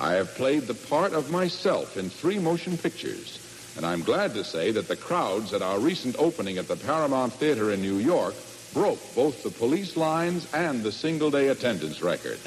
I 0.00 0.14
have 0.14 0.34
played 0.34 0.62
the 0.62 0.74
part 0.74 1.12
of 1.12 1.30
myself 1.30 1.96
in 1.96 2.10
three 2.10 2.40
motion 2.40 2.76
pictures, 2.76 3.39
and 3.76 3.86
I'm 3.86 4.02
glad 4.02 4.34
to 4.34 4.44
say 4.44 4.70
that 4.72 4.88
the 4.88 4.96
crowds 4.96 5.52
at 5.52 5.62
our 5.62 5.78
recent 5.78 6.16
opening 6.18 6.58
at 6.58 6.68
the 6.68 6.76
Paramount 6.76 7.32
Theater 7.32 7.72
in 7.72 7.80
New 7.80 7.98
York 7.98 8.34
broke 8.72 9.00
both 9.14 9.42
the 9.42 9.50
police 9.50 9.96
lines 9.96 10.46
and 10.52 10.82
the 10.82 10.92
single 10.92 11.30
day 11.30 11.48
attendance 11.48 12.02
record. 12.02 12.38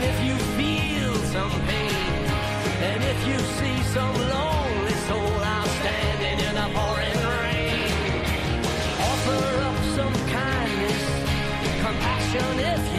And 0.00 0.06
if 0.06 0.24
you 0.24 0.36
feel 0.56 1.12
some 1.34 1.50
pain, 1.66 1.90
and 2.86 3.02
if 3.02 3.26
you 3.26 3.36
see 3.58 3.82
some 3.90 4.14
lonely 4.14 4.92
soul 5.08 5.42
out 5.42 5.66
standing 5.66 6.38
in 6.38 6.56
a 6.56 6.68
pouring 6.72 7.20
rain, 7.34 8.22
offer 9.10 9.42
up 9.68 9.78
some 9.96 10.14
kindness, 10.30 11.02
compassion 11.82 12.60
if 12.60 12.82
you 12.92 12.97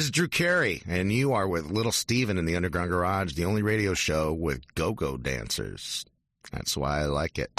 This 0.00 0.06
is 0.06 0.12
Drew 0.12 0.28
Carey, 0.28 0.80
and 0.88 1.12
you 1.12 1.34
are 1.34 1.46
with 1.46 1.70
Little 1.70 1.92
Steven 1.92 2.38
in 2.38 2.46
the 2.46 2.56
Underground 2.56 2.88
Garage, 2.88 3.34
the 3.34 3.44
only 3.44 3.60
radio 3.60 3.92
show 3.92 4.32
with 4.32 4.62
go 4.74 4.94
go 4.94 5.18
dancers. 5.18 6.06
That's 6.50 6.74
why 6.74 7.00
I 7.00 7.04
like 7.04 7.38
it. 7.38 7.50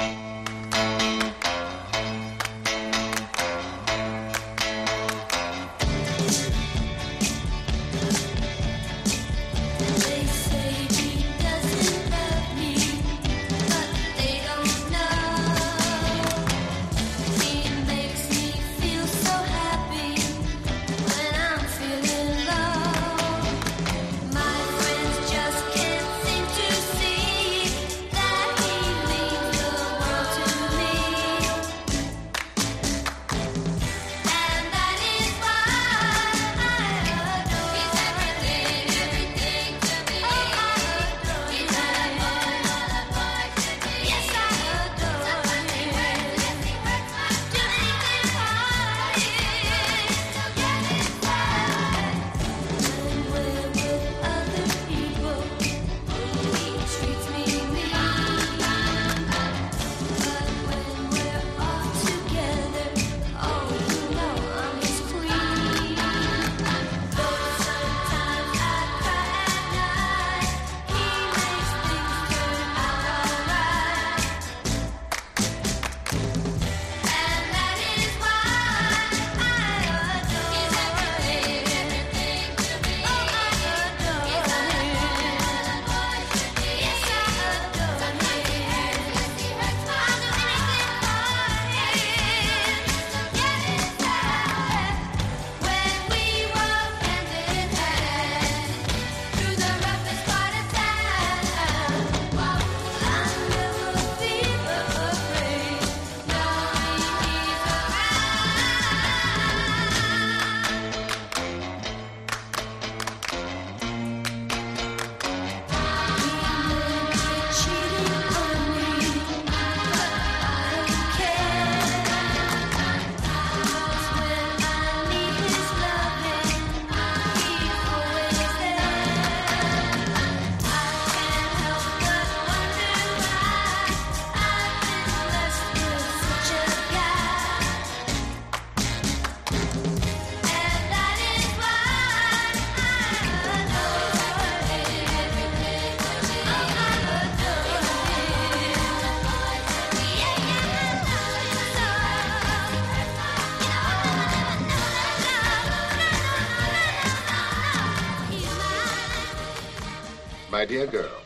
dear 160.71 160.87
girl, 160.87 161.21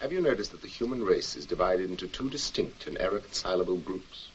have 0.00 0.12
you 0.12 0.20
noticed 0.20 0.50
that 0.52 0.60
the 0.60 0.68
human 0.68 1.02
race 1.02 1.34
is 1.34 1.46
divided 1.46 1.88
into 1.88 2.06
two 2.06 2.28
distinct 2.28 2.86
and 2.86 2.98
irreconcilable 2.98 3.78
groups? 3.78 4.28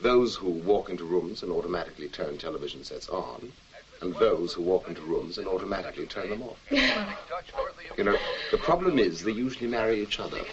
Those 0.00 0.34
who 0.34 0.50
walk 0.50 0.90
into 0.90 1.04
rooms 1.04 1.44
and 1.44 1.52
automatically 1.52 2.08
turn 2.08 2.38
television 2.38 2.82
sets 2.82 3.08
on, 3.08 3.52
and 4.00 4.16
those 4.16 4.52
who 4.52 4.62
walk 4.62 4.88
into 4.88 5.00
rooms 5.02 5.38
and 5.38 5.46
automatically 5.46 6.06
turn 6.06 6.28
them 6.28 6.42
off. 6.42 6.58
you 7.96 8.02
know, 8.02 8.18
the 8.50 8.58
problem 8.58 8.98
is 8.98 9.22
they 9.22 9.30
usually 9.30 9.68
marry 9.68 10.02
each 10.02 10.18
other. 10.18 10.44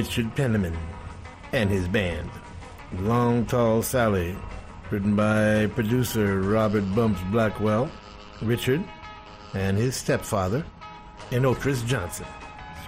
Richard 0.00 0.34
Penniman 0.34 0.78
and 1.52 1.68
his 1.68 1.86
band. 1.86 2.30
Long 3.00 3.44
Tall 3.44 3.82
Sally, 3.82 4.34
written 4.90 5.14
by 5.14 5.66
producer 5.74 6.40
Robert 6.40 6.86
Bumps 6.94 7.20
Blackwell, 7.30 7.90
Richard, 8.40 8.82
and 9.52 9.76
his 9.76 9.94
stepfather, 9.94 10.64
Enotris 11.32 11.86
Johnson. 11.86 12.24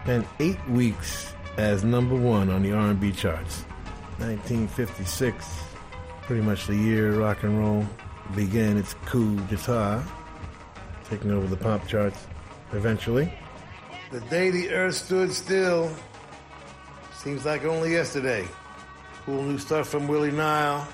Spent 0.03 0.27
eight 0.41 0.59
weeks 0.71 1.35
as 1.59 1.85
number 1.85 2.15
one 2.17 2.49
on 2.49 2.63
the 2.63 2.73
R&B 2.73 3.13
charts. 3.13 3.65
1956, 4.17 5.65
pretty 6.23 6.41
much 6.41 6.67
the 6.67 6.75
year 6.75 7.13
rock 7.21 7.43
and 7.43 7.59
roll 7.59 7.87
began 8.35 8.79
its 8.79 8.95
coup 9.05 9.39
d'etat, 9.49 10.03
taking 11.11 11.31
over 11.31 11.47
the 11.47 11.59
pop 11.59 11.87
charts 11.87 12.27
eventually. 12.73 13.31
The 14.11 14.21
day 14.21 14.51
the 14.51 14.71
earth 14.71 14.95
stood 14.95 15.31
still 15.31 15.95
seems 17.23 17.44
like 17.44 17.65
only 17.65 17.93
yesterday. 17.93 18.44
Cool 19.24 19.44
new 19.44 19.59
stuff 19.59 19.89
from 19.89 20.09
Willie 20.09 20.32
Nile. 20.32 20.86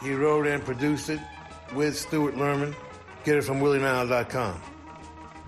He 0.00 0.12
wrote 0.12 0.46
and 0.46 0.64
produced 0.64 1.10
it 1.10 1.18
with 1.74 1.98
Stewart 1.98 2.36
Lerman. 2.36 2.76
Get 3.24 3.38
it 3.38 3.42
from 3.42 3.60
willienile.com. 3.60 4.54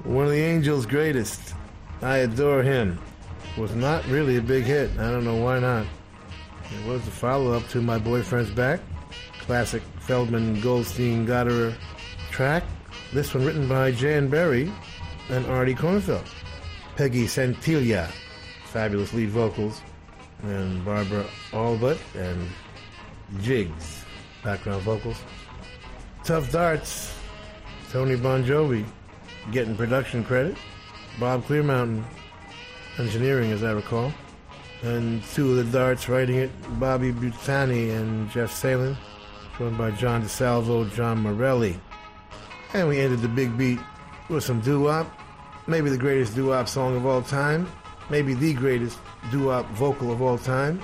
One 0.02 0.24
of 0.24 0.32
the 0.32 0.40
Angels' 0.40 0.84
greatest. 0.84 1.54
I 2.02 2.18
adore 2.18 2.64
him. 2.64 2.98
Was 3.56 3.76
not 3.76 4.04
really 4.06 4.36
a 4.36 4.42
big 4.42 4.64
hit. 4.64 4.90
I 4.98 5.12
don't 5.12 5.24
know 5.24 5.36
why 5.36 5.60
not. 5.60 5.86
It 6.72 6.88
was 6.88 7.06
a 7.06 7.10
follow 7.12 7.52
up 7.52 7.68
to 7.68 7.80
My 7.80 7.98
Boyfriend's 7.98 8.50
Back, 8.50 8.80
classic 9.42 9.82
Feldman 10.00 10.60
Goldstein 10.60 11.24
Gottehrer 11.24 11.72
track. 12.32 12.64
This 13.12 13.32
one 13.32 13.44
written 13.44 13.68
by 13.68 13.92
Jan 13.92 14.28
Berry 14.28 14.72
and 15.30 15.46
Artie 15.46 15.76
Kornfeld. 15.76 16.26
Peggy 16.96 17.26
Santiglia, 17.26 18.10
fabulous 18.64 19.12
lead 19.12 19.30
vocals, 19.30 19.80
and 20.42 20.84
Barbara 20.84 21.24
Allbut 21.52 21.98
and 22.14 22.48
Jiggs, 23.40 24.04
background 24.42 24.82
vocals. 24.82 25.18
Tuff 26.24 26.50
Darts, 26.50 27.14
Tony 27.90 28.16
Bongiovi 28.16 28.84
getting 29.52 29.76
production 29.76 30.24
credit. 30.24 30.56
Bob 31.18 31.44
Clearmountain 31.44 32.04
engineering, 32.98 33.52
as 33.52 33.62
I 33.64 33.72
recall. 33.72 34.12
And 34.82 35.22
two 35.24 35.50
of 35.50 35.56
the 35.56 35.64
darts 35.78 36.08
writing 36.08 36.36
it, 36.36 36.50
Bobby 36.78 37.12
Butani 37.12 37.96
and 37.96 38.30
Jeff 38.30 38.52
Salen, 38.52 38.96
joined 39.56 39.78
by 39.78 39.90
John 39.92 40.22
DeSalvo, 40.22 40.92
John 40.92 41.18
Morelli. 41.18 41.80
And 42.74 42.88
we 42.88 43.00
ended 43.00 43.20
the 43.20 43.28
big 43.28 43.56
beat 43.56 43.78
with 44.28 44.44
some 44.44 44.60
doo-wop, 44.60 45.10
maybe 45.66 45.88
the 45.88 45.96
greatest 45.96 46.34
doo-wop 46.34 46.68
song 46.68 46.96
of 46.96 47.06
all 47.06 47.22
time, 47.22 47.66
maybe 48.10 48.34
the 48.34 48.52
greatest 48.52 48.98
doo-wop 49.30 49.66
vocal 49.70 50.12
of 50.12 50.22
all 50.22 50.38
time, 50.38 50.80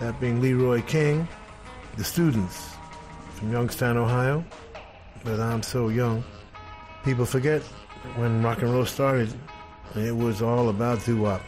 that 0.00 0.18
being 0.20 0.40
Leroy 0.40 0.82
King, 0.82 1.28
The 1.96 2.04
Students 2.04 2.74
from 3.34 3.52
Youngstown, 3.52 3.96
Ohio. 3.96 4.44
But 5.24 5.40
I'm 5.40 5.62
so 5.62 5.88
young. 5.88 6.22
People 7.04 7.26
forget 7.26 7.62
when 8.16 8.42
rock 8.42 8.62
and 8.62 8.72
roll 8.72 8.86
started, 8.86 9.32
it 9.94 10.16
was 10.16 10.42
all 10.42 10.68
about 10.68 11.04
doo-wop. 11.04 11.42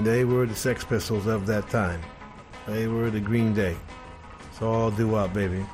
They 0.00 0.24
were 0.24 0.46
the 0.46 0.54
Sex 0.54 0.84
Pistols 0.84 1.26
of 1.26 1.46
that 1.46 1.68
time. 1.68 2.00
They 2.66 2.86
were 2.86 3.10
the 3.10 3.20
Green 3.20 3.52
Day. 3.52 3.76
It's 4.48 4.62
all 4.62 4.90
doo-wop, 4.90 5.32
baby. 5.34 5.64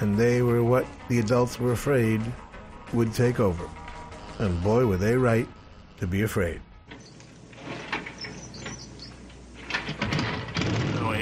And 0.00 0.16
they 0.16 0.42
were 0.42 0.64
what 0.64 0.86
the 1.08 1.18
adults 1.20 1.60
were 1.60 1.72
afraid 1.72 2.20
would 2.92 3.14
take 3.14 3.40
over. 3.40 3.68
And 4.38 4.62
boy, 4.62 4.86
were 4.86 4.96
they 4.96 5.16
right 5.16 5.46
to 6.00 6.06
be 6.06 6.22
afraid. 6.22 6.60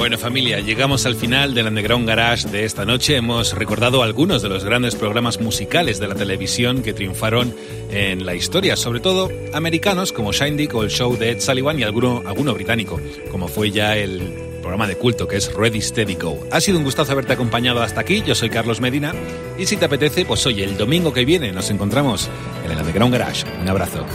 Bueno 0.00 0.16
familia, 0.16 0.60
llegamos 0.60 1.04
al 1.04 1.14
final 1.14 1.52
del 1.52 1.66
Underground 1.66 2.08
Garage 2.08 2.48
de 2.48 2.64
esta 2.64 2.86
noche. 2.86 3.16
Hemos 3.16 3.52
recordado 3.52 4.02
algunos 4.02 4.40
de 4.40 4.48
los 4.48 4.64
grandes 4.64 4.94
programas 4.94 5.38
musicales 5.42 6.00
de 6.00 6.08
la 6.08 6.14
televisión 6.14 6.82
que 6.82 6.94
triunfaron 6.94 7.54
en 7.90 8.24
la 8.24 8.34
historia, 8.34 8.76
sobre 8.76 9.00
todo 9.00 9.30
americanos 9.52 10.14
como 10.14 10.32
Shindig 10.32 10.74
o 10.74 10.84
el 10.84 10.88
show 10.88 11.18
de 11.18 11.32
Ed 11.32 11.40
Sullivan 11.40 11.78
y 11.78 11.82
alguno, 11.82 12.22
alguno 12.24 12.54
británico, 12.54 12.98
como 13.30 13.46
fue 13.46 13.72
ya 13.72 13.94
el 13.94 14.22
programa 14.62 14.88
de 14.88 14.96
culto 14.96 15.28
que 15.28 15.36
es 15.36 15.52
Ready 15.52 15.82
Steady 15.82 16.14
Go. 16.14 16.46
Ha 16.50 16.62
sido 16.62 16.78
un 16.78 16.84
gustazo 16.84 17.12
haberte 17.12 17.34
acompañado 17.34 17.82
hasta 17.82 18.00
aquí, 18.00 18.22
yo 18.26 18.34
soy 18.34 18.48
Carlos 18.48 18.80
Medina 18.80 19.12
y 19.58 19.66
si 19.66 19.76
te 19.76 19.84
apetece, 19.84 20.24
pues 20.24 20.46
oye, 20.46 20.64
el 20.64 20.78
domingo 20.78 21.12
que 21.12 21.26
viene 21.26 21.52
nos 21.52 21.68
encontramos 21.68 22.30
en 22.64 22.70
el 22.70 22.78
Underground 22.78 23.12
Garage. 23.12 23.44
Un 23.60 23.68
abrazo. 23.68 24.06